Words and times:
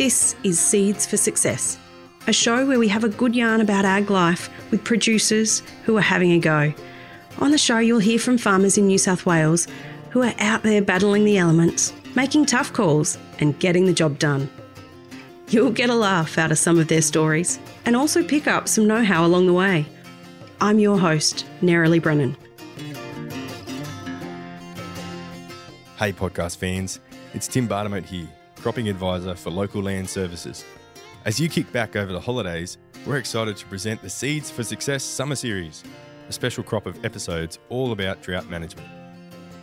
This 0.00 0.34
is 0.44 0.58
Seeds 0.58 1.04
for 1.04 1.18
Success, 1.18 1.78
a 2.26 2.32
show 2.32 2.64
where 2.64 2.78
we 2.78 2.88
have 2.88 3.04
a 3.04 3.10
good 3.10 3.36
yarn 3.36 3.60
about 3.60 3.84
ag 3.84 4.08
life 4.08 4.48
with 4.70 4.82
producers 4.82 5.62
who 5.84 5.94
are 5.98 6.00
having 6.00 6.32
a 6.32 6.38
go. 6.38 6.72
On 7.38 7.50
the 7.50 7.58
show, 7.58 7.76
you'll 7.80 7.98
hear 7.98 8.18
from 8.18 8.38
farmers 8.38 8.78
in 8.78 8.86
New 8.86 8.96
South 8.96 9.26
Wales 9.26 9.68
who 10.08 10.22
are 10.22 10.32
out 10.38 10.62
there 10.62 10.80
battling 10.80 11.26
the 11.26 11.36
elements, 11.36 11.92
making 12.16 12.46
tough 12.46 12.72
calls, 12.72 13.18
and 13.40 13.58
getting 13.58 13.84
the 13.84 13.92
job 13.92 14.18
done. 14.18 14.48
You'll 15.50 15.70
get 15.70 15.90
a 15.90 15.94
laugh 15.94 16.38
out 16.38 16.50
of 16.50 16.56
some 16.56 16.78
of 16.78 16.88
their 16.88 17.02
stories 17.02 17.60
and 17.84 17.94
also 17.94 18.24
pick 18.24 18.46
up 18.46 18.68
some 18.68 18.86
know 18.86 19.04
how 19.04 19.26
along 19.26 19.48
the 19.48 19.52
way. 19.52 19.84
I'm 20.62 20.78
your 20.78 20.98
host, 20.98 21.44
Nerily 21.60 22.00
Brennan. 22.00 22.38
Hey, 25.98 26.14
podcast 26.14 26.56
fans, 26.56 27.00
it's 27.34 27.46
Tim 27.46 27.66
Bartimaeus 27.66 28.08
here, 28.08 28.28
cropping 28.60 28.88
advisor 28.88 29.34
for 29.34 29.50
Local 29.50 29.82
Land 29.82 30.08
Services. 30.08 30.64
As 31.24 31.40
you 31.40 31.48
kick 31.48 31.72
back 31.72 31.96
over 31.96 32.12
the 32.12 32.20
holidays, 32.20 32.76
we're 33.06 33.16
excited 33.16 33.56
to 33.56 33.66
present 33.66 34.02
the 34.02 34.10
Seeds 34.10 34.50
for 34.50 34.62
Success 34.62 35.02
Summer 35.02 35.34
Series, 35.34 35.82
a 36.28 36.32
special 36.32 36.62
crop 36.62 36.84
of 36.84 37.02
episodes 37.04 37.58
all 37.70 37.92
about 37.92 38.22
drought 38.22 38.50
management. 38.50 38.86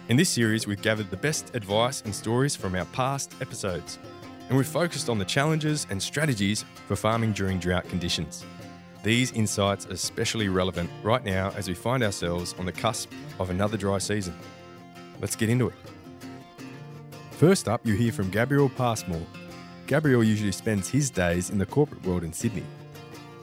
In 0.10 0.18
this 0.18 0.30
series, 0.30 0.66
we've 0.66 0.82
gathered 0.82 1.12
the 1.12 1.18
best 1.18 1.56
advice 1.56 2.02
and 2.02 2.16
stories 2.16 2.56
from 2.56 2.74
our 2.74 2.86
past 2.86 3.36
episodes, 3.40 4.00
and 4.50 4.58
we've 4.58 4.66
focused 4.66 5.10
on 5.10 5.20
the 5.20 5.26
challenges 5.26 5.86
and 5.92 6.02
strategies 6.02 6.66
for 6.88 6.96
farming 6.96 7.34
during 7.34 7.60
drought 7.60 7.88
conditions. 7.90 8.46
These 9.04 9.32
insights 9.34 9.86
are 9.86 9.92
especially 9.92 10.50
relevant 10.50 10.90
right 11.04 11.24
now 11.24 11.52
as 11.56 11.68
we 11.68 11.76
find 11.76 12.02
ourselves 12.02 12.56
on 12.58 12.66
the 12.66 12.72
cusp 12.72 13.12
of 13.40 13.52
another 13.52 13.78
dry 13.78 14.00
season. 14.00 14.36
Let's 15.22 15.36
get 15.36 15.50
into 15.50 15.68
it. 15.68 15.76
First 17.38 17.68
up, 17.70 17.86
you 17.86 17.94
hear 17.94 18.12
from 18.12 18.32
Gabriel 18.32 18.68
Passmore. 18.68 19.22
Gabriel 19.86 20.24
usually 20.24 20.52
spends 20.52 20.90
his 20.90 21.12
days 21.12 21.52
in 21.52 21.60
the 21.60 21.68
corporate 21.68 22.04
world 22.04 22.24
in 22.24 22.34
Sydney. 22.34 22.64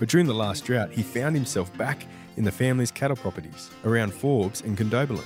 But 0.01 0.09
during 0.09 0.27
the 0.27 0.35
last 0.35 0.65
drought, 0.65 0.91
he 0.91 1.05
found 1.05 1.37
himself 1.37 1.73
back 1.79 2.05
in 2.37 2.43
the 2.43 2.51
family's 2.51 2.91
cattle 2.91 3.17
properties 3.17 3.71
around 3.85 4.13
Forbes 4.13 4.63
and 4.63 4.77
Condobolin. 4.77 5.25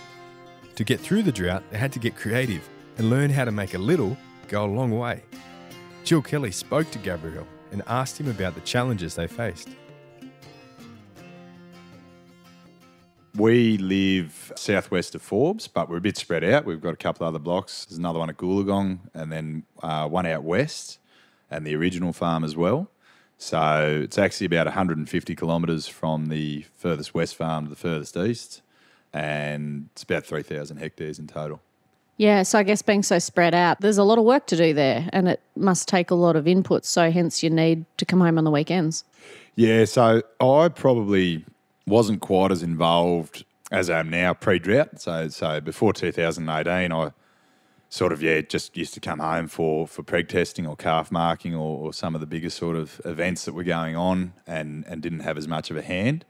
To 0.75 0.85
get 0.85 1.01
through 1.01 1.23
the 1.23 1.33
drought, 1.33 1.63
they 1.71 1.79
had 1.79 1.93
to 1.93 1.99
get 1.99 2.15
creative 2.15 2.69
and 2.99 3.09
learn 3.09 3.31
how 3.31 3.47
to 3.47 3.51
make 3.53 3.73
a 3.73 3.79
little 3.79 4.19
go 4.49 4.67
a 4.67 4.67
long 4.67 4.91
way. 4.91 5.23
Jill 6.05 6.21
Kelly 6.21 6.53
spoke 6.53 6.91
to 6.91 6.99
Gabriel 6.99 7.47
and 7.73 7.83
asked 7.87 8.21
him 8.21 8.29
about 8.29 8.55
the 8.55 8.61
challenges 8.61 9.15
they 9.15 9.29
faced. 9.29 9.71
We 13.39 13.79
live 13.79 14.53
southwest 14.57 15.15
of 15.15 15.23
Forbes, 15.23 15.69
but 15.69 15.89
we're 15.89 15.99
a 15.99 16.01
bit 16.01 16.17
spread 16.17 16.43
out. 16.43 16.65
We've 16.65 16.81
got 16.81 16.93
a 16.93 16.97
couple 16.97 17.25
of 17.25 17.29
other 17.29 17.39
blocks. 17.39 17.85
There's 17.85 17.97
another 17.97 18.19
one 18.19 18.29
at 18.29 18.37
Goolagong, 18.37 18.99
and 19.15 19.31
then 19.31 19.63
uh, 19.81 20.09
one 20.09 20.27
out 20.27 20.43
west, 20.43 20.99
and 21.49 21.65
the 21.65 21.77
original 21.77 22.13
farm 22.13 22.43
as 22.43 22.57
well. 22.57 22.91
So 23.37 24.01
it's 24.03 24.19
actually 24.19 24.47
about 24.47 24.67
150 24.67 25.37
kilometres 25.37 25.87
from 25.87 26.27
the 26.27 26.65
furthest 26.75 27.15
west 27.15 27.37
farm 27.37 27.67
to 27.67 27.71
the 27.71 27.77
furthest 27.77 28.17
east, 28.17 28.61
and 29.13 29.89
it's 29.93 30.03
about 30.03 30.27
3,000 30.27 30.79
hectares 30.79 31.21
in 31.21 31.29
total. 31.29 31.61
Yeah, 32.17 32.43
so 32.43 32.59
I 32.59 32.65
guess 32.65 32.83
being 32.83 33.05
so 33.05 33.21
spread 33.21 33.55
out, 33.55 33.81
there's 33.81 33.99
a 33.99 34.03
lot 34.03 34.19
of 34.19 34.25
work 34.25 34.49
to 34.49 34.57
do 34.57 34.75
there, 34.75 35.09
and 35.13 35.29
it 35.29 35.41
must 35.55 35.87
take 35.87 36.11
a 36.11 36.17
lot 36.17 36.35
of 36.35 36.49
input. 36.49 36.85
So 36.85 37.13
hence, 37.13 37.45
you 37.45 37.51
need 37.51 37.85
to 37.99 38.05
come 38.05 38.21
home 38.21 38.37
on 38.37 38.43
the 38.43 38.51
weekends. 38.51 39.05
Yeah, 39.55 39.85
so 39.85 40.23
I 40.41 40.69
probably 40.71 41.45
wasn't 41.89 42.21
quite 42.21 42.53
as 42.53 42.63
involved 42.63 43.45
as 43.71 43.91
I 43.91 44.01
am 44.01 44.11
now 44.11 44.35
pre-drought. 44.35 45.01
So, 45.01 45.29
so 45.29 45.61
before 45.61 45.93
2018, 45.93 46.93
I 46.93 47.13
sort 47.91 48.13
of 48.13 48.23
yeah 48.23 48.41
just 48.43 48.77
used 48.77 48.93
to 48.93 49.01
come 49.01 49.19
home 49.19 49.49
for 49.49 49.87
for 49.87 50.03
preg 50.03 50.29
testing 50.29 50.67
or 50.67 50.77
calf 50.77 51.11
marking 51.11 51.55
or, 51.55 51.87
or 51.87 51.93
some 51.93 52.15
of 52.15 52.21
the 52.21 52.27
bigger 52.27 52.51
sort 52.51 52.77
of 52.77 53.01
events 53.07 53.47
that 53.47 53.55
were 53.55 53.65
going 53.65 53.97
on, 53.97 54.33
and 54.47 54.85
and 54.87 55.03
didn't 55.03 55.21
have 55.21 55.39
as 55.39 55.49
much 55.49 55.71
of 55.71 55.77
a 55.77 55.83
hand. 55.83 56.25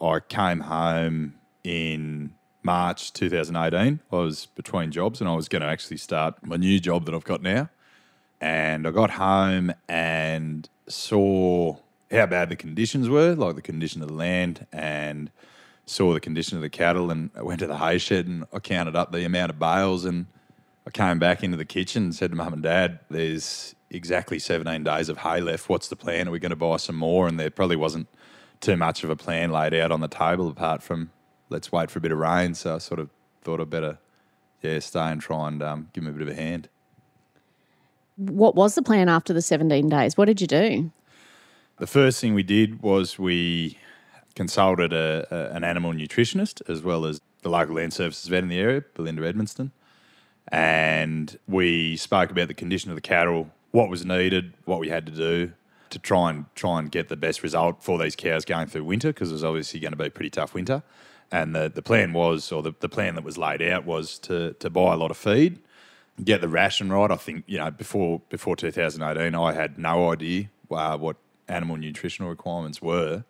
I 0.00 0.20
came 0.20 0.60
home 0.60 1.34
in 1.64 2.34
March 2.62 3.12
2018. 3.12 4.00
I 4.12 4.16
was 4.16 4.46
between 4.46 4.90
jobs 4.90 5.20
and 5.20 5.30
I 5.30 5.34
was 5.34 5.48
going 5.48 5.62
to 5.62 5.68
actually 5.68 5.96
start 5.96 6.44
my 6.44 6.56
new 6.56 6.78
job 6.80 7.06
that 7.06 7.14
I've 7.14 7.24
got 7.24 7.40
now. 7.40 7.70
And 8.40 8.86
I 8.86 8.90
got 8.90 9.12
home 9.12 9.72
and 9.88 10.68
saw 10.88 11.76
how 12.10 12.26
bad 12.26 12.48
the 12.48 12.56
conditions 12.56 13.08
were, 13.08 13.34
like 13.34 13.56
the 13.56 13.62
condition 13.62 14.02
of 14.02 14.08
the 14.08 14.14
land, 14.14 14.66
and 14.72 15.30
saw 15.86 16.12
the 16.12 16.20
condition 16.20 16.56
of 16.56 16.62
the 16.62 16.70
cattle. 16.70 17.10
And 17.10 17.30
I 17.36 17.42
went 17.42 17.60
to 17.60 17.66
the 17.66 17.78
hay 17.78 17.98
shed 17.98 18.26
and 18.26 18.44
I 18.52 18.58
counted 18.58 18.96
up 18.96 19.12
the 19.12 19.24
amount 19.24 19.50
of 19.50 19.58
bales. 19.58 20.04
And 20.04 20.26
I 20.86 20.90
came 20.90 21.18
back 21.18 21.42
into 21.42 21.56
the 21.56 21.64
kitchen 21.64 22.04
and 22.04 22.14
said 22.14 22.30
to 22.30 22.36
mum 22.36 22.52
and 22.52 22.62
dad, 22.62 23.00
There's 23.10 23.74
exactly 23.90 24.38
17 24.38 24.84
days 24.84 25.08
of 25.08 25.18
hay 25.18 25.40
left. 25.40 25.68
What's 25.68 25.88
the 25.88 25.96
plan? 25.96 26.28
Are 26.28 26.32
we 26.32 26.38
going 26.38 26.50
to 26.50 26.56
buy 26.56 26.76
some 26.76 26.96
more? 26.96 27.26
And 27.26 27.38
there 27.38 27.50
probably 27.50 27.76
wasn't 27.76 28.08
too 28.60 28.76
much 28.76 29.04
of 29.04 29.10
a 29.10 29.16
plan 29.16 29.50
laid 29.50 29.74
out 29.74 29.92
on 29.92 30.00
the 30.00 30.08
table 30.08 30.48
apart 30.48 30.82
from 30.82 31.10
let's 31.48 31.70
wait 31.70 31.90
for 31.90 31.98
a 31.98 32.02
bit 32.02 32.12
of 32.12 32.18
rain. 32.18 32.54
So 32.54 32.76
I 32.76 32.78
sort 32.78 33.00
of 33.00 33.10
thought 33.42 33.60
I'd 33.60 33.70
better, 33.70 33.98
yeah, 34.62 34.78
stay 34.80 35.00
and 35.00 35.20
try 35.20 35.48
and 35.48 35.62
um, 35.62 35.88
give 35.92 36.04
him 36.04 36.10
a 36.10 36.12
bit 36.12 36.22
of 36.22 36.28
a 36.28 36.34
hand. 36.34 36.68
What 38.16 38.54
was 38.54 38.74
the 38.74 38.82
plan 38.82 39.08
after 39.08 39.32
the 39.32 39.42
17 39.42 39.88
days? 39.88 40.16
What 40.16 40.24
did 40.24 40.40
you 40.40 40.46
do? 40.46 40.90
The 41.78 41.86
first 41.86 42.22
thing 42.22 42.32
we 42.32 42.42
did 42.42 42.80
was 42.80 43.18
we 43.18 43.76
consulted 44.34 44.94
a, 44.94 45.26
a, 45.30 45.54
an 45.54 45.62
animal 45.62 45.92
nutritionist 45.92 46.62
as 46.70 46.82
well 46.82 47.04
as 47.04 47.20
the 47.42 47.50
local 47.50 47.74
land 47.74 47.92
services 47.92 48.26
vet 48.28 48.42
in 48.42 48.48
the 48.48 48.58
area, 48.58 48.82
Belinda 48.94 49.30
Edmonston, 49.30 49.72
and 50.48 51.38
we 51.46 51.98
spoke 51.98 52.30
about 52.30 52.48
the 52.48 52.54
condition 52.54 52.90
of 52.90 52.94
the 52.94 53.02
cattle, 53.02 53.50
what 53.72 53.90
was 53.90 54.06
needed, 54.06 54.54
what 54.64 54.80
we 54.80 54.88
had 54.88 55.04
to 55.04 55.12
do 55.12 55.52
to 55.90 55.98
try 55.98 56.30
and 56.30 56.46
try 56.54 56.78
and 56.78 56.90
get 56.90 57.08
the 57.08 57.16
best 57.16 57.42
result 57.42 57.84
for 57.84 57.98
these 57.98 58.16
cows 58.16 58.46
going 58.46 58.68
through 58.68 58.84
winter 58.84 59.08
because 59.08 59.30
it 59.30 59.34
was 59.34 59.44
obviously 59.44 59.78
going 59.78 59.92
to 59.92 59.98
be 59.98 60.06
a 60.06 60.10
pretty 60.10 60.30
tough 60.30 60.54
winter. 60.54 60.82
And 61.30 61.54
the, 61.54 61.70
the 61.72 61.82
plan 61.82 62.14
was, 62.14 62.50
or 62.52 62.62
the, 62.62 62.72
the 62.80 62.88
plan 62.88 63.16
that 63.16 63.24
was 63.24 63.36
laid 63.36 63.60
out 63.60 63.84
was 63.84 64.18
to, 64.20 64.54
to 64.54 64.70
buy 64.70 64.94
a 64.94 64.96
lot 64.96 65.10
of 65.10 65.18
feed, 65.18 65.58
get 66.24 66.40
the 66.40 66.48
ration 66.48 66.90
right. 66.90 67.10
I 67.10 67.16
think, 67.16 67.44
you 67.46 67.58
know, 67.58 67.70
before 67.70 68.22
before 68.30 68.56
2018, 68.56 69.34
I 69.34 69.52
had 69.52 69.78
no 69.78 70.10
idea 70.10 70.48
uh, 70.70 70.96
what 70.96 71.16
animal 71.48 71.76
nutritional 71.76 72.30
requirements 72.30 72.80
were. 72.82 73.24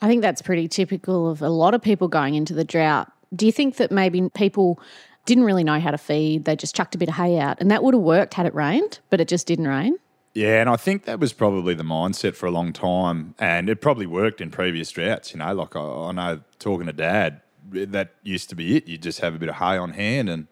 I 0.00 0.08
think 0.08 0.22
that's 0.22 0.42
pretty 0.42 0.68
typical 0.68 1.30
of 1.30 1.42
a 1.42 1.48
lot 1.48 1.74
of 1.74 1.82
people 1.82 2.08
going 2.08 2.34
into 2.34 2.54
the 2.54 2.64
drought. 2.64 3.10
Do 3.34 3.46
you 3.46 3.52
think 3.52 3.76
that 3.76 3.90
maybe 3.90 4.28
people 4.30 4.80
didn't 5.26 5.44
really 5.44 5.64
know 5.64 5.78
how 5.78 5.92
to 5.92 5.98
feed? 5.98 6.44
They 6.44 6.56
just 6.56 6.74
chucked 6.74 6.94
a 6.94 6.98
bit 6.98 7.08
of 7.08 7.14
hay 7.14 7.38
out, 7.38 7.60
and 7.60 7.70
that 7.70 7.82
would 7.82 7.94
have 7.94 8.02
worked 8.02 8.34
had 8.34 8.46
it 8.46 8.54
rained, 8.54 8.98
but 9.10 9.20
it 9.20 9.28
just 9.28 9.46
didn't 9.46 9.68
rain. 9.68 9.96
Yeah, 10.34 10.60
and 10.60 10.68
I 10.68 10.76
think 10.76 11.04
that 11.04 11.20
was 11.20 11.32
probably 11.32 11.74
the 11.74 11.82
mindset 11.82 12.34
for 12.34 12.46
a 12.46 12.50
long 12.50 12.72
time, 12.72 13.34
and 13.38 13.68
it 13.68 13.80
probably 13.80 14.06
worked 14.06 14.40
in 14.40 14.50
previous 14.50 14.90
droughts. 14.90 15.32
You 15.32 15.38
know, 15.38 15.54
like 15.54 15.76
I, 15.76 15.80
I 15.80 16.12
know 16.12 16.40
talking 16.58 16.86
to 16.86 16.92
Dad, 16.92 17.40
that 17.70 18.14
used 18.22 18.48
to 18.48 18.56
be 18.56 18.76
it. 18.76 18.88
You 18.88 18.98
just 18.98 19.20
have 19.20 19.34
a 19.34 19.38
bit 19.38 19.48
of 19.48 19.56
hay 19.56 19.76
on 19.76 19.92
hand, 19.92 20.28
and 20.28 20.48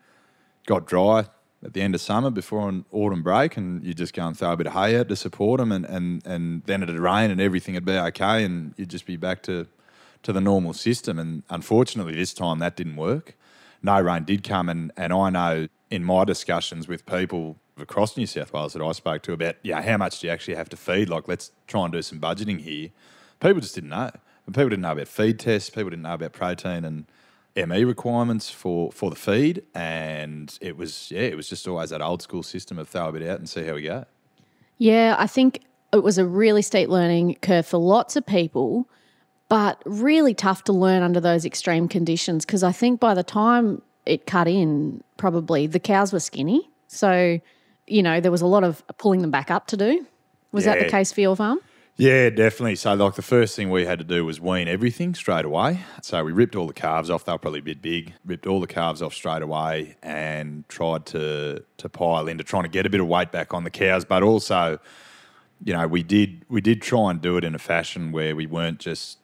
got 0.66 0.86
dry 0.86 1.26
at 1.62 1.74
the 1.74 1.82
end 1.82 1.94
of 1.94 2.00
summer 2.00 2.30
before 2.30 2.68
an 2.68 2.84
autumn 2.90 3.22
break, 3.22 3.56
and 3.56 3.84
you 3.84 3.92
just 3.92 4.14
go 4.14 4.26
and 4.26 4.38
throw 4.38 4.52
a 4.52 4.56
bit 4.56 4.66
of 4.66 4.72
hay 4.72 4.98
out 4.98 5.08
to 5.08 5.16
support 5.16 5.58
them, 5.58 5.72
and, 5.72 5.84
and, 5.84 6.26
and 6.26 6.62
then 6.64 6.82
it'd 6.82 6.98
rain 6.98 7.30
and 7.30 7.40
everything 7.40 7.74
would 7.74 7.84
be 7.84 7.92
okay, 7.92 8.44
and 8.44 8.74
you'd 8.76 8.88
just 8.88 9.06
be 9.06 9.16
back 9.16 9.42
to, 9.42 9.66
to 10.22 10.32
the 10.32 10.40
normal 10.40 10.72
system. 10.72 11.18
And 11.18 11.42
unfortunately, 11.50 12.14
this 12.14 12.32
time 12.32 12.58
that 12.60 12.76
didn't 12.76 12.96
work. 12.96 13.36
No 13.82 14.00
rain 14.00 14.24
did 14.24 14.42
come, 14.42 14.68
and, 14.68 14.92
and 14.96 15.12
I 15.12 15.30
know 15.30 15.68
in 15.90 16.04
my 16.04 16.24
discussions 16.24 16.86
with 16.88 17.04
people 17.06 17.56
across 17.78 18.16
New 18.16 18.26
South 18.26 18.52
Wales 18.52 18.74
that 18.74 18.82
I 18.82 18.92
spoke 18.92 19.22
to 19.22 19.32
about, 19.32 19.56
yeah, 19.62 19.82
how 19.82 19.96
much 19.96 20.20
do 20.20 20.26
you 20.26 20.32
actually 20.32 20.54
have 20.54 20.68
to 20.70 20.76
feed? 20.76 21.08
Like, 21.08 21.28
let's 21.28 21.50
try 21.66 21.84
and 21.84 21.92
do 21.92 22.02
some 22.02 22.20
budgeting 22.20 22.60
here. 22.60 22.90
People 23.40 23.60
just 23.60 23.74
didn't 23.74 23.90
know. 23.90 24.10
And 24.46 24.54
people 24.54 24.68
didn't 24.68 24.82
know 24.82 24.92
about 24.92 25.08
feed 25.08 25.38
tests. 25.38 25.70
People 25.70 25.90
didn't 25.90 26.02
know 26.02 26.14
about 26.14 26.32
protein 26.32 26.84
and 26.84 27.06
ME 27.56 27.84
requirements 27.84 28.50
for, 28.50 28.92
for 28.92 29.10
the 29.10 29.16
feed. 29.16 29.62
And 29.74 30.56
it 30.60 30.76
was, 30.76 31.10
yeah, 31.10 31.20
it 31.20 31.36
was 31.36 31.48
just 31.48 31.66
always 31.66 31.90
that 31.90 32.02
old 32.02 32.22
school 32.22 32.42
system 32.42 32.78
of 32.78 32.88
throw 32.88 33.08
a 33.08 33.12
bit 33.12 33.28
out 33.28 33.38
and 33.38 33.48
see 33.48 33.64
how 33.64 33.74
we 33.74 33.82
go. 33.82 34.04
Yeah, 34.78 35.16
I 35.18 35.26
think 35.26 35.62
it 35.92 36.02
was 36.02 36.18
a 36.18 36.24
really 36.24 36.62
steep 36.62 36.88
learning 36.88 37.36
curve 37.42 37.66
for 37.66 37.78
lots 37.78 38.16
of 38.16 38.24
people, 38.24 38.88
but 39.48 39.82
really 39.84 40.34
tough 40.34 40.64
to 40.64 40.72
learn 40.72 41.02
under 41.02 41.20
those 41.20 41.44
extreme 41.44 41.88
conditions 41.88 42.46
because 42.46 42.62
I 42.62 42.72
think 42.72 43.00
by 43.00 43.14
the 43.14 43.24
time 43.24 43.82
it 44.06 44.26
cut 44.26 44.48
in, 44.48 45.02
probably 45.16 45.66
the 45.66 45.80
cows 45.80 46.12
were 46.12 46.20
skinny. 46.20 46.70
So 46.86 47.40
you 47.90 48.02
know, 48.02 48.20
there 48.20 48.30
was 48.30 48.40
a 48.40 48.46
lot 48.46 48.64
of 48.64 48.82
pulling 48.96 49.20
them 49.20 49.30
back 49.30 49.50
up 49.50 49.66
to 49.68 49.76
do. 49.76 50.06
Was 50.52 50.64
yeah. 50.64 50.74
that 50.74 50.84
the 50.84 50.90
case 50.90 51.12
for 51.12 51.20
your 51.20 51.36
farm? 51.36 51.60
Yeah, 52.00 52.30
definitely. 52.30 52.76
So, 52.76 52.94
like, 52.94 53.14
the 53.16 53.20
first 53.20 53.54
thing 53.54 53.68
we 53.68 53.84
had 53.84 53.98
to 53.98 54.06
do 54.06 54.24
was 54.24 54.40
wean 54.40 54.68
everything 54.68 55.14
straight 55.14 55.44
away. 55.44 55.80
So, 56.00 56.24
we 56.24 56.32
ripped 56.32 56.56
all 56.56 56.66
the 56.66 56.72
calves 56.72 57.10
off. 57.10 57.26
They 57.26 57.32
were 57.32 57.36
probably 57.36 57.60
a 57.60 57.62
bit 57.62 57.82
big. 57.82 58.14
Ripped 58.24 58.46
all 58.46 58.58
the 58.58 58.66
calves 58.66 59.02
off 59.02 59.12
straight 59.12 59.42
away 59.42 59.96
and 60.02 60.66
tried 60.70 61.04
to 61.06 61.62
to 61.76 61.88
pile 61.90 62.26
into 62.26 62.42
trying 62.42 62.62
to 62.62 62.70
get 62.70 62.86
a 62.86 62.90
bit 62.90 63.02
of 63.02 63.06
weight 63.06 63.30
back 63.32 63.52
on 63.52 63.64
the 63.64 63.70
cows. 63.70 64.06
But 64.06 64.22
also, 64.22 64.78
you 65.62 65.74
know, 65.74 65.86
we 65.86 66.02
did 66.02 66.46
we 66.48 66.62
did 66.62 66.82
try 66.82 67.10
and 67.10 67.20
do 67.20 67.36
it 67.36 67.44
in 67.44 67.54
a 67.54 67.58
fashion 67.58 68.12
where 68.12 68.34
we 68.34 68.46
weren't 68.46 68.78
just 68.80 69.18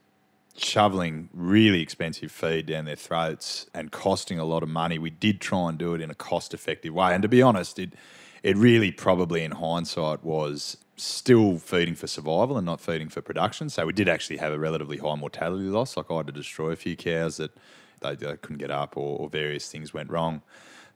shoveling 0.56 1.31
really 1.32 1.81
expensive 1.81 2.32
feed 2.32 2.67
down 2.67 2.84
their 2.87 2.96
throats 2.96 3.67
and 3.75 3.93
costing 3.93 4.38
a 4.38 4.44
lot 4.44 4.62
of 4.62 4.69
money. 4.69 4.99
We 4.99 5.11
did 5.11 5.40
try 5.40 5.70
and 5.70 5.79
do 5.79 5.94
it 5.94 6.02
in 6.02 6.11
a 6.11 6.14
cost 6.14 6.55
effective 6.55 6.94
way. 6.94 7.14
And 7.14 7.22
to 7.22 7.29
be 7.29 7.43
honest, 7.43 7.79
it 7.79 7.94
it 8.43 8.56
really 8.56 8.93
probably 8.93 9.44
in 9.44 9.52
hindsight 9.52 10.25
was 10.25 10.76
still 10.96 11.58
feeding 11.58 11.94
for 11.94 12.06
survival 12.06 12.56
and 12.56 12.64
not 12.64 12.81
feeding 12.81 13.08
for 13.08 13.20
production. 13.20 13.69
So 13.69 13.87
we 13.87 13.93
did 13.93 14.08
actually 14.08 14.38
have 14.38 14.52
a 14.52 14.58
relatively 14.58 14.96
high 14.96 15.14
mortality 15.14 15.64
loss. 15.64 15.96
Like 15.96 16.10
I 16.10 16.16
had 16.16 16.26
to 16.26 16.32
destroy 16.32 16.70
a 16.70 16.76
few 16.76 16.96
cows 16.96 17.37
that 17.37 17.52
they, 18.00 18.14
they 18.14 18.37
couldn't 18.37 18.58
get 18.58 18.70
up 18.70 18.96
or, 18.96 19.19
or 19.19 19.28
various 19.28 19.70
things 19.70 19.93
went 19.93 20.10
wrong. 20.10 20.43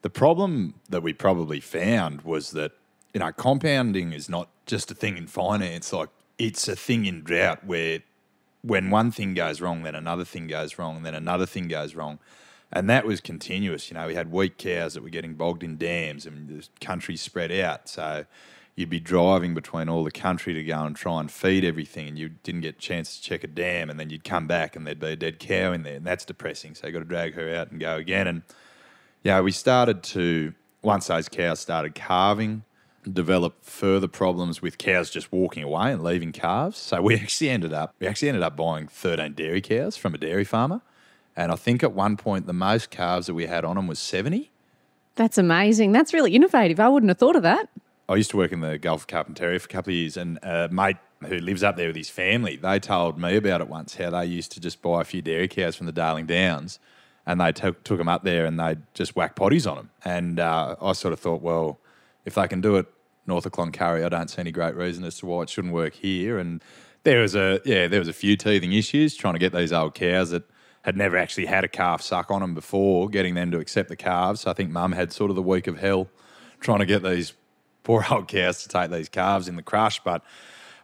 The 0.03 0.11
problem 0.11 0.75
that 0.89 1.03
we 1.03 1.13
probably 1.13 1.61
found 1.61 2.23
was 2.23 2.53
that 2.53 2.73
you 3.13 3.21
know 3.21 3.33
compounding 3.33 4.13
is 4.13 4.29
not 4.29 4.49
just 4.67 4.91
a 4.91 4.95
thing 4.95 5.17
in 5.19 5.27
finance. 5.27 5.93
Like 5.93 6.09
it's 6.39 6.67
a 6.69 6.77
thing 6.77 7.05
in 7.05 7.23
drought 7.23 7.65
where 7.65 8.01
when 8.63 8.91
one 8.91 9.11
thing 9.11 9.35
goes 9.35 9.61
wrong, 9.61 9.83
then 9.83 9.95
another 9.95 10.25
thing 10.25 10.47
goes 10.47 10.79
wrong, 10.79 11.03
then 11.03 11.15
another 11.15 11.47
thing 11.47 11.69
goes 11.69 11.95
wrong. 11.95 12.19
And 12.73 12.89
that 12.89 13.05
was 13.05 13.21
continuous. 13.21 13.91
You 13.91 13.97
know, 13.97 14.07
we 14.07 14.15
had 14.15 14.31
weak 14.31 14.57
cows 14.57 14.95
that 14.95 15.03
were 15.03 15.11
getting 15.11 15.35
bogged 15.35 15.65
in 15.65 15.77
dams 15.77 16.25
and 16.25 16.49
the 16.49 16.67
country 16.81 17.17
spread 17.17 17.51
out. 17.51 17.89
So 17.89 18.27
you'd 18.81 18.91
be 18.91 18.99
driving 18.99 19.55
between 19.55 19.89
all 19.89 20.03
the 20.03 20.11
country 20.11 20.55
to 20.55 20.65
go 20.65 20.83
and 20.83 20.97
try 20.97 21.21
and 21.21 21.31
feed 21.31 21.65
everything 21.65 22.09
and 22.09 22.19
you 22.19 22.31
didn't 22.43 22.63
get 22.63 22.77
a 22.77 22.79
chance 22.79 23.17
to 23.17 23.23
check 23.23 23.45
a 23.45 23.47
dam 23.47 23.91
and 23.91 24.01
then 24.01 24.11
you'd 24.11 24.25
come 24.25 24.47
back 24.47 24.75
and 24.75 24.87
there'd 24.87 24.99
be 24.99 25.09
a 25.09 25.17
dead 25.17 25.39
cow 25.39 25.73
in 25.73 25.83
there 25.83 25.97
and 25.97 26.07
that's 26.07 26.25
depressing. 26.25 26.75
So 26.75 26.87
you 26.87 26.93
got 26.93 27.01
to 27.01 27.05
drag 27.05 27.35
her 27.35 27.55
out 27.55 27.71
and 27.71 27.79
go 27.79 27.97
again. 27.97 28.27
And 28.27 28.43
yeah, 29.23 29.41
we 29.41 29.53
started 29.53 30.03
to, 30.05 30.55
once 30.83 31.09
those 31.09 31.29
cows 31.29 31.61
started 31.61 31.95
calving, 31.95 32.65
develop 33.11 33.63
further 33.63 34.09
problems 34.09 34.61
with 34.61 34.79
cows 34.79 35.11
just 35.11 35.31
walking 35.31 35.63
away 35.63 35.93
and 35.93 36.03
leaving 36.03 36.33
calves. 36.33 36.79
So 36.79 37.03
we 37.03 37.15
actually 37.21 37.51
ended 37.51 37.73
up 37.73 37.95
we 38.01 38.07
actually 38.07 38.29
ended 38.29 38.43
up 38.43 38.57
buying 38.57 38.89
13 38.89 39.35
dairy 39.35 39.61
cows 39.61 39.97
from 39.97 40.15
a 40.15 40.19
dairy 40.19 40.45
farmer. 40.45 40.81
And 41.37 41.53
I 41.53 41.57
think 41.57 41.83
at 41.83 41.93
one 41.93 42.17
point 42.17 42.47
the 42.47 42.53
most 42.53 42.91
calves 42.91 43.27
that 43.27 43.35
we 43.35 43.47
had 43.47 43.65
on 43.65 43.77
them 43.77 43.87
was 43.87 43.99
70. 43.99 44.51
That's 45.17 45.39
amazing. 45.39 45.93
That's 45.93 46.15
really 46.15 46.35
innovative. 46.35 46.81
I 46.81 46.89
wouldn't 46.89 47.09
have 47.09 47.19
thought 47.19 47.37
of 47.37 47.43
that. 47.43 47.69
I 48.11 48.17
used 48.17 48.33
to 48.33 48.37
work 48.37 48.51
in 48.51 48.59
the 48.59 48.77
Gulf 48.77 49.03
of 49.03 49.07
Carpentaria 49.07 49.61
for 49.61 49.67
a 49.67 49.69
couple 49.69 49.93
of 49.93 49.95
years, 49.95 50.17
and 50.17 50.41
a 50.43 50.69
mate 50.69 50.97
who 51.25 51.39
lives 51.39 51.63
up 51.63 51.77
there 51.77 51.87
with 51.87 51.97
his 51.97 52.11
family, 52.11 52.57
they 52.57 52.81
told 52.81 53.17
me 53.21 53.37
about 53.37 53.61
it 53.61 53.69
once 53.69 53.95
how 53.95 54.11
they 54.11 54.25
used 54.27 54.51
to 54.53 54.61
just 54.61 54.83
buy 54.83 55.01
a 55.01 55.05
few 55.05 55.23
dairy 55.23 55.47
cows 55.47 55.77
from 55.77 55.87
the 55.87 55.93
Darling 55.93 56.27
Downs 56.27 56.81
and 57.25 57.41
they 57.41 57.53
took, 57.53 57.85
took 57.85 57.99
them 57.99 58.09
up 58.09 58.25
there 58.25 58.47
and 58.47 58.59
they'd 58.59 58.83
just 58.95 59.15
whack 59.15 59.37
potties 59.37 59.71
on 59.71 59.77
them. 59.77 59.91
And 60.05 60.41
uh, 60.41 60.75
I 60.81 60.93
sort 60.93 61.13
of 61.13 61.21
thought, 61.21 61.43
well, 61.43 61.79
if 62.25 62.35
they 62.35 62.49
can 62.49 62.61
do 62.61 62.77
it 62.77 62.87
north 63.27 63.47
of 63.47 63.53
Cloncurry, 63.53 64.05
I 64.05 64.09
don't 64.09 64.29
see 64.29 64.41
any 64.41 64.51
great 64.51 64.75
reason 64.75 65.05
as 65.05 65.19
to 65.19 65.27
why 65.27 65.43
it 65.43 65.51
shouldn't 65.51 65.75
work 65.75 65.95
here. 65.95 66.39
And 66.39 66.65
there 67.05 67.21
was 67.21 67.37
a 67.37 67.61
yeah, 67.65 67.87
there 67.87 68.01
was 68.01 68.09
a 68.09 68.15
few 68.15 68.37
teething 68.37 68.73
issues 68.73 69.15
trying 69.15 69.35
to 69.35 69.39
get 69.39 69.53
these 69.53 69.73
old 69.73 69.95
cows 69.95 70.31
that 70.31 70.45
had 70.83 70.97
never 70.97 71.17
actually 71.17 71.47
had 71.47 71.63
a 71.63 71.69
calf 71.69 72.03
suck 72.03 72.31
on 72.31 72.41
them 72.41 72.55
before, 72.55 73.09
getting 73.09 73.35
them 73.35 73.51
to 73.51 73.59
accept 73.59 73.89
the 73.91 73.97
calves. 73.97 74.47
I 74.47 74.55
think 74.55 74.71
Mum 74.71 74.93
had 74.93 75.13
sort 75.13 75.31
of 75.31 75.37
the 75.37 75.43
week 75.43 75.67
of 75.67 75.79
hell 75.79 76.09
trying 76.61 76.81
to 76.81 76.87
get 76.87 77.03
these 77.03 77.35
poor 77.83 78.05
old 78.11 78.29
cows 78.29 78.63
to 78.63 78.69
take 78.69 78.91
these 78.91 79.09
calves 79.09 79.49
in 79.49 79.57
the 79.57 79.63
crush. 79.63 80.01
But 80.01 80.23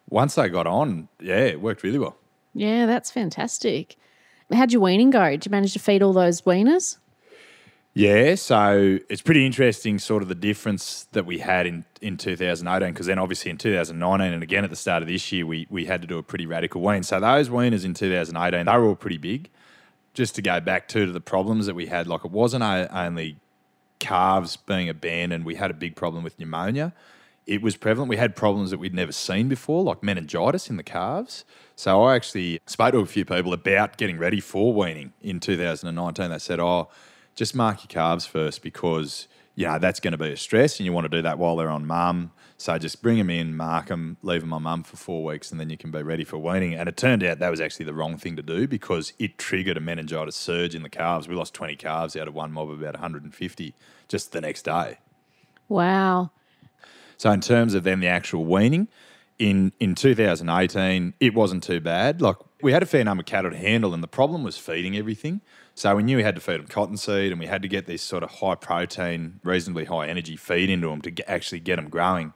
once 0.08 0.34
they 0.34 0.48
got 0.48 0.66
on, 0.66 1.08
yeah, 1.20 1.36
it 1.36 1.60
worked 1.60 1.82
really 1.82 1.98
well. 1.98 2.16
Yeah, 2.54 2.86
that's 2.86 3.10
fantastic. 3.10 3.96
How'd 4.52 4.72
your 4.72 4.82
weaning 4.82 5.10
go? 5.10 5.30
Did 5.30 5.46
you 5.46 5.50
manage 5.50 5.72
to 5.72 5.78
feed 5.78 6.02
all 6.02 6.12
those 6.12 6.42
weaners? 6.42 6.98
Yeah, 7.94 8.34
so 8.34 8.98
it's 9.08 9.22
pretty 9.22 9.46
interesting, 9.46 9.98
sort 9.98 10.22
of 10.22 10.28
the 10.28 10.34
difference 10.34 11.06
that 11.12 11.24
we 11.24 11.38
had 11.38 11.66
in, 11.66 11.86
in 12.02 12.18
2018, 12.18 12.92
because 12.92 13.06
then 13.06 13.18
obviously 13.18 13.50
in 13.50 13.56
2019 13.56 14.34
and 14.34 14.42
again 14.42 14.64
at 14.64 14.70
the 14.70 14.76
start 14.76 15.02
of 15.02 15.08
this 15.08 15.32
year, 15.32 15.46
we, 15.46 15.66
we 15.70 15.86
had 15.86 16.02
to 16.02 16.06
do 16.06 16.18
a 16.18 16.22
pretty 16.22 16.44
radical 16.44 16.82
wean. 16.82 17.02
So 17.02 17.18
those 17.18 17.48
weaners 17.48 17.86
in 17.86 17.94
2018, 17.94 18.66
they 18.66 18.72
were 18.72 18.84
all 18.84 18.96
pretty 18.96 19.16
big. 19.16 19.48
Just 20.12 20.34
to 20.34 20.42
go 20.42 20.60
back 20.60 20.88
to, 20.88 21.06
to 21.06 21.12
the 21.12 21.22
problems 21.22 21.64
that 21.64 21.74
we 21.74 21.86
had, 21.86 22.06
like 22.06 22.22
it 22.22 22.30
wasn't 22.30 22.64
only 22.64 23.38
calves 23.98 24.56
being 24.56 24.88
abandoned, 24.88 25.44
we 25.44 25.56
had 25.56 25.70
a 25.70 25.74
big 25.74 25.96
problem 25.96 26.24
with 26.24 26.38
pneumonia. 26.38 26.92
It 27.46 27.62
was 27.62 27.76
prevalent. 27.76 28.08
We 28.08 28.16
had 28.16 28.34
problems 28.34 28.70
that 28.70 28.78
we'd 28.78 28.94
never 28.94 29.12
seen 29.12 29.48
before, 29.48 29.84
like 29.84 30.02
meningitis 30.02 30.68
in 30.68 30.76
the 30.76 30.82
calves. 30.82 31.44
So 31.76 32.02
I 32.02 32.16
actually 32.16 32.60
spoke 32.66 32.92
to 32.92 32.98
a 32.98 33.06
few 33.06 33.24
people 33.24 33.52
about 33.52 33.96
getting 33.98 34.18
ready 34.18 34.40
for 34.40 34.74
weaning 34.74 35.12
in 35.22 35.38
2019. 35.38 36.30
They 36.30 36.38
said, 36.38 36.58
oh, 36.58 36.88
just 37.36 37.54
mark 37.54 37.82
your 37.82 37.88
calves 37.88 38.26
first 38.26 38.62
because 38.62 39.28
you 39.54 39.66
know 39.66 39.78
that's 39.78 40.00
going 40.00 40.12
to 40.12 40.18
be 40.18 40.32
a 40.32 40.36
stress, 40.36 40.78
and 40.78 40.86
you 40.86 40.92
want 40.92 41.04
to 41.04 41.08
do 41.08 41.22
that 41.22 41.38
while 41.38 41.56
they're 41.56 41.70
on 41.70 41.86
mum. 41.86 42.32
So 42.58 42.78
just 42.78 43.02
bring 43.02 43.18
them 43.18 43.28
in, 43.28 43.54
mark 43.54 43.88
them, 43.88 44.16
leave 44.22 44.40
them 44.40 44.52
on 44.52 44.62
mum 44.62 44.82
for 44.82 44.96
four 44.96 45.22
weeks, 45.24 45.50
and 45.50 45.60
then 45.60 45.68
you 45.68 45.76
can 45.76 45.90
be 45.90 46.02
ready 46.02 46.24
for 46.24 46.38
weaning. 46.38 46.74
And 46.74 46.88
it 46.88 46.96
turned 46.96 47.22
out 47.22 47.38
that 47.38 47.50
was 47.50 47.60
actually 47.60 47.84
the 47.84 47.92
wrong 47.92 48.16
thing 48.16 48.34
to 48.36 48.42
do 48.42 48.66
because 48.66 49.12
it 49.18 49.36
triggered 49.36 49.76
a 49.76 49.80
meningitis 49.80 50.36
surge 50.36 50.74
in 50.74 50.82
the 50.82 50.88
calves. 50.88 51.28
We 51.28 51.34
lost 51.34 51.52
20 51.52 51.76
calves 51.76 52.16
out 52.16 52.28
of 52.28 52.34
one 52.34 52.52
mob 52.52 52.70
of 52.70 52.80
about 52.80 52.94
150 52.94 53.74
just 54.08 54.32
the 54.32 54.40
next 54.40 54.64
day. 54.64 54.98
Wow. 55.68 56.30
So 57.18 57.30
in 57.30 57.40
terms 57.40 57.74
of 57.74 57.84
then 57.84 58.00
the 58.00 58.06
actual 58.06 58.44
weaning, 58.44 58.88
in 59.38 59.72
in 59.78 59.94
2018, 59.94 61.14
it 61.20 61.34
wasn't 61.34 61.62
too 61.62 61.80
bad. 61.80 62.22
Like 62.22 62.36
we 62.62 62.72
had 62.72 62.82
a 62.82 62.86
fair 62.86 63.04
number 63.04 63.20
of 63.20 63.26
cattle 63.26 63.50
to 63.50 63.56
handle, 63.56 63.92
and 63.94 64.02
the 64.02 64.08
problem 64.08 64.42
was 64.42 64.56
feeding 64.56 64.96
everything. 64.96 65.40
So 65.76 65.94
we 65.94 66.02
knew 66.02 66.16
we 66.16 66.22
had 66.22 66.34
to 66.36 66.40
feed 66.40 66.58
them 66.58 66.68
cottonseed, 66.68 67.32
and 67.32 67.38
we 67.38 67.44
had 67.44 67.60
to 67.60 67.68
get 67.68 67.84
this 67.84 68.00
sort 68.00 68.22
of 68.22 68.30
high 68.30 68.54
protein, 68.54 69.40
reasonably 69.44 69.84
high 69.84 70.08
energy 70.08 70.34
feed 70.34 70.70
into 70.70 70.88
them 70.88 71.02
to 71.02 71.10
get, 71.10 71.28
actually 71.28 71.60
get 71.60 71.76
them 71.76 71.90
growing. 71.90 72.32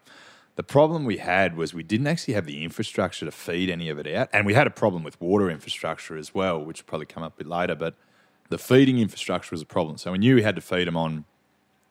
The 0.56 0.62
problem 0.62 1.06
we 1.06 1.16
had 1.16 1.56
was 1.56 1.72
we 1.72 1.82
didn't 1.82 2.06
actually 2.06 2.34
have 2.34 2.44
the 2.44 2.62
infrastructure 2.62 3.24
to 3.24 3.32
feed 3.32 3.70
any 3.70 3.88
of 3.88 3.98
it 3.98 4.06
out, 4.06 4.28
and 4.34 4.44
we 4.44 4.52
had 4.52 4.66
a 4.66 4.70
problem 4.70 5.02
with 5.02 5.18
water 5.22 5.48
infrastructure 5.48 6.18
as 6.18 6.34
well, 6.34 6.62
which 6.62 6.82
will 6.82 6.86
probably 6.86 7.06
come 7.06 7.22
up 7.22 7.32
a 7.36 7.38
bit 7.38 7.46
later. 7.46 7.74
But 7.74 7.94
the 8.50 8.58
feeding 8.58 8.98
infrastructure 8.98 9.54
was 9.54 9.62
a 9.62 9.66
problem. 9.66 9.96
So 9.96 10.12
we 10.12 10.18
knew 10.18 10.34
we 10.34 10.42
had 10.42 10.56
to 10.56 10.60
feed 10.60 10.86
them 10.86 10.98
on 10.98 11.24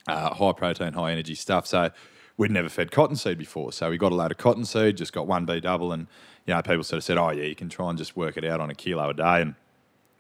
uh, 0.08 0.36
high 0.36 0.52
protein, 0.52 0.94
high 0.94 1.12
energy 1.12 1.34
stuff. 1.34 1.66
So 1.66 1.90
we'd 2.38 2.52
never 2.52 2.70
fed 2.70 2.92
cottonseed 2.92 3.40
before. 3.40 3.72
So 3.72 3.90
we 3.90 3.98
got 3.98 4.12
a 4.12 4.16
load 4.16 4.30
of 4.30 4.38
cottonseed, 4.38 4.98
just 4.98 5.14
got 5.14 5.26
one 5.26 5.46
B 5.46 5.60
double, 5.62 5.92
and 5.94 6.06
you 6.46 6.54
know 6.54 6.62
people 6.62 6.84
sort 6.84 6.98
of 6.98 7.04
said, 7.04 7.18
"Oh 7.18 7.32
yeah, 7.32 7.46
you 7.46 7.56
can 7.56 7.70
try 7.70 7.90
and 7.90 7.98
just 7.98 8.16
work 8.16 8.38
it 8.38 8.46
out 8.46 8.62
on 8.62 8.70
a 8.70 8.76
kilo 8.76 9.10
a 9.10 9.16
day." 9.16 9.42
And 9.42 9.56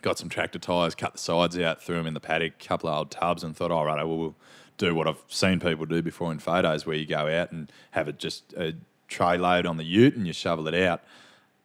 got 0.01 0.17
some 0.17 0.29
tractor 0.29 0.59
tyres, 0.59 0.95
cut 0.95 1.13
the 1.13 1.19
sides 1.19 1.57
out, 1.57 1.81
threw 1.81 1.95
them 1.95 2.07
in 2.07 2.13
the 2.13 2.19
paddock, 2.19 2.53
a 2.61 2.67
couple 2.67 2.89
of 2.89 2.97
old 2.97 3.11
tubs, 3.11 3.43
and 3.43 3.55
thought, 3.55 3.71
oh, 3.71 3.77
all 3.77 3.85
right, 3.85 4.03
well, 4.05 4.17
we'll 4.17 4.35
do 4.77 4.95
what 4.95 5.07
I've 5.07 5.21
seen 5.27 5.59
people 5.59 5.85
do 5.85 6.01
before 6.01 6.31
in 6.31 6.39
photos, 6.39 6.85
where 6.85 6.95
you 6.95 7.05
go 7.05 7.27
out 7.27 7.51
and 7.51 7.71
have 7.91 8.07
it 8.07 8.17
just 8.17 8.53
a 8.53 8.73
tray 9.07 9.37
load 9.37 9.65
on 9.65 9.77
the 9.77 9.83
ute 9.83 10.15
and 10.15 10.25
you 10.25 10.33
shovel 10.33 10.67
it 10.67 10.75
out. 10.75 11.01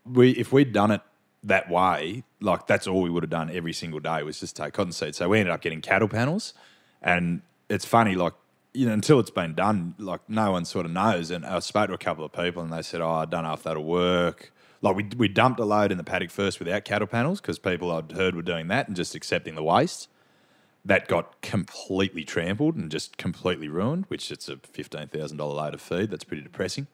We, 0.04 0.32
if 0.32 0.52
we'd 0.52 0.72
done 0.72 0.90
it 0.90 1.00
that 1.44 1.70
way, 1.70 2.24
like 2.40 2.66
that's 2.66 2.86
all 2.86 3.02
we 3.02 3.10
would 3.10 3.22
have 3.22 3.30
done 3.30 3.50
every 3.50 3.72
single 3.72 4.00
day 4.00 4.22
was 4.22 4.40
just 4.40 4.56
take 4.56 4.72
cotton 4.72 4.92
cottonseed. 4.92 5.14
So 5.14 5.28
we 5.28 5.38
ended 5.38 5.52
up 5.52 5.60
getting 5.60 5.80
cattle 5.80 6.08
panels, 6.08 6.54
and 7.02 7.42
it's 7.68 7.84
funny, 7.84 8.14
like 8.14 8.34
you 8.72 8.86
know, 8.86 8.92
until 8.92 9.20
it's 9.20 9.30
been 9.30 9.54
done, 9.54 9.94
like 9.98 10.20
no 10.28 10.50
one 10.52 10.64
sort 10.64 10.84
of 10.84 10.92
knows. 10.92 11.30
And 11.30 11.46
I 11.46 11.60
spoke 11.60 11.88
to 11.88 11.94
a 11.94 11.98
couple 11.98 12.24
of 12.24 12.32
people, 12.32 12.62
and 12.62 12.72
they 12.72 12.82
said, 12.82 13.00
"Oh, 13.00 13.10
I 13.10 13.24
don't 13.24 13.44
know 13.44 13.52
if 13.52 13.62
that'll 13.62 13.84
work." 13.84 14.52
Like 14.84 14.96
we 14.96 15.08
we 15.16 15.28
dumped 15.28 15.58
a 15.60 15.64
load 15.64 15.90
in 15.90 15.96
the 15.96 16.04
paddock 16.04 16.30
first 16.30 16.58
without 16.58 16.84
cattle 16.84 17.08
panels 17.08 17.40
because 17.40 17.58
people 17.58 17.90
I'd 17.90 18.12
heard 18.12 18.36
were 18.36 18.42
doing 18.42 18.68
that 18.68 18.86
and 18.86 18.94
just 18.94 19.14
accepting 19.14 19.54
the 19.54 19.62
waste. 19.62 20.08
That 20.84 21.08
got 21.08 21.40
completely 21.40 22.22
trampled 22.24 22.76
and 22.76 22.90
just 22.90 23.16
completely 23.16 23.68
ruined. 23.68 24.04
Which 24.08 24.30
it's 24.30 24.46
a 24.46 24.58
fifteen 24.58 25.08
thousand 25.08 25.38
dollar 25.38 25.54
load 25.54 25.72
of 25.72 25.80
feed. 25.80 26.10
That's 26.10 26.24
pretty 26.24 26.42
depressing. 26.42 26.86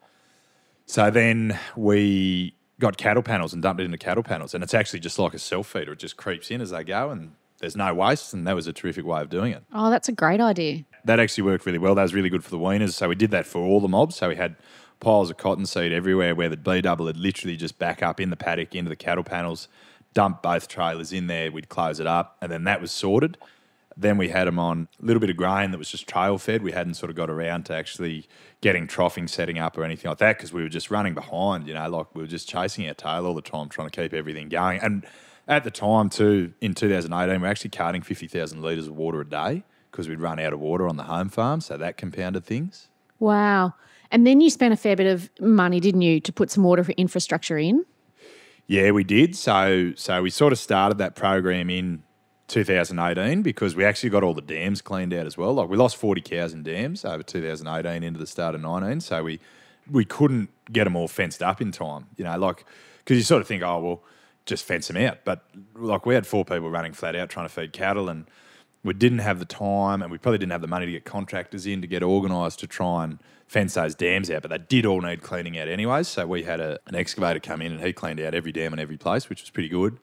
So 0.87 1.11
then 1.11 1.59
we 1.76 2.54
got 2.78 2.97
cattle 2.97 3.25
panels 3.25 3.52
and 3.52 3.61
dumped 3.61 3.80
it 3.80 3.85
into 3.85 3.99
cattle 3.99 4.23
panels, 4.23 4.54
and 4.54 4.62
it's 4.62 4.73
actually 4.75 5.00
just 5.00 5.18
like 5.18 5.35
a 5.35 5.40
self 5.40 5.66
feeder. 5.66 5.92
It 5.92 5.99
just 5.99 6.16
creeps 6.16 6.49
in 6.52 6.61
as 6.61 6.70
they 6.70 6.85
go, 6.85 7.11
and 7.11 7.32
there's 7.59 7.76
no 7.76 7.92
waste, 7.92 8.32
and 8.32 8.47
that 8.47 8.54
was 8.54 8.68
a 8.68 8.73
terrific 8.73 9.04
way 9.04 9.20
of 9.20 9.30
doing 9.30 9.52
it. 9.52 9.64
Oh, 9.73 9.90
that's 9.90 10.09
a 10.09 10.12
great 10.12 10.40
idea. 10.40 10.85
That 11.04 11.18
actually 11.18 11.44
worked 11.44 11.66
really 11.66 11.78
well. 11.78 11.97
That 11.97 12.02
was 12.02 12.14
really 12.14 12.30
good 12.30 12.44
for 12.44 12.50
the 12.50 12.59
weaners. 12.59 12.92
So 12.92 13.09
we 13.09 13.16
did 13.16 13.32
that 13.32 13.47
for 13.47 13.61
all 13.62 13.80
the 13.80 13.88
mobs. 13.88 14.14
So 14.14 14.28
we 14.28 14.37
had 14.37 14.54
piles 15.00 15.30
of 15.30 15.37
cottonseed 15.37 15.92
everywhere 15.92 16.35
where 16.35 16.49
the 16.49 16.57
B 16.57 16.80
double 16.80 17.07
had 17.07 17.16
literally 17.16 17.57
just 17.57 17.78
back 17.78 18.02
up 18.02 18.21
in 18.21 18.30
the 18.30 18.37
paddock 18.37 18.75
into 18.75 18.88
the 18.88 18.97
cattle 18.97 19.25
panels, 19.25 19.69
dump 20.14 20.42
both 20.42 20.69
trailers 20.69 21.12
in 21.12 21.26
there, 21.26 21.50
we'd 21.50 21.69
close 21.69 22.00
it 22.00 22.07
up, 22.07 22.37
and 22.40 22.52
then 22.52 22.64
that 22.64 22.80
was 22.80 22.92
sorted. 22.92 23.38
Then 23.97 24.16
we 24.16 24.28
had 24.28 24.47
them 24.47 24.59
on 24.59 24.88
a 25.02 25.04
little 25.04 25.21
bit 25.21 25.30
of 25.30 25.37
grain 25.37 25.73
that 25.73 25.78
was 25.78 25.90
just 25.90 26.09
trail 26.09 26.38
fed. 26.38 26.62
We 26.62 26.73
hadn't 26.73 26.95
sort 26.95 27.11
of 27.11 27.16
got 27.16 27.28
around 27.28 27.64
to 27.66 27.75
actually 27.75 28.28
getting 28.61 28.87
troughing 28.87 29.26
setting 29.26 29.59
up 29.59 29.76
or 29.76 29.85
anything 29.85 30.09
like 30.09 30.19
that 30.19 30.38
because 30.38 30.52
we 30.52 30.62
were 30.62 30.69
just 30.69 30.90
running 30.90 31.12
behind, 31.12 31.66
you 31.66 31.75
know, 31.75 31.88
like 31.88 32.14
we 32.14 32.23
were 32.23 32.28
just 32.28 32.49
chasing 32.49 32.87
our 32.87 32.95
tail 32.95 33.26
all 33.26 33.35
the 33.35 33.42
time, 33.42 33.69
trying 33.69 33.88
to 33.90 34.00
keep 34.00 34.14
everything 34.14 34.49
going. 34.49 34.80
And 34.80 35.04
at 35.49 35.64
the 35.64 35.71
time, 35.71 36.09
too, 36.09 36.52
in 36.61 36.75
2018, 36.75 37.35
we 37.35 37.42
we're 37.42 37.50
actually 37.50 37.71
carting 37.71 38.02
50,000 38.02 38.62
litres 38.62 38.87
of 38.87 38.97
water 38.97 39.21
a 39.21 39.28
day 39.28 39.64
because 39.90 40.09
we'd 40.09 40.21
run 40.21 40.38
out 40.38 40.52
of 40.52 40.61
water 40.61 40.88
on 40.88 40.97
the 40.97 41.02
home 41.04 41.28
farm. 41.28 41.61
So 41.61 41.76
that 41.76 41.97
compounded 41.97 42.45
things. 42.45 42.88
Wow. 43.19 43.75
And 44.11 44.26
then 44.26 44.40
you 44.40 44.50
spent 44.50 44.73
a 44.75 44.76
fair 44.76 44.97
bit 44.97 45.07
of 45.07 45.31
money, 45.40 45.81
didn't 45.81 46.02
you, 46.02 46.21
to 46.21 46.33
put 46.33 46.50
some 46.50 46.64
water 46.64 46.83
for 46.83 46.93
infrastructure 46.93 47.59
in? 47.59 47.85
Yeah, 48.67 48.93
we 48.93 49.05
did. 49.05 49.35
So 49.35 49.93
so 49.97 50.23
we 50.23 50.31
sort 50.31 50.52
of 50.52 50.59
started 50.59 50.99
that 50.99 51.17
program 51.17 51.71
in 51.71 52.02
2018 52.49 53.43
because 53.43 53.75
we 53.75 53.85
actually 53.85 54.11
got 54.11 54.23
all 54.23 54.35
the 54.35 54.40
dams 54.40 54.81
cleaned 54.81 55.12
out 55.14 55.26
as 55.26 55.37
well. 55.37 55.55
Like 55.55 55.69
we 55.69 55.76
lost 55.76 55.97
40 55.97 56.21
cows 56.21 56.52
in 56.52 56.62
dams 56.62 57.05
over 57.05 57.23
2018 57.23 58.02
into 58.02 58.19
the 58.19 58.26
start 58.26 58.55
of 58.55 58.61
19. 58.61 59.00
So 59.00 59.25
we 59.25 59.40
we 59.90 60.05
couldn't 60.05 60.50
get 60.73 60.85
them 60.85 60.95
all 60.95 61.09
fenced 61.09 61.43
up 61.43 61.61
in 61.61 61.73
time. 61.73 62.07
You 62.17 62.25
know, 62.25 62.38
like 62.38 62.64
because 62.99 63.17
you 63.17 63.25
sort 63.25 63.43
of 63.43 63.49
think, 63.49 63.62
oh 63.62 63.81
well, 63.81 64.02
just 64.47 64.64
fence 64.64 64.88
them 64.88 64.97
out. 64.99 65.19
But 65.25 65.45
like 65.75 66.07
we 66.07 66.14
had 66.14 66.26
four 66.26 66.45
people 66.45 66.71
running 66.71 66.93
flat 66.93 67.17
out 67.17 67.29
trying 67.29 67.47
to 67.47 67.52
feed 67.52 67.73
cattle 67.73 68.09
and 68.09 68.26
we 68.83 68.95
didn't 68.95 69.19
have 69.19 69.38
the 69.38 69.45
time 69.45 70.00
and 70.02 70.11
we 70.11 70.19
probably 70.19 70.38
didn't 70.38 70.52
have 70.52 70.62
the 70.62 70.69
money 70.69 70.87
to 70.87 70.93
get 70.93 71.05
contractors 71.05 71.67
in 71.67 71.81
to 71.83 71.87
get 71.87 72.02
organised 72.02 72.61
to 72.61 72.67
try 72.67 73.05
and 73.05 73.19
fence 73.50 73.75
those 73.75 73.97
dams 73.97 74.30
out. 74.30 74.42
But 74.42 74.50
they 74.52 74.59
did 74.59 74.87
all 74.87 75.00
need 75.00 75.23
cleaning 75.23 75.59
out 75.59 75.66
anyways. 75.66 76.07
So 76.07 76.25
we 76.25 76.45
had 76.45 76.61
a, 76.61 76.78
an 76.87 76.95
excavator 76.95 77.40
come 77.40 77.61
in 77.61 77.73
and 77.73 77.85
he 77.85 77.92
cleaned 77.92 78.21
out 78.21 78.33
every 78.33 78.52
dam 78.52 78.73
in 78.73 78.78
every 78.78 78.97
place, 78.97 79.28
which 79.28 79.42
was 79.42 79.50
pretty 79.50 79.69
good. 79.69 79.99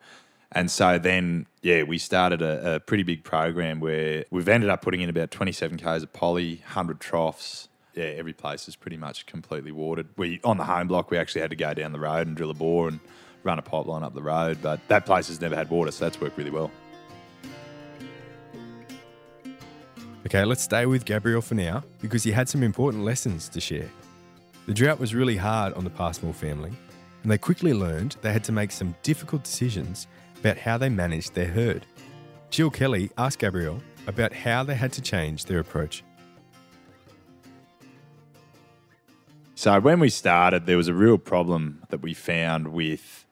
And 0.51 0.69
so 0.69 0.99
then, 0.99 1.45
yeah, 1.61 1.83
we 1.83 1.97
started 1.97 2.41
a, 2.41 2.75
a 2.75 2.79
pretty 2.81 3.03
big 3.03 3.23
program 3.23 3.79
where 3.79 4.25
we've 4.31 4.49
ended 4.49 4.69
up 4.69 4.81
putting 4.81 4.99
in 4.99 5.09
about 5.09 5.31
27 5.31 5.77
k's 5.77 6.03
of 6.03 6.11
poly, 6.11 6.57
100 6.57 6.99
troughs. 6.99 7.69
Yeah, 7.95 8.03
every 8.03 8.33
place 8.33 8.67
is 8.67 8.75
pretty 8.75 8.97
much 8.97 9.25
completely 9.25 9.71
watered. 9.71 10.09
We 10.17 10.41
on 10.43 10.57
the 10.57 10.65
home 10.65 10.87
block, 10.87 11.09
we 11.09 11.17
actually 11.17 11.41
had 11.41 11.49
to 11.49 11.55
go 11.55 11.73
down 11.73 11.93
the 11.93 11.99
road 11.99 12.27
and 12.27 12.35
drill 12.35 12.51
a 12.51 12.53
bore 12.53 12.89
and 12.89 12.99
run 13.43 13.59
a 13.59 13.61
pipeline 13.61 14.03
up 14.03 14.13
the 14.13 14.21
road, 14.21 14.59
but 14.61 14.85
that 14.89 15.05
place 15.05 15.29
has 15.29 15.39
never 15.39 15.55
had 15.55 15.69
water, 15.69 15.91
so 15.91 16.05
that's 16.05 16.19
worked 16.19 16.37
really 16.37 16.51
well. 16.51 16.69
Okay, 20.27 20.43
let's 20.43 20.63
stay 20.63 20.85
with 20.85 21.05
Gabriel 21.05 21.41
for 21.41 21.55
now 21.55 21.85
because 22.01 22.21
he 22.21 22.33
had 22.33 22.49
some 22.49 22.61
important 22.61 23.05
lessons 23.05 23.47
to 23.47 23.61
share. 23.61 23.89
The 24.65 24.73
drought 24.73 24.99
was 24.99 25.15
really 25.15 25.37
hard 25.37 25.73
on 25.75 25.85
the 25.85 25.89
Passmore 25.89 26.33
family, 26.33 26.73
and 27.23 27.31
they 27.31 27.37
quickly 27.37 27.73
learned 27.73 28.17
they 28.21 28.33
had 28.33 28.43
to 28.43 28.51
make 28.51 28.73
some 28.73 28.93
difficult 29.03 29.45
decisions 29.45 30.05
about 30.37 30.57
how 30.57 30.77
they 30.77 30.89
managed 30.89 31.33
their 31.33 31.47
herd. 31.47 31.85
Jill 32.49 32.69
Kelly 32.69 33.09
asked 33.17 33.39
Gabriel 33.39 33.81
about 34.05 34.33
how 34.33 34.65
they 34.65 34.75
had 34.75 34.91
to 34.91 35.01
change 35.01 35.45
their 35.45 35.59
approach. 35.59 36.03
So 39.55 39.79
when 39.79 40.01
we 40.01 40.09
started, 40.09 40.65
there 40.65 40.75
was 40.75 40.89
a 40.89 40.93
real 40.93 41.17
problem 41.17 41.83
that 41.87 42.01
we 42.01 42.13
found 42.13 42.73
with 42.73 43.25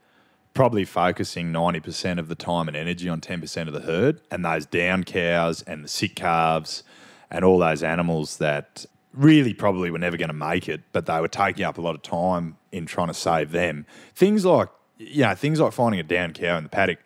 probably 0.56 0.86
focusing 0.86 1.52
90% 1.52 2.18
of 2.18 2.30
the 2.30 2.34
time 2.34 2.68
and 2.68 2.76
energy 2.76 3.08
on 3.08 3.22
10% 3.22 3.68
of 3.68 3.74
the 3.74 3.82
herd 3.82 4.22
and 4.32 4.44
those 4.44 4.66
down 4.66 5.04
cows 5.04 5.62
and 5.64 5.84
the 5.84 5.88
sick 5.88 6.16
calves 6.16 6.82
and 7.30 7.44
all 7.44 7.60
those 7.60 7.84
animals 7.84 8.38
that 8.38 8.86
really 9.14 9.54
probably 9.54 9.92
were 9.92 10.00
never 10.00 10.18
going 10.18 10.30
to 10.30 10.34
make 10.34 10.68
it, 10.70 10.82
but 10.94 11.06
they 11.06 11.20
were 11.20 11.28
taking 11.28 11.66
up 11.66 11.78
a 11.78 11.82
lot 11.82 11.94
of 11.94 12.02
time 12.02 12.58
in 12.72 12.86
trying 12.86 13.10
to 13.10 13.14
save 13.14 13.52
them. 13.52 13.86
Things 14.16 14.46
like, 14.46 14.70
you 14.98 15.24
know, 15.24 15.36
things 15.36 15.60
like 15.60 15.74
finding 15.74 16.00
a 16.00 16.04
down 16.04 16.32
cow 16.32 16.58
in 16.58 16.64
the 16.64 16.70
paddock. 16.70 17.00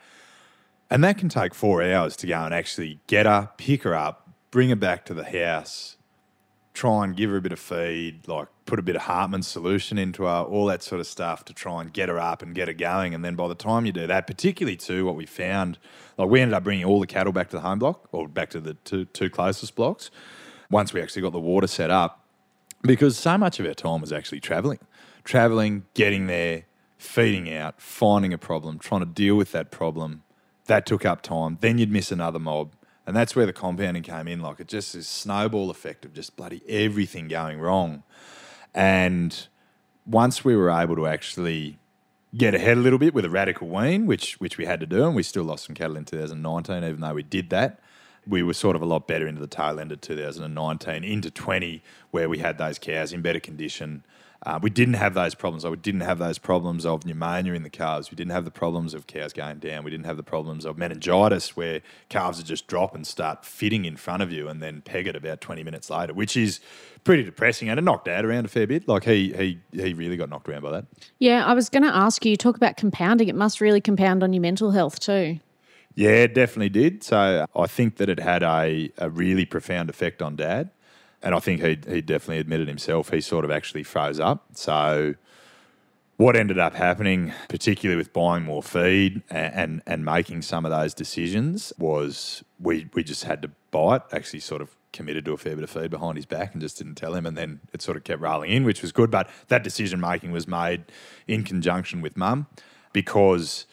And 0.91 1.03
that 1.03 1.17
can 1.17 1.27
take 1.27 1.55
four 1.55 1.83
hours 1.83 2.15
to 2.17 2.27
go 2.27 2.39
and 2.43 2.53
actually 2.53 2.99
get 3.07 3.25
her, 3.25 3.49
pick 3.57 3.81
her 3.83 3.95
up, 3.95 4.29
bring 4.51 4.69
her 4.69 4.75
back 4.75 5.05
to 5.05 5.13
the 5.15 5.23
house, 5.23 5.97
try 6.75 7.03
and 7.03 7.15
give 7.15 7.31
her 7.31 7.37
a 7.37 7.41
bit 7.41 7.51
of 7.51 7.59
feed, 7.59 8.27
like 8.27 8.47
put 8.69 8.79
a 8.79 8.83
bit 8.83 8.95
of 8.95 9.01
Hartmann 9.01 9.41
solution 9.41 9.97
into 9.97 10.23
her, 10.23 10.43
all 10.43 10.67
that 10.67 10.83
sort 10.83 11.01
of 11.01 11.07
stuff 11.07 11.43
to 11.45 11.53
try 11.53 11.81
and 11.81 11.91
get 11.91 12.07
her 12.07 12.19
up 12.19 12.41
and 12.41 12.53
get 12.53 12.67
her 12.67 12.73
going. 12.73 13.13
And 13.13 13.25
then 13.25 13.35
by 13.35 13.47
the 13.47 13.55
time 13.55 13.85
you 13.85 13.91
do 13.91 14.07
that, 14.07 14.27
particularly 14.27 14.77
too, 14.77 15.05
what 15.05 15.15
we 15.15 15.25
found, 15.25 15.79
like 16.17 16.29
we 16.29 16.39
ended 16.39 16.53
up 16.53 16.63
bringing 16.63 16.85
all 16.85 16.99
the 16.99 17.07
cattle 17.07 17.33
back 17.33 17.49
to 17.49 17.55
the 17.55 17.61
home 17.61 17.79
block 17.79 18.07
or 18.11 18.27
back 18.27 18.51
to 18.51 18.59
the 18.59 18.75
two, 18.75 19.05
two 19.05 19.29
closest 19.29 19.75
blocks 19.75 20.11
once 20.69 20.93
we 20.93 21.01
actually 21.01 21.23
got 21.23 21.31
the 21.31 21.39
water 21.39 21.67
set 21.67 21.89
up 21.89 22.23
because 22.83 23.17
so 23.17 23.37
much 23.37 23.59
of 23.59 23.65
our 23.65 23.73
time 23.73 24.01
was 24.01 24.13
actually 24.13 24.39
traveling, 24.39 24.79
traveling, 25.23 25.85
getting 25.95 26.27
there, 26.27 26.65
feeding 26.97 27.51
out, 27.51 27.81
finding 27.81 28.33
a 28.33 28.37
problem, 28.37 28.77
trying 28.77 29.01
to 29.01 29.07
deal 29.07 29.35
with 29.35 29.51
that 29.51 29.71
problem. 29.71 30.23
That 30.65 30.85
took 30.85 31.03
up 31.03 31.23
time. 31.23 31.57
Then 31.61 31.79
you'd 31.79 31.91
miss 31.91 32.11
another 32.11 32.39
mob 32.39 32.73
and 33.09 33.15
that's 33.15 33.35
where 33.35 33.47
the 33.47 33.53
compounding 33.53 34.03
came 34.03 34.27
in. 34.27 34.39
Like 34.39 34.59
it 34.59 34.67
just 34.67 34.93
this 34.93 35.07
snowball 35.07 35.71
effect 35.71 36.05
of 36.05 36.13
just 36.13 36.35
bloody 36.35 36.61
everything 36.69 37.27
going 37.27 37.59
wrong. 37.59 38.03
And 38.73 39.47
once 40.05 40.43
we 40.43 40.55
were 40.55 40.69
able 40.69 40.95
to 40.95 41.07
actually 41.07 41.77
get 42.35 42.53
ahead 42.53 42.77
a 42.77 42.81
little 42.81 42.99
bit 42.99 43.13
with 43.13 43.25
a 43.25 43.29
radical 43.29 43.67
wean, 43.67 44.05
which 44.05 44.39
which 44.39 44.57
we 44.57 44.65
had 44.65 44.79
to 44.79 44.85
do, 44.85 45.05
and 45.05 45.15
we 45.15 45.23
still 45.23 45.43
lost 45.43 45.65
some 45.65 45.75
cattle 45.75 45.97
in 45.97 46.05
2019, 46.05 46.83
even 46.83 47.01
though 47.01 47.13
we 47.13 47.23
did 47.23 47.49
that. 47.49 47.79
We 48.27 48.43
were 48.43 48.53
sort 48.53 48.75
of 48.75 48.81
a 48.81 48.85
lot 48.85 49.07
better 49.07 49.27
into 49.27 49.41
the 49.41 49.47
tail 49.47 49.79
end 49.79 49.91
of 49.91 50.01
2019, 50.01 51.03
into 51.03 51.31
20, 51.31 51.81
where 52.11 52.29
we 52.29 52.39
had 52.39 52.57
those 52.57 52.77
cows 52.77 53.11
in 53.11 53.21
better 53.21 53.39
condition 53.39 54.03
uh, 54.45 54.57
we 54.61 54.69
didn't 54.69 54.93
have 54.93 55.13
those 55.13 55.35
problems. 55.35 55.65
we 55.65 55.75
didn't 55.75 56.01
have 56.01 56.17
those 56.17 56.37
problems 56.37 56.85
of 56.85 57.05
pneumonia 57.05 57.53
in 57.53 57.63
the 57.63 57.69
calves. 57.69 58.09
We 58.09 58.15
didn't 58.15 58.31
have 58.31 58.45
the 58.45 58.51
problems 58.51 58.93
of 58.93 59.05
cows 59.05 59.33
going 59.33 59.59
down. 59.59 59.83
We 59.83 59.91
didn't 59.91 60.05
have 60.05 60.15
the 60.15 60.23
problems 60.23 60.65
of 60.65 60.77
meningitis 60.77 61.57
where 61.57 61.81
calves 62.07 62.37
would 62.37 62.47
just 62.47 62.67
drop 62.67 62.95
and 62.95 63.05
start 63.05 63.43
fitting 63.43 63.83
in 63.83 63.97
front 63.97 64.23
of 64.23 64.31
you 64.31 64.47
and 64.47 64.61
then 64.61 64.81
peg 64.81 65.07
it 65.07 65.15
about 65.15 65.41
20 65.41 65.63
minutes 65.63 65.89
later, 65.89 66.13
which 66.13 66.37
is 66.37 66.61
pretty 67.03 67.23
depressing 67.23 67.69
and 67.69 67.77
it 67.77 67.81
knocked 67.81 68.05
Dad 68.05 68.23
around 68.23 68.45
a 68.45 68.47
fair 68.47 68.65
bit. 68.65 68.87
Like 68.87 69.03
he 69.03 69.33
he 69.33 69.59
he 69.73 69.93
really 69.93 70.15
got 70.15 70.29
knocked 70.29 70.47
around 70.47 70.61
by 70.61 70.71
that. 70.71 70.85
Yeah, 71.17 71.45
I 71.45 71.53
was 71.53 71.69
going 71.69 71.83
to 71.83 71.93
ask 71.93 72.23
you, 72.23 72.31
you 72.31 72.37
talk 72.37 72.55
about 72.55 72.77
compounding. 72.77 73.27
It 73.27 73.35
must 73.35 73.59
really 73.59 73.81
compound 73.81 74.23
on 74.23 74.31
your 74.31 74.41
mental 74.41 74.71
health 74.71 75.01
too. 75.01 75.39
Yeah, 75.95 76.11
it 76.11 76.33
definitely 76.33 76.69
did. 76.69 77.03
So 77.03 77.45
I 77.53 77.67
think 77.67 77.97
that 77.97 78.07
it 78.07 78.19
had 78.19 78.41
a, 78.41 78.89
a 78.97 79.09
really 79.09 79.45
profound 79.45 79.89
effect 79.89 80.21
on 80.21 80.37
Dad 80.37 80.69
and 81.21 81.35
I 81.35 81.39
think 81.39 81.61
he 81.61 81.77
he 81.91 82.01
definitely 82.01 82.39
admitted 82.39 82.67
himself 82.67 83.09
he 83.09 83.21
sort 83.21 83.45
of 83.45 83.51
actually 83.51 83.83
froze 83.83 84.19
up. 84.19 84.45
So 84.53 85.15
what 86.19 86.35
ended 86.35 86.59
up 86.59 86.75
happening, 86.75 87.31
particularly 87.47 87.95
with 87.95 88.11
buying 88.11 88.43
more 88.43 88.61
feed 88.61 89.23
and, 89.29 89.53
and, 89.53 89.81
and 89.87 90.03
making 90.03 90.41
some 90.41 90.65
of 90.65 90.71
those 90.71 90.93
decisions, 90.93 91.71
was 91.77 92.43
we 92.59 92.89
we 92.93 93.05
just 93.05 93.23
had 93.23 93.41
to 93.41 93.51
buy 93.71 93.95
it. 93.95 94.01
Actually, 94.11 94.41
sort 94.41 94.61
of 94.61 94.75
committed 94.91 95.23
to 95.23 95.31
a 95.31 95.37
fair 95.37 95.55
bit 95.55 95.63
of 95.63 95.69
feed 95.69 95.89
behind 95.89 96.17
his 96.17 96.25
back 96.25 96.51
and 96.51 96.61
just 96.61 96.77
didn't 96.77 96.95
tell 96.95 97.15
him, 97.15 97.25
and 97.25 97.37
then 97.37 97.61
it 97.71 97.81
sort 97.81 97.95
of 97.95 98.03
kept 98.03 98.21
rolling 98.21 98.51
in, 98.51 98.65
which 98.65 98.81
was 98.81 98.91
good. 98.91 99.09
But 99.09 99.29
that 99.47 99.63
decision 99.63 100.01
making 100.01 100.33
was 100.33 100.45
made 100.45 100.83
in 101.25 101.45
conjunction 101.45 102.01
with 102.01 102.17
mum 102.17 102.47
because 102.91 103.65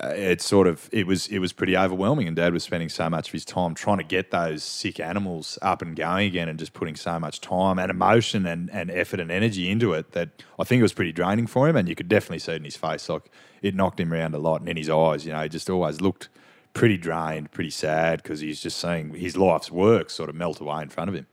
uh, 0.00 0.08
it 0.08 0.40
sort 0.40 0.66
of 0.66 0.88
it 0.90 1.06
was 1.06 1.28
it 1.28 1.38
was 1.38 1.52
pretty 1.52 1.76
overwhelming 1.76 2.26
and 2.26 2.34
dad 2.34 2.52
was 2.54 2.62
spending 2.62 2.88
so 2.88 3.10
much 3.10 3.28
of 3.28 3.32
his 3.32 3.44
time 3.44 3.74
trying 3.74 3.98
to 3.98 4.04
get 4.04 4.30
those 4.30 4.64
sick 4.64 4.98
animals 4.98 5.58
up 5.60 5.82
and 5.82 5.96
going 5.96 6.26
again 6.26 6.48
and 6.48 6.58
just 6.58 6.72
putting 6.72 6.96
so 6.96 7.20
much 7.20 7.42
time 7.42 7.78
and 7.78 7.90
emotion 7.90 8.46
and, 8.46 8.70
and 8.70 8.90
effort 8.90 9.20
and 9.20 9.30
energy 9.30 9.70
into 9.70 9.92
it 9.92 10.12
that 10.12 10.30
I 10.58 10.64
think 10.64 10.80
it 10.80 10.82
was 10.82 10.94
pretty 10.94 11.12
draining 11.12 11.46
for 11.46 11.68
him 11.68 11.76
and 11.76 11.88
you 11.88 11.94
could 11.94 12.08
definitely 12.08 12.38
see 12.38 12.52
it 12.52 12.56
in 12.56 12.64
his 12.64 12.76
face. 12.76 13.06
Like 13.08 13.30
it 13.60 13.74
knocked 13.74 14.00
him 14.00 14.14
around 14.14 14.34
a 14.34 14.38
lot 14.38 14.60
and 14.60 14.68
in 14.68 14.78
his 14.78 14.88
eyes 14.88 15.26
you 15.26 15.32
know 15.32 15.42
he 15.42 15.50
just 15.50 15.68
always 15.68 16.00
looked 16.00 16.30
pretty 16.72 16.96
drained 16.96 17.50
pretty 17.52 17.70
sad 17.70 18.22
because 18.22 18.40
he's 18.40 18.62
just 18.62 18.78
seeing 18.78 19.12
his 19.12 19.36
life's 19.36 19.70
work 19.70 20.08
sort 20.08 20.30
of 20.30 20.34
melt 20.34 20.58
away 20.58 20.80
in 20.80 20.88
front 20.88 21.10
of 21.10 21.14
him. 21.14 21.26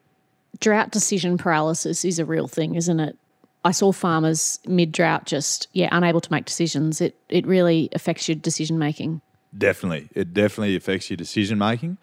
Drought 0.59 0.91
decision 0.91 1.37
paralysis 1.37 2.03
is 2.03 2.19
a 2.19 2.25
real 2.25 2.49
thing 2.49 2.75
isn't 2.75 2.99
it 2.99 3.17
I 3.65 3.71
saw 3.71 3.91
farmers 3.91 4.59
mid 4.65 4.91
drought 4.91 5.25
just 5.25 5.67
yeah 5.73 5.89
unable 5.91 6.21
to 6.21 6.31
make 6.31 6.45
decisions. 6.45 7.01
It 7.01 7.15
it 7.29 7.45
really 7.45 7.89
affects 7.93 8.27
your 8.27 8.35
decision 8.35 8.79
making. 8.79 9.21
Definitely, 9.57 10.09
it 10.13 10.33
definitely 10.33 10.75
affects 10.75 11.09
your 11.09 11.17
decision 11.17 11.57
making. 11.57 11.97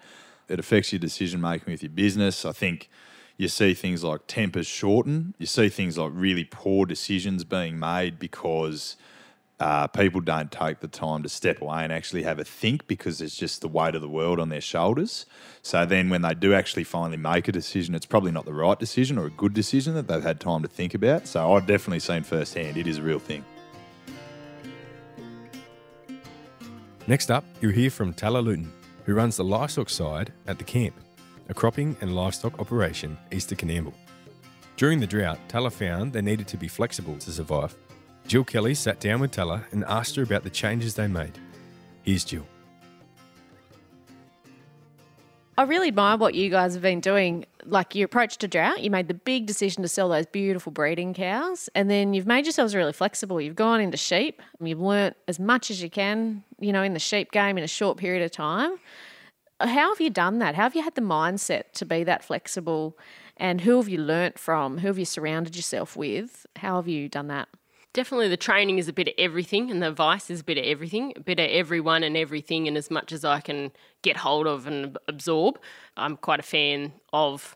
It 0.49 0.59
affects 0.59 0.91
your 0.91 0.99
decision 0.99 1.41
making 1.41 1.71
with 1.71 1.83
your 1.83 1.89
business. 1.89 2.45
I 2.45 2.51
think 2.51 2.89
you 3.37 3.47
see 3.47 3.73
things 3.73 4.03
like 4.03 4.21
tempers 4.27 4.67
shorten. 4.67 5.33
You 5.37 5.45
see 5.45 5.69
things 5.69 5.97
like 5.97 6.11
really 6.13 6.43
poor 6.43 6.85
decisions 6.85 7.43
being 7.43 7.79
made 7.79 8.17
because 8.17 8.95
uh, 9.59 9.87
people 9.87 10.21
don't 10.21 10.51
take 10.51 10.81
the 10.81 10.87
time 10.87 11.23
to 11.23 11.29
step 11.29 11.61
away 11.61 11.83
and 11.83 11.91
actually 11.91 12.23
have 12.23 12.37
a 12.37 12.43
think 12.43 12.85
because 12.85 13.21
it's 13.21 13.35
just 13.35 13.61
the 13.61 13.67
weight 13.67 13.95
of 13.95 14.01
the 14.01 14.09
world 14.09 14.39
on 14.39 14.49
their 14.49 14.61
shoulders. 14.61 15.25
So 15.63 15.85
then, 15.85 16.09
when 16.09 16.21
they 16.21 16.35
do 16.35 16.53
actually 16.53 16.83
finally 16.83 17.17
make 17.17 17.47
a 17.47 17.51
decision, 17.51 17.95
it's 17.95 18.05
probably 18.05 18.31
not 18.31 18.45
the 18.45 18.53
right 18.53 18.77
decision 18.77 19.17
or 19.17 19.25
a 19.25 19.31
good 19.31 19.53
decision 19.53 19.95
that 19.95 20.07
they've 20.07 20.21
had 20.21 20.39
time 20.39 20.61
to 20.61 20.67
think 20.67 20.93
about. 20.93 21.27
So 21.27 21.53
I've 21.53 21.65
definitely 21.65 21.99
seen 21.99 22.21
firsthand 22.23 22.77
it 22.77 22.85
is 22.85 22.99
a 22.99 23.01
real 23.01 23.19
thing. 23.19 23.43
Next 27.07 27.31
up, 27.31 27.43
you'll 27.61 27.71
hear 27.71 27.89
from 27.89 28.13
Tallah 28.13 28.43
Looten, 28.43 28.69
who 29.05 29.15
runs 29.15 29.37
the 29.37 29.43
livestock 29.43 29.89
side 29.89 30.33
at 30.45 30.59
the 30.59 30.63
camp, 30.63 30.93
a 31.49 31.53
cropping 31.53 31.95
and 32.01 32.15
livestock 32.15 32.59
operation 32.59 33.17
east 33.31 33.51
of 33.51 33.57
Coonamble. 33.57 33.93
During 34.75 34.99
the 34.99 35.07
drought, 35.07 35.39
Tallah 35.47 35.71
found 35.71 36.13
they 36.13 36.21
needed 36.21 36.47
to 36.49 36.57
be 36.57 36.67
flexible 36.67 37.17
to 37.17 37.31
survive 37.31 37.75
Jill 38.27 38.43
Kelly 38.43 38.75
sat 38.75 38.99
down 38.99 39.21
with 39.21 39.31
Tallah 39.31 39.63
and 39.71 39.85
asked 39.85 40.17
her 40.17 40.23
about 40.23 40.43
the 40.43 40.49
changes 40.49 40.95
they 40.95 41.07
made. 41.07 41.31
Here's 42.03 42.25
Jill. 42.25 42.45
I 45.57 45.63
really 45.63 45.87
admire 45.87 46.17
what 46.17 46.35
you 46.35 46.49
guys 46.49 46.73
have 46.73 46.83
been 46.83 46.99
doing. 46.99 47.45
Like 47.63 47.95
your 47.95 48.05
approach 48.05 48.37
to 48.39 48.47
drought, 48.47 48.83
you 48.83 48.91
made 48.91 49.07
the 49.07 49.13
big 49.13 49.45
decision 49.45 49.81
to 49.81 49.87
sell 49.87 50.09
those 50.09 50.25
beautiful 50.25 50.71
breeding 50.71 51.13
cows, 51.13 51.69
and 51.73 51.89
then 51.89 52.13
you've 52.13 52.27
made 52.27 52.45
yourselves 52.45 52.75
really 52.75 52.93
flexible. 52.93 53.41
You've 53.41 53.55
gone 53.55 53.81
into 53.81 53.97
sheep, 53.97 54.41
you've 54.61 54.79
learnt 54.79 55.15
as 55.27 55.39
much 55.39 55.71
as 55.71 55.81
you 55.81 55.89
can, 55.89 56.43
you 56.59 56.71
know, 56.71 56.83
in 56.83 56.93
the 56.93 56.99
sheep 56.99 57.31
game 57.31 57.57
in 57.57 57.63
a 57.63 57.67
short 57.67 57.97
period 57.97 58.23
of 58.23 58.31
time. 58.31 58.77
How 59.59 59.89
have 59.89 59.99
you 59.99 60.09
done 60.09 60.37
that? 60.39 60.53
How 60.53 60.63
have 60.63 60.75
you 60.75 60.83
had 60.83 60.95
the 60.95 61.01
mindset 61.01 61.71
to 61.73 61.85
be 61.85 62.03
that 62.03 62.23
flexible? 62.23 62.97
And 63.37 63.61
who 63.61 63.77
have 63.77 63.89
you 63.89 63.97
learnt 63.97 64.37
from? 64.37 64.79
Who 64.79 64.87
have 64.87 64.99
you 64.99 65.05
surrounded 65.05 65.55
yourself 65.55 65.95
with? 65.95 66.45
How 66.57 66.75
have 66.75 66.87
you 66.87 67.09
done 67.09 67.27
that? 67.27 67.47
Definitely 67.93 68.27
the 68.27 68.37
training 68.37 68.77
is 68.77 68.87
a 68.87 68.93
bit 68.93 69.07
of 69.07 69.13
everything 69.17 69.71
and 69.71 69.81
the 69.81 69.87
advice 69.87 70.29
is 70.29 70.41
a 70.41 70.43
bit 70.43 70.57
of 70.57 70.65
everything, 70.65 71.13
a 71.15 71.19
bit 71.19 71.39
of 71.39 71.49
everyone 71.49 72.03
and 72.03 72.15
everything, 72.15 72.67
and 72.67 72.77
as 72.77 72.91
much 72.91 73.11
as 73.11 73.25
I 73.25 73.39
can 73.39 73.71
get 74.01 74.17
hold 74.17 74.47
of 74.47 74.67
and 74.67 74.97
absorb. 75.07 75.59
I'm 75.95 76.17
quite 76.17 76.39
a 76.39 76.43
fan 76.43 76.93
of 77.11 77.55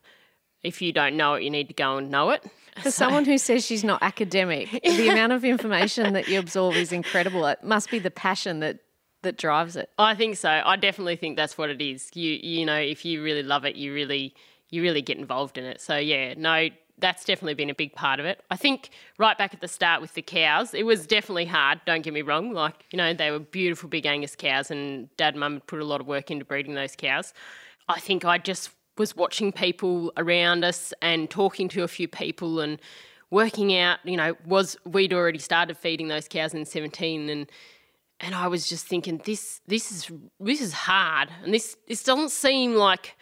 if 0.64 0.82
you 0.82 0.92
don't 0.92 1.18
know 1.18 1.36
it, 1.36 1.44
you 1.44 1.50
need 1.50 1.68
to 1.70 1.74
go 1.74 1.98
and 1.98 2.10
know 2.10 2.30
it. 2.32 2.44
For 2.78 2.84
so. 2.84 3.06
someone 3.06 3.26
who 3.26 3.38
says 3.38 3.66
she's 3.66 3.84
not 3.84 4.02
academic, 4.02 4.70
the 4.84 5.10
amount 5.10 5.34
of 5.34 5.44
information 5.44 6.14
that 6.14 6.28
you 6.28 6.40
absorb 6.40 6.76
is 6.76 6.92
incredible. 6.92 7.46
It 7.46 7.64
must 7.64 7.90
be 7.90 8.00
the 8.00 8.12
passion 8.12 8.60
that 8.62 8.80
that 9.24 9.38
drives 9.38 9.76
it. 9.76 9.90
I 10.00 10.16
think 10.16 10.36
so. 10.38 10.50
I 10.50 10.76
definitely 10.78 11.16
think 11.16 11.38
that's 11.38 11.58
what 11.58 11.70
it 11.70 11.82
is. 11.82 12.10
You 12.14 12.32
you 12.42 12.66
know, 12.66 12.78
if 12.78 13.06
you 13.06 13.22
really 13.24 13.44
love 13.44 13.66
it, 13.66 13.76
you 13.76 13.94
really 13.94 14.34
you 14.70 14.82
really 14.82 15.02
get 15.02 15.18
involved 15.18 15.58
in 15.58 15.66
it. 15.66 15.82
So 15.82 15.98
yeah, 15.98 16.34
no, 16.38 16.70
that's 17.01 17.25
definitely 17.25 17.55
been 17.55 17.70
a 17.70 17.75
big 17.75 17.93
part 17.93 18.20
of 18.20 18.25
it. 18.25 18.41
I 18.50 18.55
think 18.55 18.89
right 19.17 19.38
back 19.38 19.53
at 19.53 19.60
the 19.60 19.67
start 19.67 20.01
with 20.01 20.13
the 20.13 20.22
cows, 20.22 20.74
it 20.74 20.86
was 20.86 21.05
definitely 21.05 21.46
hard, 21.46 21.81
don't 21.86 22.01
get 22.03 22.13
me 22.13 22.22
wrong. 22.22 22.53
Like, 22.53 22.86
you 22.91 22.98
know, 22.98 23.13
they 23.13 23.31
were 23.31 23.39
beautiful 23.39 23.89
big 23.89 24.05
Angus 24.05 24.36
cows 24.36 24.72
and 24.72 25.13
dad 25.17 25.34
and 25.34 25.39
mum 25.41 25.53
had 25.55 25.67
put 25.67 25.79
a 25.81 25.86
lot 25.86 26.00
of 26.00 26.08
work 26.08 26.31
into 26.31 26.46
breeding 26.46 26.75
those 26.75 26.96
cows. 26.96 27.34
I 27.89 28.00
think 28.00 28.24
I 28.24 28.38
just 28.38 28.70
was 28.98 29.15
watching 29.15 29.51
people 29.51 30.13
around 30.15 30.63
us 30.63 30.93
and 31.01 31.29
talking 31.29 31.67
to 31.70 31.84
a 31.84 31.88
few 31.88 32.08
people 32.08 32.60
and 32.60 32.79
working 33.31 33.75
out, 33.75 34.00
you 34.03 34.15
know, 34.15 34.36
was 34.46 34.77
we'd 34.86 35.13
already 35.13 35.39
started 35.39 35.77
feeding 35.77 36.08
those 36.08 36.27
cows 36.27 36.53
in 36.53 36.65
17 36.65 37.29
and 37.29 37.51
and 38.24 38.36
I 38.36 38.48
was 38.48 38.70
just 38.70 38.86
thinking 38.86 39.20
this 39.25 39.62
this 39.65 39.91
is 39.91 40.12
this 40.39 40.62
is 40.62 40.74
hard 40.74 41.29
and 41.43 41.51
this 41.51 41.75
this 41.88 42.03
doesn't 42.03 42.29
seem 42.29 42.75
like 42.75 43.17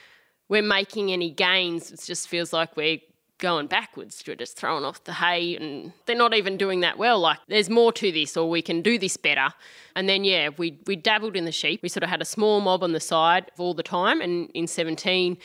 we're 0.49 0.63
making 0.63 1.11
any 1.11 1.29
gains. 1.29 1.91
It 1.91 2.01
just 2.03 2.27
feels 2.27 2.51
like 2.51 2.75
we're 2.75 2.99
going 3.39 3.67
backwards. 3.67 4.23
We're 4.27 4.35
just 4.35 4.57
throwing 4.57 4.85
off 4.85 5.03
the 5.03 5.13
hay 5.13 5.55
and 5.55 5.91
they're 6.05 6.15
not 6.15 6.35
even 6.35 6.57
doing 6.57 6.81
that 6.81 6.97
well. 6.97 7.19
Like 7.19 7.39
there's 7.47 7.69
more 7.69 7.91
to 7.93 8.11
this 8.11 8.37
or 8.37 8.49
we 8.49 8.61
can 8.61 8.81
do 8.81 8.99
this 8.99 9.17
better. 9.17 9.49
And 9.95 10.07
then 10.07 10.23
yeah, 10.23 10.49
we 10.57 10.79
we 10.85 10.95
dabbled 10.95 11.35
in 11.35 11.45
the 11.45 11.51
sheep. 11.51 11.81
We 11.81 11.89
sort 11.89 12.03
of 12.03 12.09
had 12.09 12.21
a 12.21 12.25
small 12.25 12.61
mob 12.61 12.83
on 12.83 12.91
the 12.91 12.99
side 12.99 13.51
all 13.57 13.73
the 13.73 13.83
time 13.83 14.21
and 14.21 14.49
in 14.51 14.67
17 14.67 15.37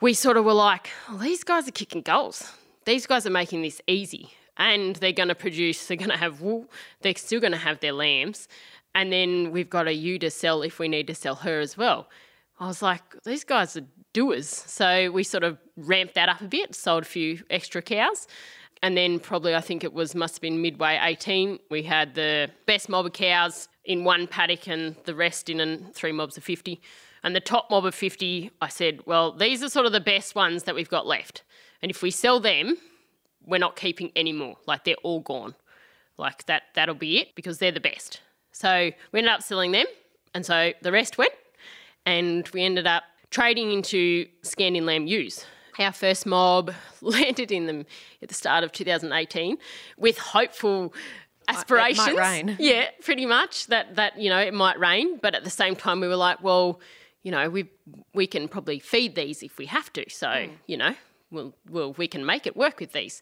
we 0.00 0.12
sort 0.12 0.36
of 0.36 0.44
were 0.44 0.52
like, 0.52 0.90
oh, 1.08 1.16
these 1.18 1.44
guys 1.44 1.66
are 1.68 1.72
kicking 1.72 2.02
goals. 2.02 2.52
These 2.84 3.06
guys 3.06 3.26
are 3.26 3.30
making 3.30 3.62
this 3.62 3.80
easy. 3.86 4.34
And 4.56 4.96
they're 4.96 5.12
going 5.12 5.30
to 5.30 5.34
produce, 5.34 5.86
they're 5.86 5.96
going 5.96 6.10
to 6.10 6.16
have 6.16 6.40
wool, 6.40 6.70
they're 7.00 7.16
still 7.16 7.40
going 7.40 7.52
to 7.52 7.58
have 7.58 7.80
their 7.80 7.92
lambs. 7.92 8.46
And 8.94 9.12
then 9.12 9.50
we've 9.50 9.70
got 9.70 9.88
a 9.88 9.94
ewe 9.94 10.18
to 10.20 10.30
sell 10.30 10.62
if 10.62 10.78
we 10.78 10.88
need 10.88 11.06
to 11.08 11.14
sell 11.14 11.36
her 11.36 11.58
as 11.58 11.76
well. 11.76 12.08
I 12.60 12.66
was 12.66 12.82
like, 12.82 13.02
these 13.24 13.44
guys 13.44 13.76
are 13.76 13.86
doers. 14.14 14.48
So 14.48 15.10
we 15.10 15.22
sort 15.22 15.44
of 15.44 15.58
ramped 15.76 16.14
that 16.14 16.30
up 16.30 16.40
a 16.40 16.46
bit, 16.46 16.74
sold 16.74 17.02
a 17.02 17.06
few 17.06 17.42
extra 17.50 17.82
cows. 17.82 18.26
And 18.82 18.96
then 18.96 19.18
probably 19.20 19.54
I 19.54 19.60
think 19.60 19.84
it 19.84 19.92
was 19.92 20.14
must 20.14 20.36
have 20.36 20.40
been 20.40 20.62
midway 20.62 20.98
18. 21.02 21.58
We 21.70 21.82
had 21.82 22.14
the 22.14 22.50
best 22.66 22.88
mob 22.88 23.06
of 23.06 23.12
cows 23.12 23.68
in 23.84 24.04
one 24.04 24.26
paddock 24.26 24.66
and 24.68 24.96
the 25.04 25.14
rest 25.14 25.50
in 25.50 25.60
and 25.60 25.94
three 25.94 26.12
mobs 26.12 26.36
of 26.36 26.44
50. 26.44 26.80
And 27.22 27.34
the 27.34 27.40
top 27.40 27.70
mob 27.70 27.86
of 27.86 27.94
50, 27.94 28.50
I 28.60 28.68
said, 28.68 29.00
well, 29.06 29.32
these 29.32 29.62
are 29.62 29.68
sort 29.68 29.86
of 29.86 29.92
the 29.92 30.00
best 30.00 30.34
ones 30.34 30.64
that 30.64 30.74
we've 30.74 30.88
got 30.88 31.06
left. 31.06 31.42
And 31.80 31.90
if 31.90 32.02
we 32.02 32.10
sell 32.10 32.40
them, 32.40 32.76
we're 33.46 33.58
not 33.58 33.76
keeping 33.76 34.12
any 34.14 34.32
more. 34.32 34.56
Like 34.66 34.84
they're 34.84 34.96
all 35.02 35.20
gone. 35.20 35.54
Like 36.16 36.46
that 36.46 36.64
that'll 36.74 36.94
be 36.94 37.18
it 37.18 37.34
because 37.34 37.58
they're 37.58 37.72
the 37.72 37.80
best. 37.80 38.20
So 38.52 38.90
we 39.12 39.18
ended 39.18 39.32
up 39.32 39.42
selling 39.42 39.72
them. 39.72 39.86
And 40.34 40.44
so 40.44 40.72
the 40.82 40.92
rest 40.92 41.18
went. 41.18 41.32
And 42.06 42.46
we 42.52 42.62
ended 42.62 42.86
up 42.86 43.04
trading 43.34 43.72
into 43.72 44.26
scanned 44.42 44.76
in 44.76 44.86
Lamb 44.86 45.06
ewes. 45.08 45.44
Our 45.78 45.90
first 45.92 46.24
mob 46.24 46.72
landed 47.00 47.50
in 47.50 47.66
them 47.66 47.84
at 48.22 48.28
the 48.28 48.34
start 48.34 48.62
of 48.62 48.70
2018 48.70 49.58
with 49.98 50.16
hopeful 50.18 50.94
aspirations. 51.48 52.06
It 52.08 52.14
might 52.14 52.20
rain. 52.32 52.56
Yeah, 52.60 52.86
pretty 53.02 53.26
much. 53.26 53.66
That 53.66 53.96
that 53.96 54.12
you 54.18 54.30
know 54.30 54.38
it 54.38 54.54
might 54.54 54.78
rain, 54.78 55.18
but 55.20 55.34
at 55.34 55.42
the 55.42 55.50
same 55.50 55.74
time 55.74 55.98
we 56.00 56.06
were 56.06 56.16
like, 56.28 56.42
well, 56.44 56.80
you 57.24 57.32
know, 57.32 57.50
we 57.50 57.68
we 58.14 58.26
can 58.28 58.46
probably 58.46 58.78
feed 58.78 59.16
these 59.16 59.42
if 59.42 59.58
we 59.58 59.66
have 59.66 59.92
to. 59.94 60.04
So 60.08 60.28
Hmm. 60.46 60.52
you 60.68 60.76
know, 60.76 60.94
we'll, 61.32 61.54
we'll 61.68 61.92
we 61.94 62.06
can 62.06 62.24
make 62.24 62.46
it 62.46 62.56
work 62.56 62.78
with 62.78 62.92
these. 62.92 63.20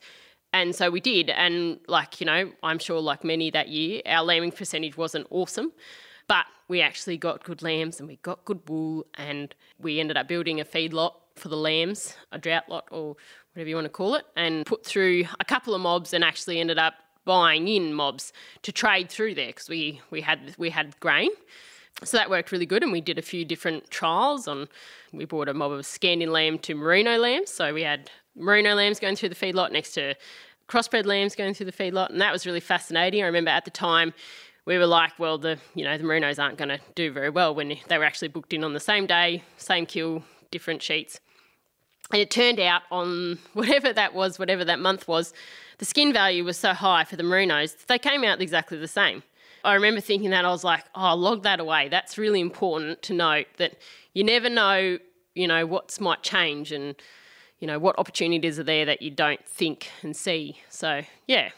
And 0.52 0.76
so 0.76 0.90
we 0.90 1.00
did, 1.00 1.30
and 1.30 1.80
like 1.88 2.20
you 2.20 2.26
know, 2.26 2.52
I'm 2.62 2.78
sure 2.78 3.00
like 3.00 3.24
many 3.24 3.50
that 3.52 3.68
year, 3.68 4.02
our 4.04 4.22
lambing 4.22 4.52
percentage 4.52 4.98
wasn't 4.98 5.26
awesome, 5.30 5.72
but 6.32 6.46
we 6.66 6.80
actually 6.80 7.18
got 7.18 7.44
good 7.44 7.60
lambs 7.60 8.00
and 8.00 8.08
we 8.08 8.16
got 8.22 8.42
good 8.46 8.66
wool, 8.66 9.04
and 9.16 9.54
we 9.78 10.00
ended 10.00 10.16
up 10.16 10.26
building 10.28 10.60
a 10.60 10.64
feedlot 10.64 11.12
for 11.36 11.50
the 11.50 11.58
lambs, 11.58 12.16
a 12.32 12.38
drought 12.38 12.66
lot 12.70 12.86
or 12.90 13.16
whatever 13.52 13.68
you 13.68 13.74
want 13.74 13.84
to 13.84 13.90
call 13.90 14.14
it, 14.14 14.24
and 14.34 14.64
put 14.64 14.82
through 14.82 15.24
a 15.40 15.44
couple 15.44 15.74
of 15.74 15.82
mobs, 15.82 16.14
and 16.14 16.24
actually 16.24 16.58
ended 16.58 16.78
up 16.78 16.94
buying 17.26 17.68
in 17.68 17.92
mobs 17.92 18.32
to 18.62 18.72
trade 18.72 19.10
through 19.10 19.34
there 19.34 19.48
because 19.48 19.68
we 19.68 20.00
we 20.10 20.22
had 20.22 20.54
we 20.56 20.70
had 20.70 20.98
grain. 21.00 21.28
So 22.02 22.16
that 22.16 22.30
worked 22.30 22.50
really 22.50 22.64
good, 22.64 22.82
and 22.82 22.92
we 22.92 23.02
did 23.02 23.18
a 23.18 23.22
few 23.22 23.44
different 23.44 23.90
trials 23.90 24.48
on. 24.48 24.68
We 25.12 25.26
bought 25.26 25.50
a 25.50 25.54
mob 25.54 25.72
of 25.72 25.84
scanned 25.84 26.22
in 26.22 26.32
lamb 26.32 26.58
to 26.60 26.74
merino 26.74 27.18
lambs, 27.18 27.50
so 27.50 27.74
we 27.74 27.82
had 27.82 28.10
merino 28.34 28.74
lambs 28.74 28.98
going 28.98 29.16
through 29.16 29.28
the 29.28 29.34
feedlot 29.34 29.70
next 29.70 29.92
to 29.92 30.14
crossbred 30.66 31.04
lambs 31.04 31.36
going 31.36 31.52
through 31.52 31.66
the 31.66 31.72
feedlot, 31.72 32.08
and 32.08 32.22
that 32.22 32.32
was 32.32 32.46
really 32.46 32.60
fascinating. 32.60 33.22
I 33.22 33.26
remember 33.26 33.50
at 33.50 33.66
the 33.66 33.70
time 33.70 34.14
we 34.64 34.78
were 34.78 34.86
like, 34.86 35.18
well, 35.18 35.38
the 35.38 35.58
you 35.74 35.84
know 35.84 35.96
the 35.98 36.04
merinos 36.04 36.42
aren't 36.42 36.58
going 36.58 36.68
to 36.68 36.80
do 36.94 37.12
very 37.12 37.30
well 37.30 37.54
when 37.54 37.76
they 37.88 37.98
were 37.98 38.04
actually 38.04 38.28
booked 38.28 38.52
in 38.52 38.64
on 38.64 38.72
the 38.72 38.80
same 38.80 39.06
day, 39.06 39.42
same 39.56 39.86
kill, 39.86 40.22
different 40.50 40.82
sheets. 40.82 41.20
And 42.10 42.20
it 42.20 42.30
turned 42.30 42.60
out 42.60 42.82
on 42.90 43.38
whatever 43.54 43.92
that 43.92 44.14
was, 44.14 44.38
whatever 44.38 44.64
that 44.64 44.78
month 44.78 45.08
was, 45.08 45.32
the 45.78 45.84
skin 45.84 46.12
value 46.12 46.44
was 46.44 46.58
so 46.58 46.72
high 46.74 47.04
for 47.04 47.16
the 47.16 47.22
merinos, 47.22 47.86
they 47.86 47.98
came 47.98 48.22
out 48.24 48.40
exactly 48.40 48.78
the 48.78 48.88
same. 48.88 49.22
I 49.64 49.74
remember 49.74 50.00
thinking 50.00 50.30
that 50.30 50.44
I 50.44 50.50
was 50.50 50.64
like, 50.64 50.84
oh, 50.94 51.14
log 51.14 51.44
that 51.44 51.60
away. 51.60 51.88
That's 51.88 52.18
really 52.18 52.40
important 52.40 53.02
to 53.02 53.14
note 53.14 53.46
that 53.58 53.76
you 54.12 54.24
never 54.24 54.50
know, 54.50 54.98
you 55.34 55.46
know, 55.46 55.66
what's 55.66 56.00
might 56.00 56.22
change 56.22 56.72
and, 56.72 56.96
you 57.60 57.66
know, 57.66 57.78
what 57.78 57.96
opportunities 57.98 58.58
are 58.58 58.64
there 58.64 58.84
that 58.84 59.02
you 59.02 59.10
don't 59.10 59.44
think 59.46 59.90
and 60.02 60.16
see. 60.16 60.60
So, 60.68 61.02
yeah, 61.28 61.50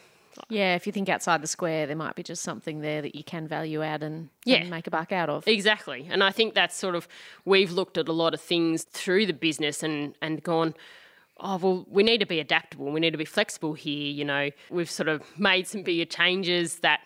Yeah, 0.49 0.75
if 0.75 0.85
you 0.85 0.93
think 0.93 1.09
outside 1.09 1.41
the 1.41 1.47
square, 1.47 1.87
there 1.87 1.95
might 1.95 2.15
be 2.15 2.23
just 2.23 2.43
something 2.43 2.81
there 2.81 3.01
that 3.01 3.15
you 3.15 3.23
can 3.23 3.47
value 3.47 3.81
add 3.81 4.03
and, 4.03 4.29
Yeah. 4.45 4.57
and 4.57 4.69
make 4.69 4.87
a 4.87 4.91
buck 4.91 5.11
out 5.11 5.29
of. 5.29 5.47
Exactly. 5.47 6.07
And 6.09 6.23
I 6.23 6.31
think 6.31 6.53
that's 6.53 6.75
sort 6.75 6.95
of, 6.95 7.07
we've 7.45 7.71
looked 7.71 7.97
at 7.97 8.07
a 8.07 8.13
lot 8.13 8.33
of 8.33 8.41
things 8.41 8.83
through 8.83 9.25
the 9.25 9.33
business 9.33 9.83
and, 9.83 10.15
and 10.21 10.41
gone, 10.43 10.73
oh, 11.39 11.57
well, 11.57 11.85
we 11.89 12.03
need 12.03 12.19
to 12.19 12.25
be 12.25 12.39
adaptable. 12.39 12.91
We 12.91 12.99
need 12.99 13.11
to 13.11 13.17
be 13.17 13.25
flexible 13.25 13.73
here. 13.73 14.11
You 14.11 14.25
know, 14.25 14.51
we've 14.69 14.89
sort 14.89 15.09
of 15.09 15.21
made 15.37 15.67
some 15.67 15.83
bigger 15.83 16.05
changes 16.05 16.79
that 16.79 17.01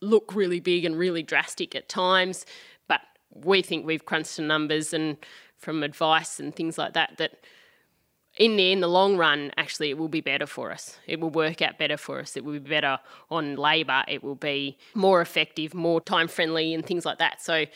look 0.00 0.34
really 0.34 0.60
big 0.60 0.84
and 0.84 0.98
really 0.98 1.22
drastic 1.22 1.74
at 1.74 1.88
times, 1.88 2.44
but 2.88 3.00
we 3.32 3.62
think 3.62 3.86
we've 3.86 4.04
crunched 4.04 4.30
some 4.32 4.46
numbers 4.46 4.92
and 4.92 5.16
from 5.56 5.82
advice 5.82 6.38
and 6.38 6.54
things 6.54 6.76
like 6.76 6.92
that, 6.92 7.16
that 7.16 7.38
in 8.36 8.56
the 8.56 8.72
in 8.72 8.80
the 8.80 8.88
long 8.88 9.16
run, 9.16 9.52
actually, 9.56 9.90
it 9.90 9.98
will 9.98 10.08
be 10.08 10.20
better 10.20 10.46
for 10.46 10.72
us. 10.72 10.98
It 11.06 11.20
will 11.20 11.30
work 11.30 11.62
out 11.62 11.78
better 11.78 11.96
for 11.96 12.20
us. 12.20 12.36
It 12.36 12.44
will 12.44 12.54
be 12.54 12.58
better 12.58 12.98
on 13.30 13.56
labour. 13.56 14.02
It 14.08 14.24
will 14.24 14.34
be 14.34 14.76
more 14.94 15.20
effective, 15.20 15.72
more 15.74 16.00
time 16.00 16.28
friendly, 16.28 16.74
and 16.74 16.84
things 16.84 17.04
like 17.04 17.18
that. 17.18 17.42
So. 17.42 17.66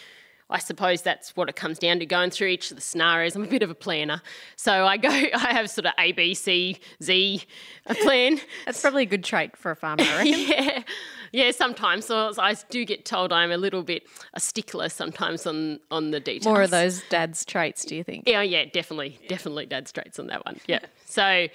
I 0.51 0.59
suppose 0.61 1.03
that's 1.03 1.37
what 1.37 1.51
it 1.51 1.57
comes 1.57 1.79
down 1.79 1.99
to 1.99 2.07
going 2.07 2.31
through 2.31 2.49
each 2.49 2.71
of 2.71 2.77
the 2.79 2.81
scenarios. 2.81 3.37
I'm 3.37 3.45
a 3.45 3.47
bit 3.47 3.63
of 3.63 3.69
a 3.69 3.75
planner. 3.75 4.23
So 4.57 4.87
I 4.87 4.97
go, 4.97 5.09
I 5.11 5.53
have 5.53 5.69
sort 5.69 5.85
of 5.85 5.93
A, 5.99 6.13
B, 6.13 6.33
C, 6.33 6.79
Z, 7.03 7.43
a 7.85 7.95
plan. 7.95 8.41
That's 8.65 8.81
probably 8.81 9.03
a 9.03 9.07
good 9.07 9.25
trait 9.25 9.59
for 9.59 9.73
a 9.73 9.77
farmer, 9.77 10.05
I 10.05 10.17
reckon. 10.25 10.41
yeah. 10.49 10.83
Yeah, 11.33 11.51
sometimes. 11.51 12.07
So 12.07 12.33
I 12.39 12.55
do 12.71 12.85
get 12.85 13.05
told 13.05 13.33
I'm 13.33 13.51
a 13.51 13.57
little 13.57 13.83
bit 13.83 14.05
a 14.35 14.41
stickler 14.41 14.89
sometimes 14.89 15.47
on, 15.47 15.81
on 15.91 16.11
the 16.11 16.21
details. 16.21 16.47
More 16.47 16.63
of 16.63 16.71
those 16.71 17.03
dad's 17.11 17.45
traits, 17.45 17.85
do 17.85 17.97
you 17.97 18.05
think? 18.05 18.25
Yeah, 18.27 18.43
yeah, 18.43 18.65
definitely, 18.65 19.19
definitely 19.29 19.67
dad's 19.67 19.93
traits 19.93 20.19
on 20.19 20.29
that 20.29 20.45
one. 20.45 20.59
Yeah. 20.67 20.81
So 21.11 21.49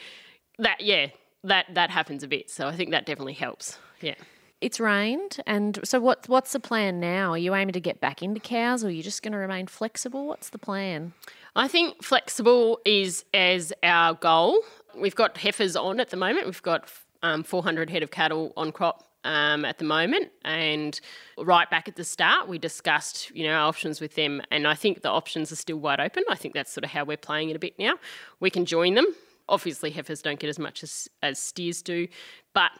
that 0.58 0.82
yeah, 0.82 1.08
that 1.44 1.68
that 1.76 1.92
happens 1.92 2.24
a 2.24 2.28
bit. 2.28 2.50
So 2.50 2.68
I 2.68 2.76
think 2.76 2.90
that 2.90 3.06
definitely 3.06 3.34
helps. 3.34 3.78
Yeah. 4.02 4.16
It's 4.62 4.80
rained, 4.80 5.38
and 5.46 5.80
so 5.84 6.00
what? 6.00 6.28
What's 6.28 6.54
the 6.54 6.60
plan 6.60 7.00
now? 7.00 7.32
Are 7.32 7.38
you 7.38 7.54
aiming 7.54 7.74
to 7.74 7.80
get 7.80 8.00
back 8.00 8.24
into 8.24 8.40
cows, 8.40 8.84
or 8.84 8.88
are 8.88 8.92
you 8.92 9.04
just 9.04 9.22
going 9.22 9.34
to 9.34 9.38
remain 9.38 9.68
flexible? 9.68 10.26
What's 10.26 10.50
the 10.50 10.58
plan? 10.58 11.14
I 11.56 11.68
think 11.68 12.02
flexible 12.02 12.80
is 12.84 13.26
as 13.34 13.74
our 13.84 14.14
goal. 14.16 14.58
We've 14.96 15.16
got 15.16 15.38
heifers 15.38 15.76
on 15.76 16.00
at 16.00 16.10
the 16.10 16.18
moment. 16.18 16.46
We've 16.46 16.62
got 16.64 16.90
um, 17.22 17.44
400 17.44 17.90
head 17.90 18.04
of 18.04 18.12
cattle 18.12 18.54
on 18.58 18.72
crop 18.72 19.04
um, 19.24 19.66
at 19.66 19.78
the 19.78 19.86
moment, 19.86 20.32
and 20.44 21.00
right 21.38 21.70
back 21.70 21.88
at 21.88 21.96
the 21.96 22.04
start, 22.04 22.48
we 22.48 22.58
discussed 22.58 23.32
you 23.36 23.44
know 23.44 23.60
options 23.68 24.02
with 24.02 24.16
them, 24.16 24.42
and 24.52 24.68
I 24.68 24.76
think 24.76 25.02
the 25.02 25.10
options 25.10 25.52
are 25.52 25.56
still 25.56 25.78
wide 25.78 26.00
open. 26.00 26.24
I 26.30 26.36
think 26.36 26.54
that's 26.54 26.72
sort 26.72 26.84
of 26.84 26.92
how 26.92 27.04
we're 27.04 27.18
playing 27.18 27.50
it 27.50 27.56
a 27.56 27.60
bit 27.60 27.78
now. 27.80 27.96
We 28.40 28.50
can 28.50 28.66
join 28.66 28.96
them. 28.96 29.06
Obviously, 29.50 29.92
heifers 29.92 30.22
don't 30.22 30.40
get 30.40 30.50
as 30.50 30.60
much 30.60 30.84
as 30.84 31.08
as 31.22 31.40
steers 31.40 31.82
do, 31.82 32.08
but 32.54 32.72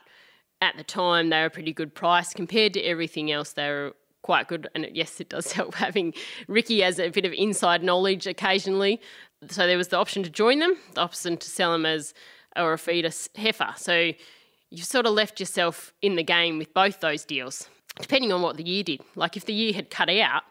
at 0.60 0.76
the 0.76 0.84
time 0.84 1.30
they 1.30 1.40
were 1.40 1.46
a 1.46 1.50
pretty 1.50 1.72
good 1.72 1.94
price 1.94 2.32
compared 2.32 2.72
to 2.74 2.82
everything 2.82 3.30
else. 3.30 3.52
They 3.52 3.68
were 3.68 3.94
quite 4.22 4.48
good, 4.48 4.68
and 4.74 4.88
yes, 4.92 5.20
it 5.20 5.28
does 5.28 5.52
help 5.58 5.74
having 5.74 6.14
Ricky 6.48 6.82
as 6.82 6.98
a 6.98 7.10
bit 7.10 7.24
of 7.24 7.32
inside 7.32 7.82
knowledge 7.82 8.26
occasionally. 8.26 9.00
So 9.48 9.66
there 9.66 9.76
was 9.76 9.88
the 9.88 9.98
option 9.98 10.22
to 10.22 10.30
join 10.30 10.58
them, 10.58 10.76
the 10.94 11.02
option 11.02 11.36
to 11.36 11.48
sell 11.48 11.72
them 11.72 11.86
as 11.86 12.14
or 12.56 12.72
a 12.72 12.78
feeder 12.78 13.10
heifer. 13.36 13.72
So 13.76 14.12
you've 14.74 14.86
sort 14.86 15.06
of 15.06 15.12
left 15.12 15.38
yourself 15.40 15.92
in 16.02 16.16
the 16.16 16.22
game 16.22 16.58
with 16.58 16.74
both 16.74 17.00
those 17.00 17.24
deals, 17.24 17.68
depending 18.00 18.32
on 18.32 18.42
what 18.42 18.56
the 18.56 18.64
year 18.64 18.82
did. 18.82 19.00
Like 19.14 19.36
if 19.36 19.44
the 19.44 19.54
year 19.54 19.72
had 19.72 19.88
cut 19.88 20.10
out, 20.10 20.42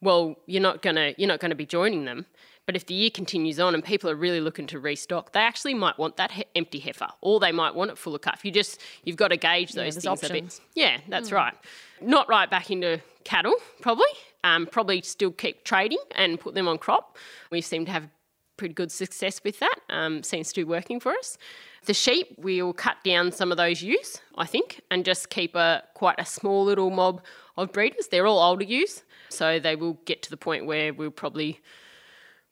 well, 0.00 0.36
you're 0.46 0.62
not 0.62 0.82
gonna 0.82 1.14
you're 1.18 1.28
not 1.28 1.40
gonna 1.40 1.54
be 1.54 1.66
joining 1.66 2.04
them. 2.04 2.26
But 2.64 2.74
if 2.74 2.86
the 2.86 2.94
year 2.94 3.10
continues 3.10 3.60
on 3.60 3.74
and 3.74 3.84
people 3.84 4.10
are 4.10 4.16
really 4.16 4.40
looking 4.40 4.66
to 4.68 4.80
restock, 4.80 5.30
they 5.32 5.40
actually 5.40 5.74
might 5.74 5.98
want 5.98 6.16
that 6.16 6.32
he- 6.32 6.44
empty 6.56 6.80
heifer, 6.80 7.06
or 7.20 7.38
they 7.38 7.52
might 7.52 7.76
want 7.76 7.92
it 7.92 7.98
full 7.98 8.14
of 8.14 8.22
calf. 8.22 8.44
You 8.44 8.50
just 8.50 8.80
you've 9.04 9.16
got 9.16 9.28
to 9.28 9.36
gauge 9.36 9.72
those 9.72 9.94
there's 9.94 10.04
things 10.04 10.24
a 10.24 10.32
bit. 10.32 10.60
Yeah, 10.74 10.98
that's 11.08 11.30
right. 11.30 11.54
Not 12.00 12.28
right 12.28 12.50
back 12.50 12.70
into 12.70 13.00
cattle, 13.24 13.54
probably. 13.80 14.06
Um, 14.42 14.66
probably 14.66 15.02
still 15.02 15.32
keep 15.32 15.64
trading 15.64 15.98
and 16.14 16.38
put 16.40 16.54
them 16.54 16.68
on 16.68 16.78
crop. 16.78 17.16
We 17.50 17.60
seem 17.60 17.84
to 17.86 17.92
have 17.92 18.08
pretty 18.56 18.74
good 18.74 18.90
success 18.92 19.40
with 19.44 19.58
that. 19.60 19.76
Um, 19.90 20.22
seems 20.22 20.52
to 20.52 20.60
be 20.60 20.64
working 20.64 21.00
for 21.00 21.12
us. 21.12 21.38
The 21.84 21.94
sheep, 21.94 22.34
we'll 22.38 22.72
cut 22.72 22.96
down 23.04 23.32
some 23.32 23.50
of 23.50 23.56
those 23.56 23.82
ewes, 23.82 24.20
I 24.36 24.46
think, 24.46 24.80
and 24.90 25.04
just 25.04 25.30
keep 25.30 25.54
a 25.54 25.82
quite 25.94 26.18
a 26.18 26.26
small 26.26 26.64
little 26.64 26.90
mob 26.90 27.22
of 27.56 27.72
breeders. 27.72 28.08
They're 28.08 28.26
all 28.26 28.42
older 28.42 28.64
ewes, 28.64 29.02
so 29.28 29.58
they 29.58 29.76
will 29.76 29.94
get 30.04 30.22
to 30.22 30.30
the 30.30 30.36
point 30.36 30.66
where 30.66 30.92
we'll 30.92 31.10
probably 31.10 31.60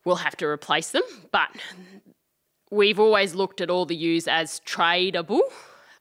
will 0.05 0.17
have 0.17 0.37
to 0.37 0.47
replace 0.47 0.91
them. 0.91 1.03
But 1.33 1.51
we've 2.71 3.01
always 3.01 3.35
looked 3.35 3.61
at 3.61 3.71
all 3.71 3.87
the 3.87 3.97
ewes 3.97 4.29
as 4.29 4.61
tradable. 4.61 5.41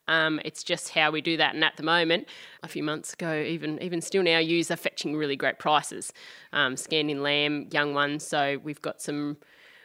Um, 0.06 0.40
it's 0.44 0.62
just 0.62 0.90
how 0.90 1.10
we 1.10 1.22
do 1.22 1.36
that. 1.38 1.54
And 1.54 1.64
at 1.64 1.76
the 1.76 1.82
moment, 1.82 2.28
a 2.62 2.68
few 2.68 2.82
months 2.82 3.14
ago, 3.14 3.42
even 3.42 3.82
even 3.82 4.00
still 4.00 4.22
now, 4.22 4.38
ewes 4.38 4.70
are 4.70 4.76
fetching 4.76 5.16
really 5.16 5.36
great 5.36 5.58
prices. 5.58 6.12
Um, 6.52 6.76
scanned 6.76 7.10
in 7.10 7.22
lamb, 7.22 7.68
young 7.72 7.94
ones. 7.94 8.26
So 8.26 8.60
we've 8.62 8.82
got 8.82 9.00
some 9.00 9.38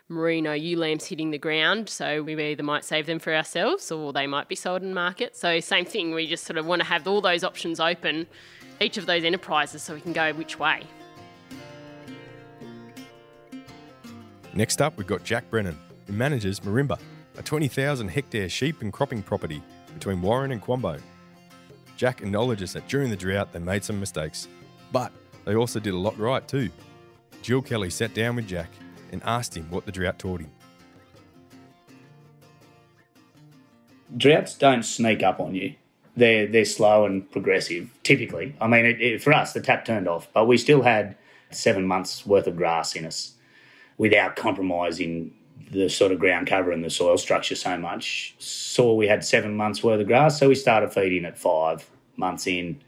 merino 0.09 0.53
ewe 0.53 0.75
lambs 0.75 1.05
hitting 1.05 1.31
the 1.31 1.37
ground. 1.37 1.87
So 1.87 2.23
we 2.23 2.35
either 2.41 2.63
might 2.63 2.83
save 2.83 3.05
them 3.05 3.19
for 3.19 3.33
ourselves 3.33 3.91
or 3.91 4.11
they 4.11 4.27
might 4.27 4.47
be 4.47 4.55
sold 4.55 4.81
in 4.81 4.93
market. 4.93 5.35
So 5.37 5.59
same 5.59 5.85
thing. 5.85 6.13
We 6.13 6.27
just 6.27 6.45
sort 6.45 6.57
of 6.57 6.65
want 6.65 6.81
to 6.81 6.87
have 6.87 7.07
all 7.07 7.21
those 7.21 7.43
options 7.43 7.79
open, 7.79 8.27
each 8.81 8.97
of 8.97 9.05
those 9.05 9.23
enterprises, 9.23 9.83
so 9.83 9.93
we 9.93 10.01
can 10.01 10.13
go 10.13 10.33
which 10.33 10.59
way. 10.59 10.83
Next 14.53 14.81
up, 14.81 14.97
we've 14.97 15.07
got 15.07 15.23
Jack 15.23 15.49
Brennan, 15.51 15.77
who 16.07 16.13
manages 16.13 16.59
Marimba, 16.61 16.99
a 17.37 17.43
20,000 17.43 18.07
hectare 18.07 18.49
sheep 18.49 18.81
and 18.81 18.91
cropping 18.91 19.21
property 19.21 19.61
between 19.93 20.21
Warren 20.21 20.51
and 20.51 20.61
Quambone. 20.61 21.01
Jack 21.97 22.21
acknowledges 22.21 22.73
that 22.73 22.87
during 22.87 23.09
the 23.09 23.15
drought 23.15 23.51
they 23.51 23.59
made 23.59 23.83
some 23.83 23.99
mistakes, 23.99 24.47
but 24.91 25.11
they 25.45 25.55
also 25.55 25.79
did 25.79 25.93
a 25.93 25.97
lot 25.97 26.17
right 26.17 26.47
too. 26.47 26.69
Jill 27.41 27.61
Kelly 27.61 27.89
sat 27.89 28.13
down 28.13 28.35
with 28.35 28.47
Jack 28.47 28.69
and 29.11 29.21
asked 29.23 29.55
him 29.55 29.67
what 29.69 29.85
the 29.85 29.91
drought 29.91 30.19
taught 30.19 30.41
him. 30.41 30.51
droughts 34.15 34.55
don't 34.55 34.83
sneak 34.83 35.23
up 35.23 35.39
on 35.39 35.55
you. 35.55 35.75
They're 36.15 36.47
they're 36.47 36.65
slow 36.65 37.05
and 37.05 37.29
progressive. 37.31 37.89
Typically, 38.03 38.55
I 38.59 38.67
mean, 38.67 38.85
it, 38.85 39.01
it, 39.01 39.21
for 39.21 39.33
us, 39.33 39.53
the 39.53 39.61
tap 39.61 39.85
turned 39.85 40.07
off, 40.07 40.27
but 40.33 40.47
we 40.47 40.57
still 40.57 40.81
had 40.81 41.15
seven 41.51 41.85
months 41.85 42.25
worth 42.25 42.47
of 42.47 42.57
grass 42.57 42.95
in 42.95 43.05
us, 43.05 43.33
without 43.97 44.35
compromising 44.35 45.33
the 45.71 45.89
sort 45.89 46.11
of 46.11 46.19
ground 46.19 46.47
cover 46.47 46.71
and 46.71 46.83
the 46.83 46.89
soil 46.89 47.17
structure 47.17 47.55
so 47.55 47.77
much. 47.77 48.35
Saw 48.39 48.93
we 48.95 49.07
had 49.07 49.23
seven 49.23 49.55
months 49.55 49.83
worth 49.83 50.01
of 50.01 50.07
grass, 50.07 50.39
so 50.39 50.49
we 50.49 50.55
started 50.55 50.91
feeding 50.91 51.25
at 51.25 51.37
five 51.37 51.89
months 52.17 52.47
in 52.47 52.81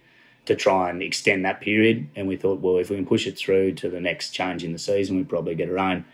to 0.45 0.56
try 0.56 0.89
and 0.89 1.01
extend 1.01 1.45
that 1.45 1.62
period. 1.62 2.08
And 2.15 2.27
we 2.27 2.36
thought, 2.36 2.62
well, 2.62 2.77
if 2.77 2.89
we 2.89 2.95
can 2.95 3.06
push 3.06 3.27
it 3.27 3.38
through 3.38 3.73
to 3.75 3.89
the 3.89 4.01
next 4.01 4.32
change 4.32 4.63
in 4.63 4.73
the 4.73 4.80
season, 4.80 5.17
we 5.17 5.23
probably 5.23 5.56
get 5.56 5.69
a 5.69 5.73
rain. 5.73 6.06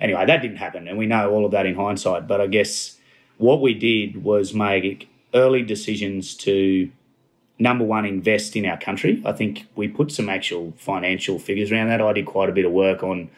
Anyway, 0.00 0.26
that 0.26 0.42
didn't 0.42 0.58
happen, 0.58 0.88
and 0.88 0.98
we 0.98 1.06
know 1.06 1.30
all 1.30 1.46
of 1.46 1.52
that 1.52 1.64
in 1.64 1.74
hindsight. 1.74 2.28
But 2.28 2.40
I 2.40 2.46
guess 2.46 2.98
what 3.38 3.60
we 3.60 3.72
did 3.74 4.22
was 4.22 4.52
make 4.52 5.08
early 5.32 5.62
decisions 5.62 6.34
to 6.34 6.90
number 7.58 7.84
one 7.84 8.04
invest 8.04 8.56
in 8.56 8.66
our 8.66 8.78
country. 8.78 9.22
I 9.24 9.32
think 9.32 9.66
we 9.74 9.88
put 9.88 10.12
some 10.12 10.28
actual 10.28 10.74
financial 10.76 11.38
figures 11.38 11.72
around 11.72 11.88
that. 11.88 12.02
I 12.02 12.12
did 12.12 12.26
quite 12.26 12.50
a 12.50 12.52
bit 12.52 12.66
of 12.66 12.72
work 12.72 13.02
on 13.02 13.30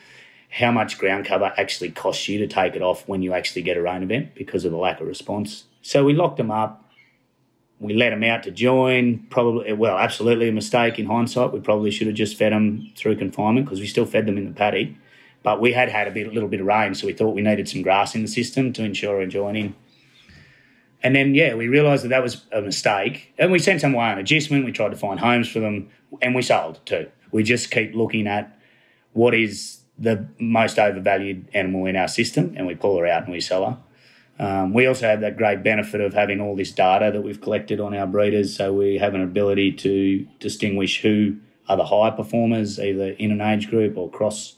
how 0.51 0.73
much 0.73 0.99
ground 0.99 1.27
cover 1.27 1.53
actually 1.57 1.91
costs 1.91 2.27
you 2.29 2.39
to 2.39 2.47
take 2.47 2.75
it 2.75 2.83
off 2.83 3.07
when 3.07 3.23
you 3.23 3.33
actually 3.35 3.63
get 3.63 3.77
a 3.77 3.83
rain 3.83 4.03
event 4.03 4.35
because 4.35 4.65
of 4.65 4.73
the 4.73 4.79
lack 4.79 5.01
of 5.01 5.07
response. 5.07 5.65
So 5.83 6.05
we 6.05 6.15
locked 6.15 6.39
them 6.39 6.51
up. 6.51 6.88
We 7.81 7.95
let 7.95 8.11
them 8.11 8.25
out 8.25 8.43
to 8.43 8.51
join. 8.51 9.27
Probably, 9.31 9.73
well, 9.73 9.97
absolutely 9.97 10.49
a 10.49 10.53
mistake 10.53 10.99
in 10.99 11.07
hindsight. 11.07 11.53
We 11.53 11.61
probably 11.61 11.91
should 11.91 12.09
have 12.09 12.17
just 12.17 12.37
fed 12.37 12.53
them 12.53 12.91
through 12.97 13.17
confinement 13.17 13.67
because 13.67 13.81
we 13.81 13.87
still 13.87 14.07
fed 14.07 14.27
them 14.27 14.37
in 14.37 14.47
the 14.47 14.53
paddock. 14.53 14.89
But 15.43 15.61
we 15.61 15.73
had 15.73 15.89
had 15.89 16.09
a 16.09 16.11
bit, 16.11 16.27
a 16.27 16.31
little 16.31 16.49
bit 16.49 16.61
of 16.61 16.67
rain, 16.67 16.95
so 16.95 17.07
we 17.07 17.13
thought 17.13 17.35
we 17.35 17.43
needed 17.43 17.69
some 17.69 17.83
grass 17.83 18.15
in 18.15 18.23
the 18.23 18.29
system 18.29 18.73
to 18.73 18.85
ensure 18.85 19.21
a 19.21 19.27
joining. 19.27 19.77
And 21.03 21.15
then, 21.15 21.35
yeah, 21.35 21.55
we 21.55 21.69
realised 21.69 22.05
that 22.05 22.09
that 22.09 22.23
was 22.23 22.45
a 22.53 22.61
mistake. 22.61 23.33
And 23.39 23.53
we 23.53 23.59
sent 23.59 23.83
them 23.83 23.95
away 23.95 24.07
on 24.07 24.19
adjustment. 24.19 24.65
We 24.65 24.73
tried 24.73 24.91
to 24.91 24.97
find 24.97 25.21
homes 25.21 25.49
for 25.49 25.61
them 25.61 25.91
and 26.21 26.35
we 26.35 26.43
sold 26.43 26.81
too. 26.85 27.09
We 27.31 27.43
just 27.43 27.71
keep 27.71 27.95
looking 27.95 28.27
at 28.27 28.59
what 29.13 29.35
is 29.35 29.79
the 29.99 30.29
most 30.39 30.79
overvalued 30.79 31.49
animal 31.55 31.87
in 31.87 31.97
our 31.97 32.09
system 32.09 32.55
and 32.57 32.67
we 32.67 32.75
pull 32.75 32.99
her 32.99 33.07
out 33.07 33.25
and 33.25 33.33
we 33.33 33.41
sell 33.41 33.65
her. 33.65 33.79
Um, 34.39 34.73
we 34.73 34.87
also 34.87 35.07
have 35.07 35.21
that 35.23 35.37
great 35.37 35.63
benefit 35.63 36.01
of 36.01 36.15
having 36.15 36.41
all 36.41 36.55
this 36.55 36.71
data 36.71 37.11
that 37.13 37.23
we've 37.23 37.41
collected 37.41 37.81
on 37.81 37.95
our 37.95 38.07
breeders. 38.07 38.57
So 38.57 38.73
we 38.73 38.99
have 38.99 39.15
an 39.15 39.23
ability 39.23 39.73
to 39.73 40.27
distinguish 40.39 41.01
who 41.01 41.37
are 41.69 41.77
the 41.77 41.87
high 41.87 42.11
performers, 42.11 42.79
either 42.79 43.11
in 43.11 43.33
an 43.33 43.41
age 43.41 43.69
group 43.69 43.97
or 43.97 44.09
across 44.09 44.55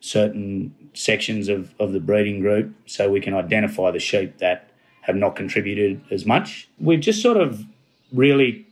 certain 0.00 0.74
sections 0.94 1.48
of, 1.48 1.72
of 1.78 1.92
the 1.92 2.00
breeding 2.00 2.40
group. 2.40 2.74
So 2.86 3.10
we 3.10 3.20
can 3.20 3.34
identify 3.34 3.90
the 3.92 4.00
sheep 4.00 4.38
that 4.38 4.70
have 5.02 5.16
not 5.16 5.36
contributed 5.36 6.00
as 6.10 6.26
much. 6.26 6.68
We've 6.78 7.00
just 7.00 7.22
sort 7.22 7.36
of 7.36 7.64
really 8.12 8.66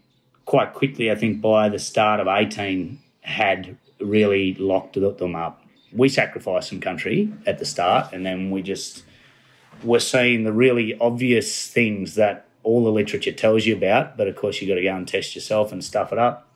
quite 0.45 0.75
quickly, 0.75 1.11
I 1.11 1.15
think, 1.15 1.41
by 1.41 1.69
the 1.69 1.79
start 1.79 2.19
of 2.19 2.27
18, 2.27 2.99
had 3.23 3.77
really 4.01 4.55
locked 4.55 4.95
them 4.95 5.37
up. 5.37 5.65
We 5.93 6.09
sacrificed 6.09 6.69
some 6.69 6.81
country 6.81 7.33
at 7.47 7.59
the 7.59 7.65
start, 7.65 8.13
and 8.13 8.27
then 8.27 8.51
we 8.51 8.63
just 8.63 9.05
were 9.83 10.01
seeing 10.01 10.45
the 10.45 10.53
really 10.53 10.99
obvious 10.99 11.67
things 11.69 12.15
that 12.15 12.47
all 12.63 12.85
the 12.85 12.93
literature 12.93 13.33
tells 13.33 13.67
you 13.67 13.77
about, 13.77 14.17
but 14.17 14.29
of 14.29 14.37
course, 14.37 14.61
you've 14.61 14.69
got 14.69 14.75
to 14.75 14.83
go 14.83 14.95
and 14.95 15.09
test 15.09 15.35
yourself 15.35 15.73
and 15.73 15.85
stuff 15.85 16.13
it 16.13 16.19
up. 16.19 16.47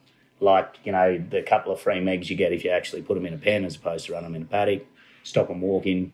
Like, 0.41 0.79
you 0.85 0.93
know, 0.93 1.19
the 1.31 1.43
couple 1.43 1.73
of 1.73 1.81
free 1.81 2.01
megs 2.01 2.29
you 2.29 2.37
get 2.37 2.53
if 2.53 2.65
you 2.65 2.71
actually 2.71 3.03
put 3.03 3.15
them 3.15 3.25
in 3.25 3.35
a 3.35 3.39
pen 3.39 3.65
as 3.65 3.77
opposed 3.77 4.07
to 4.07 4.13
run 4.13 4.25
them 4.25 4.35
in 4.35 4.43
a 4.43 4.47
paddock, 4.47 4.85
stop 5.23 5.49
them 5.49 5.61
walking. 5.61 6.13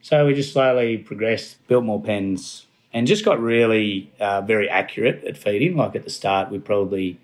So 0.00 0.26
we 0.26 0.34
just 0.34 0.52
slowly 0.52 0.96
progressed, 0.96 1.66
built 1.66 1.84
more 1.84 2.02
pens, 2.02 2.66
and 2.92 3.06
just 3.06 3.24
got 3.24 3.40
really 3.40 4.12
uh, 4.18 4.40
very 4.42 4.68
accurate 4.68 5.24
at 5.24 5.36
feeding. 5.36 5.76
Like 5.76 5.96
at 5.96 6.04
the 6.04 6.10
start, 6.10 6.50
we 6.50 6.58
probably 6.58 7.20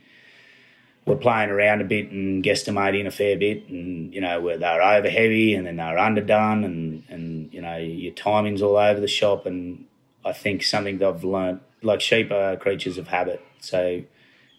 were 1.07 1.17
playing 1.17 1.51
around 1.51 1.81
a 1.81 1.85
bit 1.85 2.11
and 2.11 2.43
guesstimating 2.43 3.07
a 3.07 3.11
fair 3.11 3.37
bit, 3.37 3.69
and 3.69 4.13
you 4.15 4.21
know 4.21 4.41
where 4.41 4.57
they 4.57 4.67
were 4.67 4.83
over 4.83 5.09
heavy 5.09 5.55
and 5.55 5.67
then 5.67 5.77
they 5.77 5.85
were 5.85 5.99
underdone, 5.99 6.65
and 6.65 7.05
and 7.09 7.53
you 7.53 7.61
know 7.61 7.77
your 7.77 8.13
timings 8.13 8.63
all 8.63 8.77
over 8.77 9.01
the 9.01 9.09
shop. 9.09 9.47
And 9.47 9.87
I 10.25 10.33
think 10.33 10.63
something 10.63 10.99
that 10.99 11.09
I've 11.09 11.25
learnt, 11.25 11.63
like 11.83 12.01
sheep 12.01 12.31
are 12.31 12.57
creatures 12.57 12.99
of 12.99 13.09
habit, 13.09 13.43
so 13.61 14.03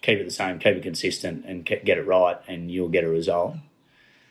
keep 0.02 0.20
it 0.20 0.26
the 0.26 0.32
same, 0.32 0.60
keep 0.60 0.76
it 0.76 0.84
consistent, 0.84 1.46
and 1.46 1.66
get 1.66 1.98
it 1.98 2.06
right, 2.06 2.38
and 2.48 2.70
you'll 2.70 2.90
get 2.90 3.04
a 3.04 3.10
result. 3.10 3.56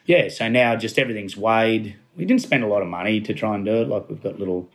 Yeah, 0.07 0.29
so 0.29 0.49
now 0.49 0.77
just 0.77 0.99
everything's 0.99 1.37
weighed. 1.37 1.97
We 2.17 2.27
didn't 2.27 2.43
spend 2.43 2.63
a 2.63 2.69
lot 2.69 2.83
of 2.83 2.89
money 2.89 3.21
to 3.23 3.35
try 3.35 3.55
and 3.55 3.65
do 3.65 3.83
it. 3.83 3.89
Like 3.89 4.09
we've 4.09 4.23
got 4.23 4.39
little 4.39 4.69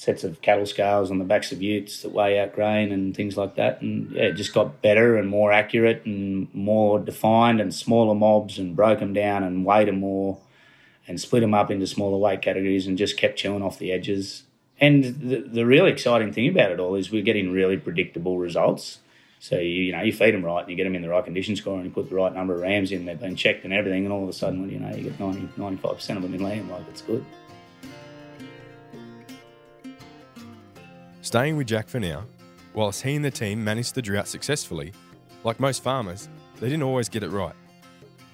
sets 0.00 0.24
of 0.24 0.40
cattle 0.40 0.64
scales 0.64 1.10
on 1.10 1.18
the 1.18 1.26
backs 1.26 1.52
of 1.52 1.60
utes 1.60 2.00
that 2.00 2.10
weigh 2.10 2.40
out 2.40 2.54
grain 2.54 2.90
and 2.90 3.14
things 3.14 3.36
like 3.36 3.56
that. 3.56 3.82
And 3.82 4.10
yeah, 4.12 4.22
it 4.22 4.32
just 4.32 4.54
got 4.54 4.80
better 4.80 5.18
and 5.18 5.28
more 5.28 5.52
accurate 5.52 6.06
and 6.06 6.48
more 6.54 6.98
defined 6.98 7.60
and 7.60 7.74
smaller 7.74 8.14
mobs 8.14 8.58
and 8.58 8.74
broke 8.74 9.00
them 9.00 9.12
down 9.12 9.42
and 9.42 9.62
weighed 9.62 9.88
them 9.88 10.00
more 10.00 10.38
and 11.06 11.20
split 11.20 11.42
them 11.42 11.52
up 11.52 11.70
into 11.70 11.86
smaller 11.86 12.16
weight 12.16 12.40
categories 12.40 12.86
and 12.86 12.96
just 12.96 13.18
kept 13.18 13.36
chewing 13.36 13.60
off 13.60 13.78
the 13.78 13.92
edges. 13.92 14.44
And 14.80 15.04
the, 15.04 15.40
the 15.46 15.66
really 15.66 15.90
exciting 15.90 16.32
thing 16.32 16.48
about 16.48 16.70
it 16.70 16.80
all 16.80 16.94
is 16.94 17.10
we're 17.10 17.20
getting 17.20 17.52
really 17.52 17.76
predictable 17.76 18.38
results. 18.38 19.00
So 19.38 19.58
you, 19.58 19.82
you 19.82 19.92
know 19.92 20.00
you 20.00 20.14
feed 20.14 20.32
them 20.32 20.42
right 20.42 20.62
and 20.62 20.70
you 20.70 20.76
get 20.76 20.84
them 20.84 20.94
in 20.94 21.02
the 21.02 21.10
right 21.10 21.22
condition 21.22 21.56
score 21.56 21.76
and 21.76 21.84
you 21.84 21.90
put 21.90 22.08
the 22.08 22.16
right 22.16 22.32
number 22.32 22.54
of 22.54 22.62
rams 22.62 22.90
in. 22.90 23.04
They've 23.04 23.20
been 23.20 23.36
checked 23.36 23.64
and 23.64 23.74
everything, 23.74 24.04
and 24.04 24.14
all 24.14 24.22
of 24.22 24.30
a 24.30 24.32
sudden, 24.32 24.70
you 24.70 24.78
know, 24.78 24.94
you 24.96 25.10
get 25.10 25.20
95 25.20 25.96
percent 25.96 26.16
of 26.16 26.22
them 26.22 26.32
in 26.32 26.42
lamb. 26.42 26.70
Like 26.70 26.88
it's 26.88 27.02
good. 27.02 27.22
Staying 31.22 31.58
with 31.58 31.66
Jack 31.66 31.86
for 31.86 32.00
now, 32.00 32.24
whilst 32.72 33.02
he 33.02 33.14
and 33.14 33.22
the 33.22 33.30
team 33.30 33.62
managed 33.62 33.94
the 33.94 34.00
drought 34.00 34.26
successfully, 34.26 34.90
like 35.44 35.60
most 35.60 35.82
farmers, 35.82 36.30
they 36.58 36.68
didn't 36.68 36.82
always 36.82 37.10
get 37.10 37.22
it 37.22 37.28
right. 37.28 37.54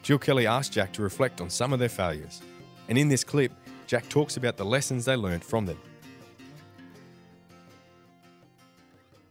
Jill 0.04 0.18
Kelly 0.18 0.46
asked 0.46 0.72
Jack 0.72 0.92
to 0.92 1.02
reflect 1.02 1.40
on 1.40 1.50
some 1.50 1.72
of 1.72 1.80
their 1.80 1.88
failures, 1.88 2.42
and 2.88 2.96
in 2.96 3.08
this 3.08 3.24
clip, 3.24 3.50
Jack 3.88 4.08
talks 4.08 4.36
about 4.36 4.56
the 4.56 4.64
lessons 4.64 5.04
they 5.04 5.16
learned 5.16 5.42
from 5.42 5.66
them. 5.66 5.78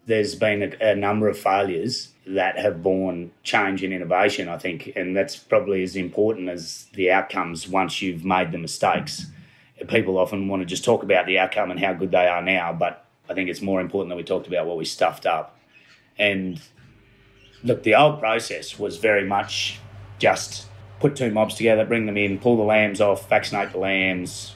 There's 0.06 0.36
been 0.36 0.76
a, 0.82 0.92
a 0.92 0.96
number 0.96 1.30
of 1.30 1.38
failures 1.38 2.10
that 2.28 2.58
have 2.58 2.84
borne 2.84 3.32
change 3.44 3.86
and 3.86 3.94
innovation, 3.94 4.50
I 4.50 4.58
think, 4.58 4.92
and 4.98 5.16
that's 5.16 5.38
probably 5.38 5.82
as 5.82 5.96
important 5.96 6.50
as 6.50 6.88
the 6.94 7.10
outcomes 7.10 7.70
once 7.70 8.02
you've 8.02 8.26
made 8.26 8.52
the 8.52 8.58
mistakes. 8.58 9.28
People 9.88 10.18
often 10.18 10.50
want 10.50 10.62
to 10.62 10.66
just 10.66 10.84
talk 10.84 11.04
about 11.04 11.26
the 11.26 11.40
outcome 11.40 11.72
and 11.72 11.80
how 11.80 11.94
good 11.94 12.12
they 12.12 12.28
are 12.28 12.42
now, 12.42 12.74
but 12.74 13.05
I 13.30 13.34
think 13.34 13.50
it's 13.50 13.62
more 13.62 13.82
important 13.82 14.10
that 14.10 14.16
we 14.16 14.24
talked 14.24 14.48
about 14.48 14.66
what 14.66 14.78
we 14.78 14.86
stuffed 14.86 15.26
up. 15.26 15.58
And 16.18 16.62
look, 17.64 17.84
the 17.84 17.96
old 17.96 18.20
process 18.20 18.78
was 18.80 18.98
very 18.98 19.26
much 19.26 19.80
just 20.20 20.68
put 21.00 21.16
two 21.16 21.32
mobs 21.32 21.56
together, 21.56 21.86
bring 21.86 22.06
them 22.06 22.18
in, 22.18 22.40
pull 22.40 22.58
the 22.58 22.64
lambs 22.64 23.02
off, 23.02 23.28
vaccinate 23.30 23.72
the 23.72 23.80
lambs, 23.80 24.56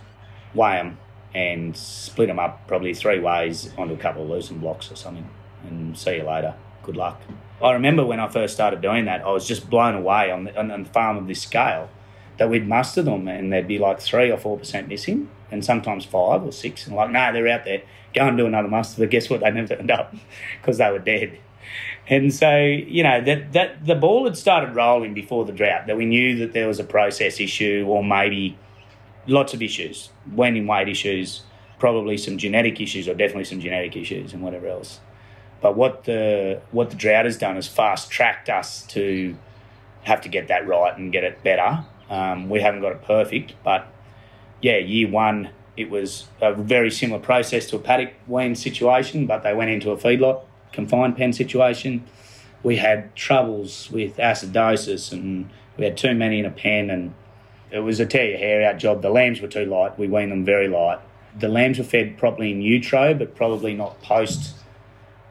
weigh 0.53 0.77
them, 0.77 0.97
and 1.33 1.75
split 1.75 2.27
them 2.27 2.39
up 2.39 2.67
probably 2.67 2.93
three 2.93 3.19
ways 3.19 3.71
onto 3.77 3.93
a 3.93 3.97
couple 3.97 4.23
of 4.23 4.29
lucerne 4.29 4.59
blocks 4.59 4.91
or 4.91 4.95
something, 4.95 5.27
and 5.63 5.97
see 5.97 6.17
you 6.17 6.23
later. 6.23 6.55
Good 6.83 6.95
luck. 6.95 7.21
I 7.61 7.73
remember 7.73 8.05
when 8.05 8.19
I 8.19 8.29
first 8.29 8.53
started 8.53 8.81
doing 8.81 9.05
that, 9.05 9.21
I 9.21 9.31
was 9.31 9.47
just 9.47 9.69
blown 9.69 9.95
away 9.95 10.31
on 10.31 10.45
the, 10.45 10.57
on 10.57 10.83
the 10.83 10.89
farm 10.89 11.17
of 11.17 11.27
this 11.27 11.41
scale 11.41 11.89
that 12.39 12.49
we'd 12.49 12.67
muster 12.67 13.03
them 13.03 13.27
and 13.27 13.53
there'd 13.53 13.67
be 13.67 13.77
like 13.77 13.99
three 13.99 14.31
or 14.31 14.37
four 14.37 14.57
percent 14.57 14.87
missing, 14.87 15.29
and 15.51 15.63
sometimes 15.63 16.05
five 16.05 16.43
or 16.43 16.51
six, 16.51 16.87
and 16.87 16.95
like, 16.95 17.11
no, 17.11 17.31
they're 17.31 17.47
out 17.47 17.65
there. 17.65 17.83
Go 18.15 18.27
and 18.27 18.37
do 18.37 18.47
another 18.47 18.67
muster. 18.67 19.03
But 19.03 19.11
guess 19.11 19.29
what? 19.29 19.41
They 19.41 19.51
never 19.51 19.75
turned 19.75 19.91
up 19.91 20.15
because 20.61 20.79
they 20.79 20.89
were 20.89 20.99
dead. 20.99 21.37
And 22.07 22.33
so, 22.33 22.57
you 22.57 23.03
know, 23.03 23.21
that, 23.21 23.53
that 23.53 23.85
the 23.85 23.93
ball 23.93 24.25
had 24.25 24.35
started 24.35 24.75
rolling 24.75 25.13
before 25.13 25.45
the 25.45 25.51
drought, 25.51 25.85
that 25.85 25.95
we 25.95 26.05
knew 26.05 26.37
that 26.37 26.53
there 26.53 26.67
was 26.67 26.79
a 26.79 26.83
process 26.83 27.39
issue 27.39 27.85
or 27.87 28.03
maybe 28.03 28.57
lots 29.27 29.53
of 29.53 29.61
issues, 29.61 30.09
weaning 30.33 30.65
weight 30.65 30.89
issues, 30.89 31.43
probably 31.77 32.17
some 32.17 32.39
genetic 32.39 32.81
issues 32.81 33.07
or 33.07 33.13
definitely 33.13 33.43
some 33.43 33.59
genetic 33.59 33.95
issues 33.95 34.33
and 34.33 34.41
whatever 34.41 34.67
else. 34.67 34.99
But 35.61 35.75
what 35.75 36.05
the 36.05 36.61
what 36.71 36.89
the 36.89 36.95
drought 36.95 37.25
has 37.25 37.37
done 37.37 37.57
is 37.57 37.67
fast 37.67 38.09
tracked 38.09 38.49
us 38.49 38.87
to 38.87 39.37
have 40.03 40.21
to 40.21 40.29
get 40.29 40.47
that 40.47 40.65
right 40.67 40.97
and 40.97 41.11
get 41.11 41.23
it 41.23 41.43
better. 41.43 41.85
Um, 42.09 42.49
we 42.49 42.61
haven't 42.61 42.81
got 42.81 42.91
it 42.91 43.03
perfect, 43.03 43.53
but 43.63 43.87
yeah, 44.61 44.77
year 44.77 45.07
one 45.07 45.49
it 45.77 45.89
was 45.89 46.27
a 46.41 46.53
very 46.53 46.91
similar 46.91 47.21
process 47.21 47.67
to 47.67 47.77
a 47.77 47.79
paddock 47.79 48.13
wean 48.27 48.53
situation, 48.53 49.25
but 49.25 49.43
they 49.43 49.53
went 49.53 49.71
into 49.71 49.91
a 49.91 49.97
feedlot 49.97 50.41
confined 50.71 51.17
pen 51.17 51.33
situation. 51.33 52.03
We 52.63 52.77
had 52.77 53.15
troubles 53.15 53.89
with 53.91 54.17
acidosis 54.17 55.11
and 55.11 55.49
we 55.77 55.85
had 55.85 55.97
too 55.97 56.13
many 56.13 56.39
in 56.39 56.45
a 56.45 56.51
pen 56.51 56.89
and 56.89 57.13
it 57.71 57.79
was 57.79 57.99
a 57.99 58.05
tear 58.05 58.31
your 58.31 58.37
hair 58.37 58.69
out 58.69 58.77
job. 58.77 59.01
The 59.01 59.09
lambs 59.09 59.41
were 59.41 59.47
too 59.47 59.65
light. 59.65 59.97
We 59.97 60.07
weaned 60.07 60.31
them 60.31 60.43
very 60.43 60.67
light. 60.67 60.99
The 61.37 61.47
lambs 61.47 61.77
were 61.77 61.83
fed 61.83 62.17
properly 62.17 62.51
in 62.51 62.61
utero, 62.61 63.13
but 63.13 63.35
probably 63.35 63.73
not 63.73 64.01
post. 64.01 64.55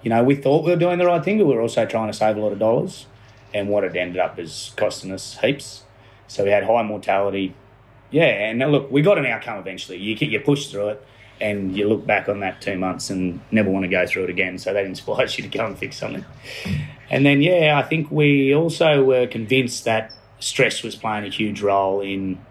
You 0.02 0.10
know, 0.10 0.22
we 0.22 0.36
thought 0.36 0.64
we 0.64 0.70
were 0.70 0.76
doing 0.76 0.98
the 0.98 1.06
right 1.06 1.22
thing, 1.22 1.38
but 1.38 1.46
we 1.46 1.54
were 1.54 1.60
also 1.60 1.84
trying 1.84 2.06
to 2.06 2.16
save 2.16 2.36
a 2.36 2.40
lot 2.40 2.52
of 2.52 2.58
dollars. 2.58 3.06
And 3.52 3.68
what 3.68 3.82
it 3.82 3.96
ended 3.96 4.18
up 4.18 4.38
is 4.38 4.72
costing 4.76 5.10
us 5.10 5.38
heaps. 5.38 5.82
So 6.28 6.44
we 6.44 6.50
had 6.50 6.64
high 6.64 6.82
mortality. 6.82 7.54
Yeah, 8.10 8.24
and 8.24 8.58
look, 8.70 8.90
we 8.90 9.02
got 9.02 9.18
an 9.18 9.26
outcome 9.26 9.58
eventually. 9.58 9.98
You 9.98 10.14
you 10.20 10.40
push 10.40 10.68
through 10.68 10.88
it 10.88 11.06
and 11.40 11.76
you 11.76 11.88
look 11.88 12.06
back 12.06 12.28
on 12.28 12.40
that 12.40 12.60
two 12.60 12.76
months 12.76 13.10
and 13.10 13.40
never 13.50 13.70
want 13.70 13.84
to 13.84 13.88
go 13.88 14.06
through 14.06 14.24
it 14.24 14.30
again. 14.30 14.58
So 14.58 14.72
that 14.72 14.84
inspires 14.84 15.36
you 15.38 15.48
to 15.48 15.58
go 15.58 15.66
and 15.66 15.78
fix 15.78 15.96
something. 15.96 16.24
And 17.10 17.24
then, 17.24 17.40
yeah, 17.40 17.80
I 17.82 17.88
think 17.88 18.10
we 18.10 18.54
also 18.54 19.04
were 19.04 19.26
convinced 19.26 19.84
that 19.84 20.12
stress 20.40 20.82
was 20.82 20.94
playing 20.94 21.24
a 21.24 21.30
huge 21.30 21.62
role 21.62 22.00
in 22.00 22.44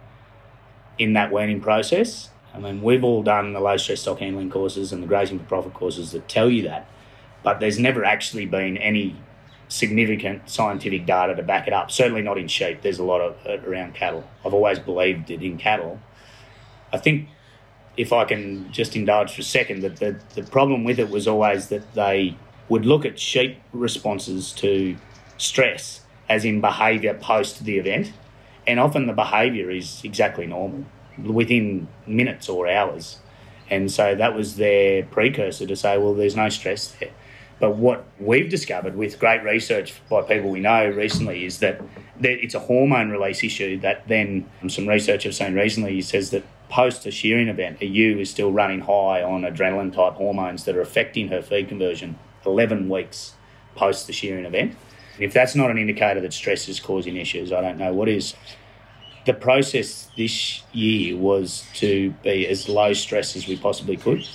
in 0.98 1.14
that 1.14 1.32
weaning 1.32 1.62
process. 1.62 2.30
I 2.56 2.60
mean, 2.60 2.82
we've 2.82 3.04
all 3.04 3.22
done 3.22 3.54
the 3.54 3.60
low 3.60 3.78
stress 3.78 4.02
stock 4.02 4.20
handling 4.20 4.50
courses 4.50 4.92
and 4.92 5.04
the 5.04 5.08
grazing 5.08 5.38
for 5.38 5.46
profit 5.46 5.76
courses 5.76 6.12
that 6.12 6.28
tell 6.28 6.50
you 6.50 6.64
that, 6.64 6.90
but 7.44 7.60
there's 7.60 7.78
never 7.78 8.04
actually 8.04 8.48
been 8.48 8.78
any 8.78 9.16
significant 9.70 10.50
scientific 10.50 11.06
data 11.06 11.36
to 11.36 11.44
back 11.44 11.68
it 11.68 11.74
up. 11.74 11.92
Certainly 11.92 12.22
not 12.22 12.38
in 12.38 12.48
sheep. 12.48 12.82
There's 12.82 13.00
a 13.00 13.04
lot 13.04 13.22
of 13.22 13.36
it 13.46 13.66
around 13.66 13.96
cattle. 13.96 14.24
I've 14.46 14.54
always 14.54 14.80
believed 14.80 15.30
it 15.30 15.44
in 15.44 15.58
cattle. 15.58 16.00
I 16.94 16.98
think 16.98 17.30
if 17.98 18.14
I 18.14 18.26
can 18.26 18.72
just 18.72 18.96
indulge 18.96 19.34
for 19.34 19.42
a 19.42 19.44
second, 19.44 19.82
that 19.82 19.98
the, 19.98 20.20
the 20.36 20.44
problem 20.44 20.84
with 20.84 21.00
it 21.00 21.10
was 21.10 21.28
always 21.28 21.68
that 21.70 21.94
they 21.96 22.38
would 22.70 22.86
look 22.86 23.06
at 23.06 23.20
sheep 23.20 23.58
responses 23.74 24.52
to 24.54 24.96
stress, 25.38 26.02
as 26.30 26.46
in 26.46 26.62
behaviour 26.62 27.14
post 27.14 27.64
the 27.64 27.78
event, 27.78 28.14
and 28.66 28.80
often 28.80 29.08
the 29.08 29.14
behaviour 29.14 29.70
is 29.72 30.02
exactly 30.04 30.46
normal 30.46 30.86
within 31.24 31.88
minutes 32.06 32.48
or 32.50 32.68
hours. 32.70 33.18
And 33.70 33.92
so 33.92 34.16
that 34.16 34.36
was 34.36 34.56
their 34.58 35.04
precursor 35.04 35.66
to 35.66 35.76
say, 35.76 35.98
well, 35.98 36.14
there's 36.14 36.36
no 36.36 36.50
stress 36.50 36.96
there. 37.00 37.12
But 37.60 37.76
what 37.76 38.06
we've 38.20 38.50
discovered 38.50 38.96
with 38.96 39.20
great 39.20 39.44
research 39.44 39.96
by 40.10 40.22
people 40.22 40.52
we 40.52 40.60
know 40.60 40.88
recently 40.90 41.46
is 41.46 41.60
that 41.60 41.82
it's 42.22 42.54
a 42.54 42.60
hormone 42.60 43.10
release 43.10 43.44
issue 43.44 43.80
that 43.80 44.08
then 44.08 44.50
um, 44.62 44.70
some 44.70 44.88
research 44.88 45.26
I've 45.26 45.36
seen 45.36 45.56
recently 45.56 46.02
says 46.02 46.30
that 46.32 46.44
post 46.70 47.06
a 47.06 47.12
shearing 47.12 47.48
event, 47.48 47.82
a 47.82 47.86
ewe 47.86 48.20
is 48.20 48.30
still 48.30 48.52
running 48.52 48.82
high 48.82 49.24
on 49.24 49.42
adrenaline 49.42 49.94
type 49.94 50.14
hormones 50.14 50.66
that 50.66 50.76
are 50.76 50.82
affecting 50.82 51.30
her 51.30 51.42
feed 51.42 51.70
conversion 51.70 52.20
11 52.46 52.90
weeks 52.90 53.34
post 53.76 54.08
the 54.08 54.14
shearing 54.14 54.46
event. 54.46 54.76
If 55.20 55.34
that's 55.34 55.56
not 55.56 55.72
an 55.72 55.78
indicator 55.78 56.22
that 56.22 56.34
stress 56.34 56.68
is 56.70 56.80
causing 56.80 57.18
issues, 57.18 57.52
I 57.52 57.62
don't 57.62 57.78
know 57.78 57.94
what 57.94 58.08
is. 58.08 58.36
The 59.26 59.34
process 59.34 60.10
this 60.16 60.64
year 60.72 61.18
was 61.18 61.66
to 61.76 62.12
be 62.24 62.48
as 62.48 62.70
low 62.70 62.94
stress 62.94 63.36
as 63.36 63.48
we 63.48 63.58
possibly 63.58 63.98
could. 63.98 64.26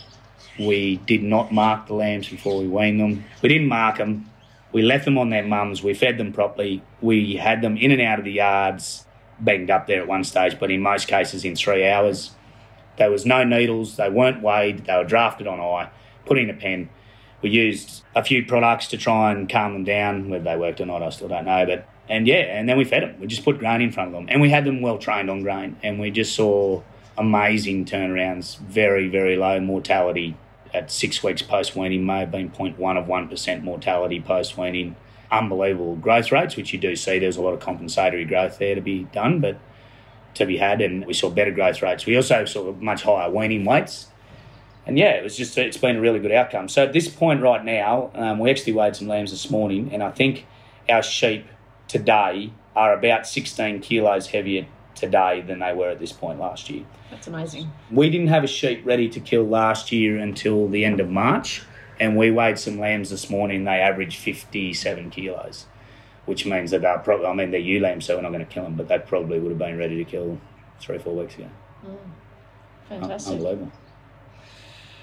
We 0.58 0.96
did 0.96 1.22
not 1.22 1.52
mark 1.52 1.86
the 1.86 1.94
lambs 1.94 2.28
before 2.28 2.60
we 2.60 2.68
weaned 2.68 3.00
them. 3.00 3.24
We 3.42 3.48
didn't 3.48 3.68
mark 3.68 3.98
them. 3.98 4.30
We 4.72 4.82
left 4.82 5.04
them 5.04 5.18
on 5.18 5.30
their 5.30 5.44
mums. 5.44 5.82
We 5.82 5.94
fed 5.94 6.18
them 6.18 6.32
properly. 6.32 6.82
We 7.00 7.36
had 7.36 7.62
them 7.62 7.76
in 7.76 7.90
and 7.90 8.00
out 8.00 8.18
of 8.18 8.24
the 8.24 8.32
yards 8.32 9.06
banged 9.40 9.70
up 9.70 9.86
there 9.86 10.00
at 10.00 10.08
one 10.08 10.24
stage, 10.24 10.58
but 10.58 10.70
in 10.70 10.80
most 10.80 11.08
cases 11.08 11.44
in 11.44 11.56
three 11.56 11.86
hours. 11.88 12.32
There 12.96 13.10
was 13.10 13.26
no 13.26 13.42
needles, 13.42 13.96
they 13.96 14.08
weren't 14.08 14.42
weighed, 14.42 14.84
they 14.84 14.96
were 14.96 15.04
drafted 15.04 15.46
on 15.46 15.60
eye, 15.60 15.90
put 16.26 16.38
in 16.38 16.50
a 16.50 16.54
pen. 16.54 16.90
We 17.40 17.50
used 17.50 18.04
a 18.14 18.22
few 18.22 18.44
products 18.44 18.86
to 18.88 18.96
try 18.96 19.32
and 19.32 19.48
calm 19.48 19.72
them 19.72 19.84
down. 19.84 20.28
Whether 20.28 20.44
they 20.44 20.56
worked 20.56 20.80
or 20.80 20.86
not, 20.86 21.02
I 21.02 21.10
still 21.10 21.28
don't 21.28 21.46
know. 21.46 21.66
But 21.66 21.88
and 22.08 22.26
yeah, 22.26 22.36
and 22.36 22.68
then 22.68 22.78
we 22.78 22.84
fed 22.84 23.02
them. 23.02 23.18
We 23.18 23.26
just 23.26 23.44
put 23.44 23.58
grain 23.58 23.80
in 23.80 23.90
front 23.90 24.08
of 24.08 24.12
them, 24.12 24.26
and 24.28 24.40
we 24.40 24.50
had 24.50 24.64
them 24.64 24.80
well 24.80 24.98
trained 24.98 25.28
on 25.28 25.42
grain, 25.42 25.76
and 25.82 25.98
we 25.98 26.12
just 26.12 26.36
saw 26.36 26.82
amazing 27.16 27.84
turnarounds. 27.84 28.58
Very 28.58 29.08
very 29.08 29.36
low 29.36 29.60
mortality 29.60 30.36
at 30.74 30.90
six 30.90 31.22
weeks 31.22 31.42
post 31.42 31.76
weaning. 31.76 32.06
May 32.06 32.20
have 32.20 32.30
been 32.30 32.50
0.1 32.50 32.98
of 32.98 33.08
one 33.08 33.28
percent 33.28 33.64
mortality 33.64 34.20
post 34.20 34.56
weaning 34.56 34.96
unbelievable 35.32 35.96
growth 35.96 36.30
rates, 36.30 36.56
which 36.56 36.72
you 36.72 36.78
do 36.78 36.94
see. 36.94 37.18
There's 37.18 37.38
a 37.38 37.42
lot 37.42 37.54
of 37.54 37.60
compensatory 37.60 38.24
growth 38.26 38.58
there 38.58 38.74
to 38.74 38.80
be 38.80 39.04
done, 39.04 39.40
but 39.40 39.58
to 40.34 40.46
be 40.46 40.58
had, 40.58 40.80
and 40.80 41.04
we 41.06 41.14
saw 41.14 41.30
better 41.30 41.50
growth 41.50 41.82
rates. 41.82 42.06
We 42.06 42.16
also 42.16 42.44
saw 42.44 42.72
much 42.72 43.02
higher 43.02 43.30
weaning 43.30 43.64
weights. 43.64 44.08
And 44.86 44.98
yeah, 44.98 45.10
it 45.10 45.22
was 45.22 45.36
just 45.36 45.56
it's 45.58 45.76
been 45.76 45.96
a 45.96 46.00
really 46.00 46.18
good 46.18 46.32
outcome. 46.32 46.68
So 46.68 46.82
at 46.82 46.92
this 46.92 47.08
point 47.08 47.40
right 47.40 47.64
now, 47.64 48.10
um, 48.14 48.38
we 48.38 48.50
actually 48.50 48.72
weighed 48.72 48.96
some 48.96 49.08
lambs 49.08 49.30
this 49.30 49.50
morning, 49.50 49.90
and 49.92 50.02
I 50.02 50.10
think 50.10 50.46
our 50.88 51.02
sheep 51.02 51.46
today 51.88 52.52
are 52.74 52.92
about 52.92 53.26
16 53.26 53.80
kilos 53.80 54.28
heavier 54.28 54.66
today 54.94 55.40
than 55.40 55.58
they 55.58 55.72
were 55.72 55.90
at 55.90 55.98
this 55.98 56.12
point 56.12 56.38
last 56.38 56.70
year. 56.70 56.84
That's 57.10 57.26
amazing. 57.26 57.70
We 57.90 58.10
didn't 58.10 58.28
have 58.28 58.44
a 58.44 58.48
sheep 58.48 58.84
ready 58.84 59.08
to 59.08 59.20
kill 59.20 59.44
last 59.44 59.92
year 59.92 60.18
until 60.18 60.68
the 60.68 60.84
end 60.84 61.00
of 61.00 61.10
March 61.10 61.62
and 62.02 62.16
we 62.16 62.32
weighed 62.32 62.58
some 62.58 62.80
lambs 62.80 63.10
this 63.10 63.30
morning. 63.30 63.62
They 63.62 63.80
averaged 63.80 64.18
57 64.18 65.10
kilos, 65.10 65.66
which 66.26 66.44
means 66.44 66.72
that 66.72 66.82
they're 66.82 66.98
probably, 66.98 67.26
I 67.26 67.32
mean, 67.32 67.52
they're 67.52 67.60
ewe 67.60 67.78
lambs, 67.78 68.06
so 68.06 68.16
we're 68.16 68.22
not 68.22 68.32
going 68.32 68.44
to 68.44 68.52
kill 68.52 68.64
them, 68.64 68.74
but 68.74 68.88
they 68.88 68.98
probably 68.98 69.38
would 69.38 69.50
have 69.50 69.58
been 69.58 69.78
ready 69.78 70.02
to 70.02 70.04
kill 70.04 70.40
three 70.80 70.96
or 70.96 70.98
four 70.98 71.14
weeks 71.14 71.36
ago. 71.36 71.48
Mm. 71.86 71.96
Fantastic. 72.88 73.32
Unbelievable. 73.34 73.72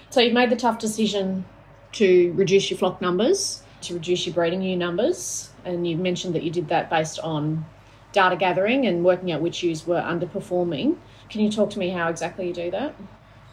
So 0.10 0.20
you've 0.20 0.34
made 0.34 0.50
the 0.50 0.58
tough 0.58 0.78
decision 0.78 1.46
to 1.94 2.34
reduce 2.34 2.70
your 2.70 2.78
flock 2.78 3.00
numbers, 3.00 3.64
to 3.82 3.94
reduce 3.94 4.26
your 4.26 4.36
breeding 4.36 4.62
ewe 4.62 4.76
numbers, 4.76 5.52
and 5.64 5.88
you 5.88 5.96
mentioned 5.96 6.36
that 6.36 6.44
you 6.44 6.52
did 6.52 6.68
that 6.68 6.90
based 6.90 7.20
on 7.20 7.66
data 8.12 8.36
gathering 8.36 8.86
and 8.86 9.04
working 9.04 9.32
out 9.32 9.42
which 9.42 9.64
ewes 9.64 9.86
were 9.86 10.02
underperforming. 10.02 10.98
Can 11.30 11.42
you 11.42 11.52
talk 11.52 11.70
to 11.72 11.80
me 11.80 11.90
how 11.90 12.10
exactly 12.10 12.48
you 12.48 12.54
do 12.54 12.72
that? 12.72 12.96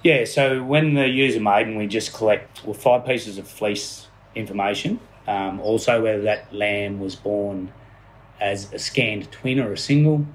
Yeah, 0.03 0.25
so 0.25 0.63
when 0.63 0.95
the 0.95 1.09
user 1.09 1.41
made, 1.41 1.67
and 1.67 1.77
we 1.77 1.87
just 1.87 2.13
collect 2.13 2.65
well, 2.65 2.75
five 2.75 3.05
pieces 3.05 3.39
of 3.39 3.49
fleece 3.49 4.09
information. 4.35 5.01
Um, 5.27 5.61
also, 5.61 6.03
whether 6.03 6.23
that 6.23 6.53
lamb 6.55 7.01
was 7.01 7.17
born 7.17 7.73
as 8.41 8.73
a 8.73 8.79
scanned 8.79 9.31
twin 9.33 9.59
or 9.59 9.73
a 9.73 9.79
single, 9.79 10.27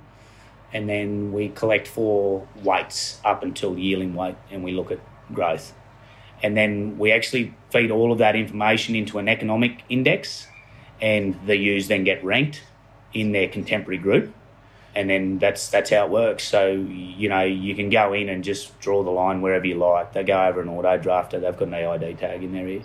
and 0.73 0.89
then 0.89 1.31
we 1.31 1.49
collect 1.49 1.88
four 1.88 2.47
weights 2.63 3.21
up 3.23 3.43
until 3.43 3.77
yearling 3.77 4.13
weight, 4.13 4.36
and 4.51 4.63
we 4.63 4.71
look 4.71 4.91
at 4.91 4.99
growth. 5.34 5.73
And 6.43 6.57
then 6.57 6.97
we 6.97 7.12
actually 7.12 7.53
feed 7.69 7.91
all 7.91 8.12
of 8.12 8.17
that 8.17 8.36
information 8.36 8.95
into 8.95 9.19
an 9.19 9.29
economic 9.29 9.84
index, 9.88 10.47
and 10.99 11.39
the 11.45 11.55
ewes 11.55 11.88
then 11.88 12.03
get 12.03 12.23
ranked 12.23 12.63
in 13.13 13.32
their 13.32 13.47
contemporary 13.47 13.97
group 13.97 14.34
and 14.95 15.10
then 15.10 15.39
that's 15.39 15.69
that's 15.69 15.89
how 15.89 16.06
it 16.06 16.12
works. 16.12 16.43
So 16.43 16.71
you 16.71 17.30
know 17.30 17.41
you 17.41 17.76
can 17.76 17.89
go 17.89 18.13
in 18.13 18.30
and 18.30 18.43
just 18.43 18.78
draw 18.80 19.04
the 19.04 19.10
line 19.10 19.41
wherever 19.41 19.65
you 19.65 19.76
like. 19.76 20.13
They 20.13 20.24
go 20.24 20.45
over 20.45 20.62
an 20.62 20.69
auto 20.69 20.97
drafter. 20.97 21.39
They've 21.39 21.58
got 21.58 21.67
an 21.67 21.74
EID 21.74 22.19
tag 22.19 22.43
in 22.43 22.52
their 22.52 22.67
ear. 22.67 22.84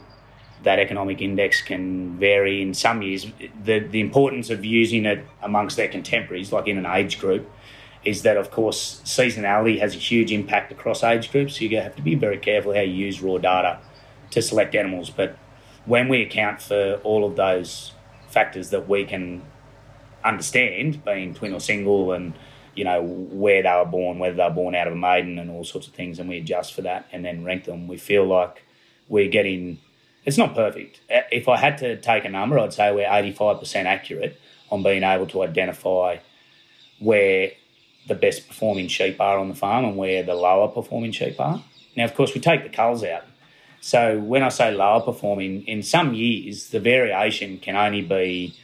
That 0.62 0.78
economic 0.78 1.20
index 1.20 1.62
can 1.62 2.18
vary 2.18 2.62
in 2.62 2.74
some 2.74 3.02
years. 3.02 3.26
The 3.64 3.80
the 3.80 4.00
importance 4.00 4.50
of 4.50 4.64
using 4.64 5.04
it 5.04 5.24
amongst 5.42 5.76
their 5.76 5.88
contemporaries, 5.88 6.52
like 6.52 6.68
in 6.68 6.78
an 6.78 6.86
age 6.86 7.18
group, 7.18 7.50
is 8.04 8.22
that 8.22 8.36
of 8.36 8.50
course 8.50 9.00
seasonality 9.04 9.80
has 9.80 9.94
a 9.94 9.98
huge 9.98 10.30
impact 10.30 10.70
across 10.70 11.02
age 11.02 11.32
groups. 11.32 11.60
You 11.60 11.76
have 11.80 11.96
to 11.96 12.02
be 12.02 12.14
very 12.14 12.38
careful 12.38 12.72
how 12.72 12.80
you 12.80 12.94
use 12.94 13.20
raw 13.20 13.38
data 13.38 13.80
to 14.30 14.42
select 14.42 14.74
animals. 14.74 15.10
But 15.10 15.36
when 15.86 16.08
we 16.08 16.22
account 16.22 16.62
for 16.62 17.00
all 17.02 17.24
of 17.24 17.36
those 17.36 17.92
factors 18.28 18.70
that 18.70 18.88
we 18.88 19.04
can 19.04 19.42
understand, 20.26 21.04
being 21.04 21.34
twin 21.34 21.54
or 21.54 21.60
single 21.60 22.12
and 22.12 22.34
you 22.74 22.84
know, 22.84 23.00
where 23.02 23.62
they 23.62 23.70
were 23.70 23.86
born, 23.86 24.18
whether 24.18 24.36
they 24.36 24.44
were 24.44 24.50
born 24.50 24.74
out 24.74 24.86
of 24.86 24.92
a 24.92 24.96
maiden, 24.96 25.38
and 25.38 25.50
all 25.50 25.64
sorts 25.64 25.86
of 25.88 25.94
things, 25.94 26.18
and 26.18 26.28
we 26.28 26.36
adjust 26.36 26.74
for 26.74 26.82
that 26.82 27.08
and 27.10 27.24
then 27.24 27.42
rank 27.42 27.64
them. 27.64 27.88
We 27.88 27.96
feel 27.96 28.26
like 28.26 28.64
we're 29.08 29.30
getting. 29.30 29.78
It's 30.26 30.36
not 30.36 30.54
perfect. 30.54 31.00
Uh, 31.10 31.20
if 31.32 31.48
I 31.48 31.56
had 31.56 31.78
to 31.78 31.98
take 31.98 32.26
a 32.26 32.28
number, 32.28 32.58
I'd 32.58 32.74
say 32.74 32.94
we're 32.94 33.10
eighty-five 33.10 33.60
percent 33.60 33.88
accurate 33.88 34.38
on 34.70 34.82
being 34.82 35.04
able 35.04 35.26
to 35.28 35.42
identify 35.42 36.18
where 36.98 37.52
the 38.08 38.14
best 38.14 38.46
performing 38.46 38.88
sheep 38.88 39.20
are 39.20 39.38
on 39.38 39.48
the 39.48 39.54
farm 39.54 39.86
and 39.86 39.96
where 39.96 40.22
the 40.22 40.34
lower 40.34 40.68
performing 40.68 41.12
sheep 41.12 41.40
are. 41.40 41.62
Now, 41.96 42.04
of 42.04 42.14
course, 42.14 42.34
we 42.34 42.42
take 42.42 42.62
the 42.62 42.68
culls 42.68 43.02
out. 43.04 43.24
So 43.80 44.18
when 44.18 44.42
I 44.42 44.50
say 44.50 44.70
lower 44.72 45.00
performing, 45.00 45.66
in 45.66 45.82
some 45.82 46.12
years 46.12 46.68
the 46.68 46.80
variation 46.80 47.58
can 47.58 47.74
only 47.74 48.02
be, 48.02 48.54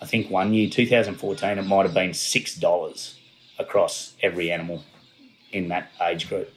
I 0.00 0.06
think 0.06 0.30
one 0.30 0.52
year, 0.52 0.68
2014, 0.68 1.58
it 1.58 1.62
might 1.62 1.84
have 1.84 1.94
been 1.94 2.14
six 2.14 2.54
dollars 2.54 3.18
across 3.58 4.14
every 4.22 4.50
animal 4.50 4.82
in 5.52 5.68
that 5.68 5.90
age 6.02 6.28
group. 6.28 6.50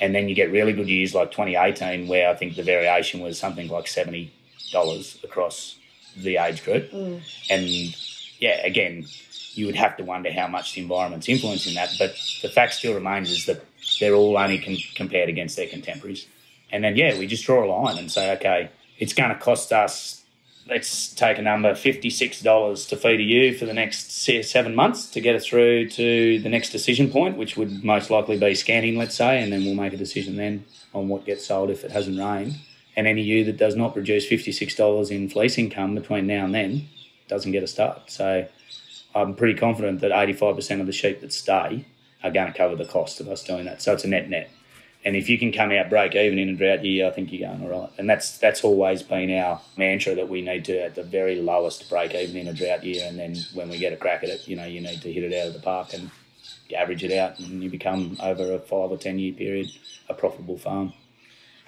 And 0.00 0.14
then 0.14 0.28
you 0.28 0.34
get 0.34 0.50
really 0.50 0.72
good 0.72 0.88
years 0.88 1.14
like 1.14 1.30
2018, 1.30 2.08
where 2.08 2.30
I 2.30 2.34
think 2.34 2.56
the 2.56 2.62
variation 2.62 3.20
was 3.20 3.38
something 3.38 3.68
like 3.68 3.86
seventy 3.86 4.32
dollars 4.72 5.18
across 5.22 5.78
the 6.16 6.38
age 6.38 6.64
group. 6.64 6.90
Mm. 6.90 7.20
And 7.50 7.68
yeah, 8.40 8.64
again, 8.64 9.06
you 9.52 9.66
would 9.66 9.76
have 9.76 9.96
to 9.96 10.04
wonder 10.04 10.32
how 10.32 10.46
much 10.46 10.74
the 10.74 10.82
environment's 10.82 11.28
influencing 11.28 11.74
that. 11.74 11.90
But 11.98 12.14
the 12.42 12.48
fact 12.48 12.74
still 12.74 12.94
remains 12.94 13.30
is 13.30 13.46
that 13.46 13.64
they're 13.98 14.14
all 14.14 14.38
only 14.38 14.58
con- 14.58 14.76
compared 14.94 15.28
against 15.28 15.56
their 15.56 15.68
contemporaries. 15.68 16.26
And 16.72 16.84
then, 16.84 16.96
yeah, 16.96 17.18
we 17.18 17.26
just 17.26 17.44
draw 17.44 17.64
a 17.64 17.66
line 17.66 17.98
and 17.98 18.10
say, 18.10 18.32
okay, 18.36 18.70
it's 18.98 19.12
going 19.12 19.30
to 19.30 19.36
cost 19.36 19.72
us, 19.72 20.19
let's 20.70 21.12
take 21.12 21.36
a 21.36 21.42
number, 21.42 21.72
$56 21.72 22.88
to 22.88 22.96
feed 22.96 23.20
a 23.20 23.22
ewe 23.22 23.58
for 23.58 23.66
the 23.66 23.74
next 23.74 24.12
seven 24.12 24.74
months 24.74 25.10
to 25.10 25.20
get 25.20 25.34
it 25.34 25.42
through 25.42 25.88
to 25.90 26.38
the 26.38 26.48
next 26.48 26.70
decision 26.70 27.10
point, 27.10 27.36
which 27.36 27.56
would 27.56 27.82
most 27.84 28.08
likely 28.08 28.38
be 28.38 28.54
scanning, 28.54 28.96
let's 28.96 29.16
say, 29.16 29.42
and 29.42 29.52
then 29.52 29.64
we'll 29.64 29.74
make 29.74 29.92
a 29.92 29.96
decision 29.96 30.36
then 30.36 30.64
on 30.94 31.08
what 31.08 31.26
gets 31.26 31.46
sold 31.46 31.70
if 31.70 31.84
it 31.84 31.90
hasn't 31.90 32.18
rained. 32.18 32.54
And 32.96 33.06
any 33.06 33.22
ewe 33.22 33.44
that 33.44 33.56
does 33.56 33.76
not 33.76 33.92
produce 33.92 34.28
$56 34.28 35.10
in 35.10 35.28
fleece 35.28 35.58
income 35.58 35.94
between 35.94 36.26
now 36.26 36.44
and 36.44 36.54
then 36.54 36.88
doesn't 37.28 37.52
get 37.52 37.62
a 37.62 37.66
start. 37.66 38.10
So 38.10 38.46
I'm 39.14 39.34
pretty 39.34 39.58
confident 39.58 40.00
that 40.00 40.12
85% 40.12 40.80
of 40.80 40.86
the 40.86 40.92
sheep 40.92 41.20
that 41.20 41.32
stay 41.32 41.84
are 42.22 42.30
going 42.30 42.52
to 42.52 42.56
cover 42.56 42.76
the 42.76 42.84
cost 42.84 43.20
of 43.20 43.28
us 43.28 43.42
doing 43.42 43.64
that. 43.64 43.82
So 43.82 43.92
it's 43.92 44.04
a 44.04 44.08
net 44.08 44.28
net. 44.28 44.50
And 45.04 45.16
if 45.16 45.30
you 45.30 45.38
can 45.38 45.50
come 45.50 45.72
out 45.72 45.88
break 45.88 46.14
even 46.14 46.38
in 46.38 46.50
a 46.50 46.54
drought 46.54 46.84
year, 46.84 47.06
I 47.06 47.10
think 47.10 47.32
you're 47.32 47.48
going 47.48 47.62
all 47.62 47.80
right. 47.80 47.90
And 47.96 48.08
that's 48.08 48.36
that's 48.38 48.62
always 48.62 49.02
been 49.02 49.30
our 49.38 49.60
mantra 49.76 50.14
that 50.14 50.28
we 50.28 50.42
need 50.42 50.66
to 50.66 50.82
at 50.82 50.94
the 50.94 51.02
very 51.02 51.40
lowest 51.40 51.88
break 51.88 52.14
even 52.14 52.36
in 52.36 52.48
a 52.48 52.52
drought 52.52 52.84
year. 52.84 53.06
And 53.08 53.18
then 53.18 53.36
when 53.54 53.70
we 53.70 53.78
get 53.78 53.94
a 53.94 53.96
crack 53.96 54.22
at 54.22 54.28
it, 54.28 54.46
you 54.46 54.56
know, 54.56 54.66
you 54.66 54.80
need 54.80 55.00
to 55.02 55.12
hit 55.12 55.24
it 55.24 55.34
out 55.40 55.48
of 55.48 55.54
the 55.54 55.60
park 55.60 55.94
and 55.94 56.10
you 56.68 56.76
average 56.76 57.02
it 57.02 57.12
out, 57.12 57.38
and 57.38 57.62
you 57.62 57.70
become 57.70 58.16
over 58.22 58.54
a 58.54 58.58
five 58.58 58.90
or 58.90 58.96
ten 58.96 59.18
year 59.18 59.32
period 59.32 59.68
a 60.08 60.14
profitable 60.14 60.58
farm. 60.58 60.92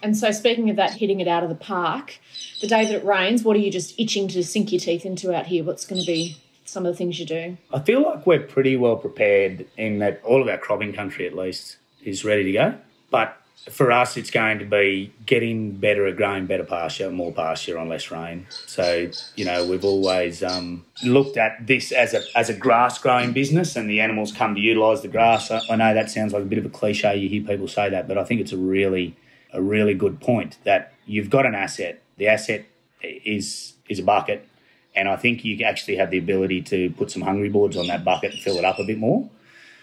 And 0.03 0.16
so, 0.16 0.31
speaking 0.33 0.68
of 0.71 0.77
that, 0.77 0.92
hitting 0.92 1.21
it 1.21 1.29
out 1.29 1.42
of 1.42 1.49
the 1.49 1.55
park, 1.55 2.18
the 2.61 2.66
day 2.66 2.85
that 2.85 2.95
it 2.95 3.05
rains, 3.05 3.45
what 3.45 3.57
are 3.57 3.61
you 3.61 3.71
just 3.71 3.99
itching 3.99 4.29
to 4.29 4.42
sink 4.42 4.73
your 4.73 4.81
teeth 4.81 5.07
into 5.07 5.35
out 5.35 5.47
here? 5.47 5.62
What's 5.62 5.87
going 5.87 6.01
to 6.01 6.07
be 6.07 6.37
some 6.64 6.85
of 6.85 6.92
the 6.92 6.97
things 6.97 7.21
you 7.21 7.27
do? 7.27 7.57
I 7.73 7.81
feel 7.81 8.03
like 8.03 8.27
we're 8.27 8.40
pretty 8.40 8.77
well 8.77 8.97
prepared 8.97 9.66
in 9.77 9.99
that 10.01 10.21
all 10.25 10.42
of 10.42 10.49
our 10.49 10.59
cropping 10.59 10.92
country, 10.92 11.27
at 11.27 11.37
least, 11.37 11.77
is 12.03 12.25
ready 12.25 12.45
to 12.45 12.53
go. 12.53 12.75
But 13.12 13.37
for 13.70 13.92
us, 13.92 14.16
it's 14.16 14.31
going 14.31 14.59
to 14.59 14.64
be 14.64 15.12
getting 15.25 15.72
better 15.72 16.07
at 16.09 16.16
growing 16.16 16.46
better 16.46 16.64
pasture, 16.64 17.11
more 17.11 17.33
pasture 17.33 17.79
on 17.79 17.88
less 17.88 18.11
rain. 18.11 18.46
So, 18.66 19.09
you 19.37 19.44
know, 19.44 19.64
we've 19.64 19.85
always 19.85 20.42
um, 20.42 20.85
looked 21.05 21.37
at 21.37 21.64
this 21.64 21.92
as 21.92 22.14
a, 22.14 22.22
as 22.35 22.48
a 22.48 22.55
grass 22.55 22.98
growing 22.98 23.33
business 23.33 23.77
and 23.77 23.88
the 23.88 24.01
animals 24.01 24.33
come 24.33 24.57
to 24.57 24.61
utilise 24.61 25.03
the 25.03 25.09
grass. 25.09 25.51
I, 25.51 25.61
I 25.70 25.77
know 25.77 25.94
that 25.94 26.11
sounds 26.11 26.33
like 26.33 26.42
a 26.42 26.46
bit 26.46 26.59
of 26.59 26.66
a 26.66 26.70
cliche, 26.70 27.16
you 27.16 27.29
hear 27.29 27.42
people 27.42 27.68
say 27.68 27.88
that, 27.90 28.09
but 28.09 28.18
I 28.18 28.25
think 28.25 28.40
it's 28.40 28.53
a 28.53 28.57
really, 28.57 29.16
a 29.53 29.62
really 29.62 29.94
good 29.94 30.20
point 30.20 30.59
that 30.64 30.94
you've 31.07 31.31
got 31.31 31.46
an 31.46 31.55
asset. 31.55 32.03
The 32.16 32.27
asset 32.27 32.64
is, 33.03 33.75
is 33.88 34.01
a 34.01 34.03
bucket. 34.03 34.48
And 34.94 35.09
I 35.09 35.16
think 35.16 35.44
you 35.44 35.64
actually 35.64 35.96
have 35.96 36.11
the 36.11 36.18
ability 36.18 36.62
to 36.62 36.90
put 36.90 37.11
some 37.11 37.22
hungry 37.22 37.48
boards 37.48 37.77
on 37.77 37.87
that 37.87 38.05
bucket 38.05 38.33
and 38.33 38.40
fill 38.40 38.57
it 38.57 38.64
up 38.64 38.79
a 38.79 38.85
bit 38.85 38.98
more. 38.98 39.29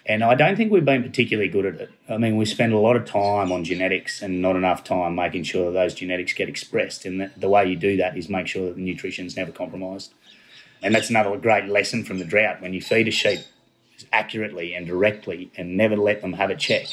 And 0.10 0.24
I 0.24 0.34
don't 0.34 0.56
think 0.56 0.72
we've 0.72 0.84
been 0.84 1.04
particularly 1.04 1.50
good 1.50 1.68
at 1.68 1.76
it. 1.76 1.92
I 2.10 2.18
mean, 2.18 2.36
we 2.36 2.46
spend 2.46 2.74
a 2.74 2.80
lot 2.80 2.96
of 2.96 3.06
time 3.06 3.52
on 3.52 3.64
genetics 3.64 4.24
and 4.24 4.42
not 4.42 4.56
enough 4.56 4.84
time 4.84 5.14
making 5.14 5.44
sure 5.44 5.66
that 5.66 5.80
those 5.80 5.94
genetics 5.94 6.34
get 6.34 6.50
expressed. 6.50 7.06
And 7.06 7.22
the, 7.22 7.32
the 7.38 7.48
way 7.48 7.68
you 7.68 7.76
do 7.76 7.96
that 7.98 8.18
is 8.18 8.28
make 8.28 8.48
sure 8.48 8.66
that 8.66 8.76
the 8.76 8.82
nutrition 8.82 9.28
is 9.28 9.38
never 9.38 9.52
compromised. 9.52 10.12
And 10.82 10.96
that's 10.96 11.12
another 11.12 11.38
great 11.38 11.66
lesson 11.66 12.04
from 12.04 12.18
the 12.18 12.26
drought. 12.26 12.60
When 12.60 12.74
you 12.74 12.82
feed 12.82 13.08
a 13.08 13.12
sheep 13.12 13.42
accurately 14.12 14.74
and 14.74 14.88
directly 14.88 15.52
and 15.56 15.78
never 15.78 15.96
let 15.96 16.22
them 16.22 16.34
have 16.34 16.50
a 16.50 16.56
check, 16.56 16.88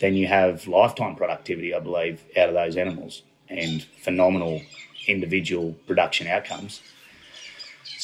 then 0.00 0.14
you 0.14 0.28
have 0.28 0.68
lifetime 0.68 1.16
productivity, 1.16 1.74
I 1.74 1.80
believe, 1.80 2.22
out 2.36 2.50
of 2.50 2.54
those 2.54 2.76
animals 2.76 3.22
and 3.48 3.82
phenomenal 3.82 4.62
individual 5.08 5.72
production 5.88 6.28
outcomes. 6.28 6.82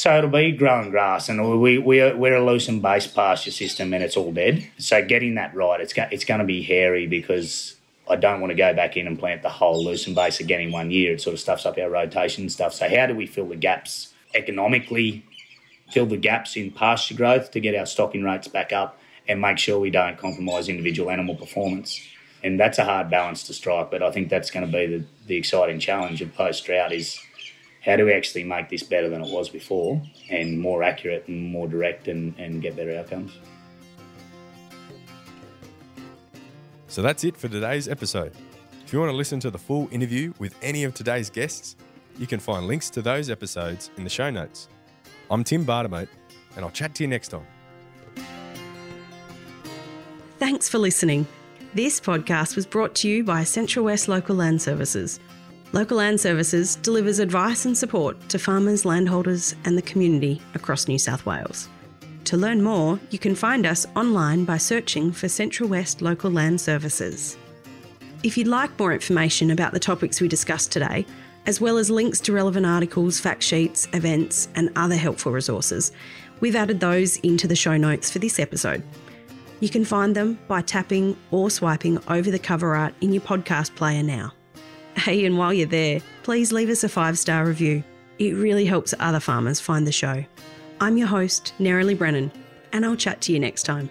So 0.00 0.16
it'll 0.16 0.30
be 0.30 0.52
growing 0.52 0.88
grass, 0.88 1.28
and 1.28 1.60
we, 1.60 1.76
we 1.76 2.00
are, 2.00 2.16
we're 2.16 2.36
a 2.36 2.42
lucerne 2.42 2.80
based 2.80 3.14
pasture 3.14 3.50
system, 3.50 3.92
and 3.92 4.02
it's 4.02 4.16
all 4.16 4.32
dead. 4.32 4.66
So 4.78 5.04
getting 5.04 5.34
that 5.34 5.54
right, 5.54 5.78
it's, 5.78 5.92
it's 5.94 6.24
going 6.24 6.40
to 6.40 6.46
be 6.46 6.62
hairy 6.62 7.06
because 7.06 7.76
I 8.08 8.16
don't 8.16 8.40
want 8.40 8.50
to 8.50 8.54
go 8.54 8.72
back 8.72 8.96
in 8.96 9.06
and 9.06 9.18
plant 9.18 9.42
the 9.42 9.50
whole 9.50 9.84
lucerne 9.84 10.14
base 10.14 10.40
again 10.40 10.62
in 10.62 10.72
one 10.72 10.90
year. 10.90 11.12
It 11.12 11.20
sort 11.20 11.34
of 11.34 11.40
stuffs 11.40 11.66
up 11.66 11.76
our 11.76 11.90
rotation 11.90 12.44
and 12.44 12.50
stuff. 12.50 12.72
So 12.72 12.88
how 12.88 13.08
do 13.08 13.14
we 13.14 13.26
fill 13.26 13.48
the 13.48 13.56
gaps 13.56 14.14
economically, 14.34 15.22
fill 15.90 16.06
the 16.06 16.16
gaps 16.16 16.56
in 16.56 16.70
pasture 16.70 17.14
growth 17.14 17.50
to 17.50 17.60
get 17.60 17.74
our 17.74 17.84
stocking 17.84 18.22
rates 18.22 18.48
back 18.48 18.72
up 18.72 18.98
and 19.28 19.38
make 19.38 19.58
sure 19.58 19.78
we 19.78 19.90
don't 19.90 20.16
compromise 20.16 20.70
individual 20.70 21.10
animal 21.10 21.34
performance? 21.34 22.00
And 22.42 22.58
that's 22.58 22.78
a 22.78 22.86
hard 22.86 23.10
balance 23.10 23.42
to 23.48 23.52
strike, 23.52 23.90
but 23.90 24.02
I 24.02 24.10
think 24.10 24.30
that's 24.30 24.50
going 24.50 24.64
to 24.64 24.72
be 24.72 24.86
the, 24.86 25.04
the 25.26 25.36
exciting 25.36 25.78
challenge 25.78 26.22
of 26.22 26.34
post 26.34 26.64
drought 26.64 26.90
is 26.90 27.20
how 27.80 27.96
do 27.96 28.04
we 28.04 28.12
actually 28.12 28.44
make 28.44 28.68
this 28.68 28.82
better 28.82 29.08
than 29.08 29.22
it 29.22 29.32
was 29.32 29.48
before 29.48 30.00
and 30.30 30.58
more 30.58 30.82
accurate 30.82 31.26
and 31.28 31.50
more 31.50 31.66
direct 31.66 32.08
and, 32.08 32.38
and 32.38 32.60
get 32.60 32.76
better 32.76 32.96
outcomes? 32.96 33.32
So 36.88 37.02
that's 37.02 37.24
it 37.24 37.36
for 37.36 37.48
today's 37.48 37.88
episode. 37.88 38.32
If 38.84 38.92
you 38.92 38.98
want 38.98 39.10
to 39.10 39.16
listen 39.16 39.40
to 39.40 39.50
the 39.50 39.58
full 39.58 39.88
interview 39.92 40.34
with 40.38 40.54
any 40.60 40.84
of 40.84 40.92
today's 40.92 41.30
guests, 41.30 41.76
you 42.18 42.26
can 42.26 42.40
find 42.40 42.66
links 42.66 42.90
to 42.90 43.02
those 43.02 43.30
episodes 43.30 43.90
in 43.96 44.04
the 44.04 44.10
show 44.10 44.28
notes. 44.28 44.68
I'm 45.30 45.44
Tim 45.44 45.64
Bartimaeus, 45.64 46.08
and 46.56 46.64
I'll 46.64 46.72
chat 46.72 46.94
to 46.96 47.04
you 47.04 47.08
next 47.08 47.28
time. 47.28 47.46
Thanks 50.38 50.68
for 50.68 50.78
listening. 50.78 51.26
This 51.72 52.00
podcast 52.00 52.56
was 52.56 52.66
brought 52.66 52.96
to 52.96 53.08
you 53.08 53.22
by 53.22 53.44
Central 53.44 53.84
West 53.84 54.08
Local 54.08 54.34
Land 54.34 54.60
Services. 54.60 55.20
Local 55.72 55.98
Land 55.98 56.20
Services 56.20 56.74
delivers 56.76 57.20
advice 57.20 57.64
and 57.64 57.78
support 57.78 58.28
to 58.28 58.40
farmers, 58.40 58.84
landholders, 58.84 59.54
and 59.64 59.78
the 59.78 59.82
community 59.82 60.42
across 60.54 60.88
New 60.88 60.98
South 60.98 61.24
Wales. 61.24 61.68
To 62.24 62.36
learn 62.36 62.60
more, 62.60 62.98
you 63.10 63.20
can 63.20 63.36
find 63.36 63.64
us 63.64 63.86
online 63.94 64.44
by 64.44 64.56
searching 64.56 65.12
for 65.12 65.28
Central 65.28 65.68
West 65.68 66.02
Local 66.02 66.28
Land 66.28 66.60
Services. 66.60 67.36
If 68.24 68.36
you'd 68.36 68.48
like 68.48 68.76
more 68.80 68.92
information 68.92 69.52
about 69.52 69.72
the 69.72 69.78
topics 69.78 70.20
we 70.20 70.26
discussed 70.26 70.72
today, 70.72 71.06
as 71.46 71.60
well 71.60 71.78
as 71.78 71.88
links 71.88 72.20
to 72.22 72.32
relevant 72.32 72.66
articles, 72.66 73.20
fact 73.20 73.44
sheets, 73.44 73.86
events, 73.92 74.48
and 74.56 74.70
other 74.74 74.96
helpful 74.96 75.30
resources, 75.30 75.92
we've 76.40 76.56
added 76.56 76.80
those 76.80 77.18
into 77.18 77.46
the 77.46 77.54
show 77.54 77.76
notes 77.76 78.10
for 78.10 78.18
this 78.18 78.40
episode. 78.40 78.82
You 79.60 79.68
can 79.68 79.84
find 79.84 80.16
them 80.16 80.40
by 80.48 80.62
tapping 80.62 81.16
or 81.30 81.48
swiping 81.48 82.00
over 82.08 82.28
the 82.32 82.40
cover 82.40 82.74
art 82.74 82.92
in 83.00 83.12
your 83.12 83.22
podcast 83.22 83.76
player 83.76 84.02
now. 84.02 84.32
Hey, 84.96 85.24
and 85.24 85.38
while 85.38 85.52
you're 85.52 85.66
there, 85.66 86.00
please 86.22 86.52
leave 86.52 86.68
us 86.68 86.84
a 86.84 86.88
five 86.88 87.18
star 87.18 87.46
review. 87.46 87.82
It 88.18 88.32
really 88.32 88.66
helps 88.66 88.92
other 88.98 89.20
farmers 89.20 89.60
find 89.60 89.86
the 89.86 89.92
show. 89.92 90.24
I'm 90.80 90.96
your 90.96 91.08
host, 91.08 91.54
Nerily 91.58 91.96
Brennan, 91.96 92.30
and 92.72 92.84
I'll 92.84 92.96
chat 92.96 93.20
to 93.22 93.32
you 93.32 93.40
next 93.40 93.62
time. 93.62 93.88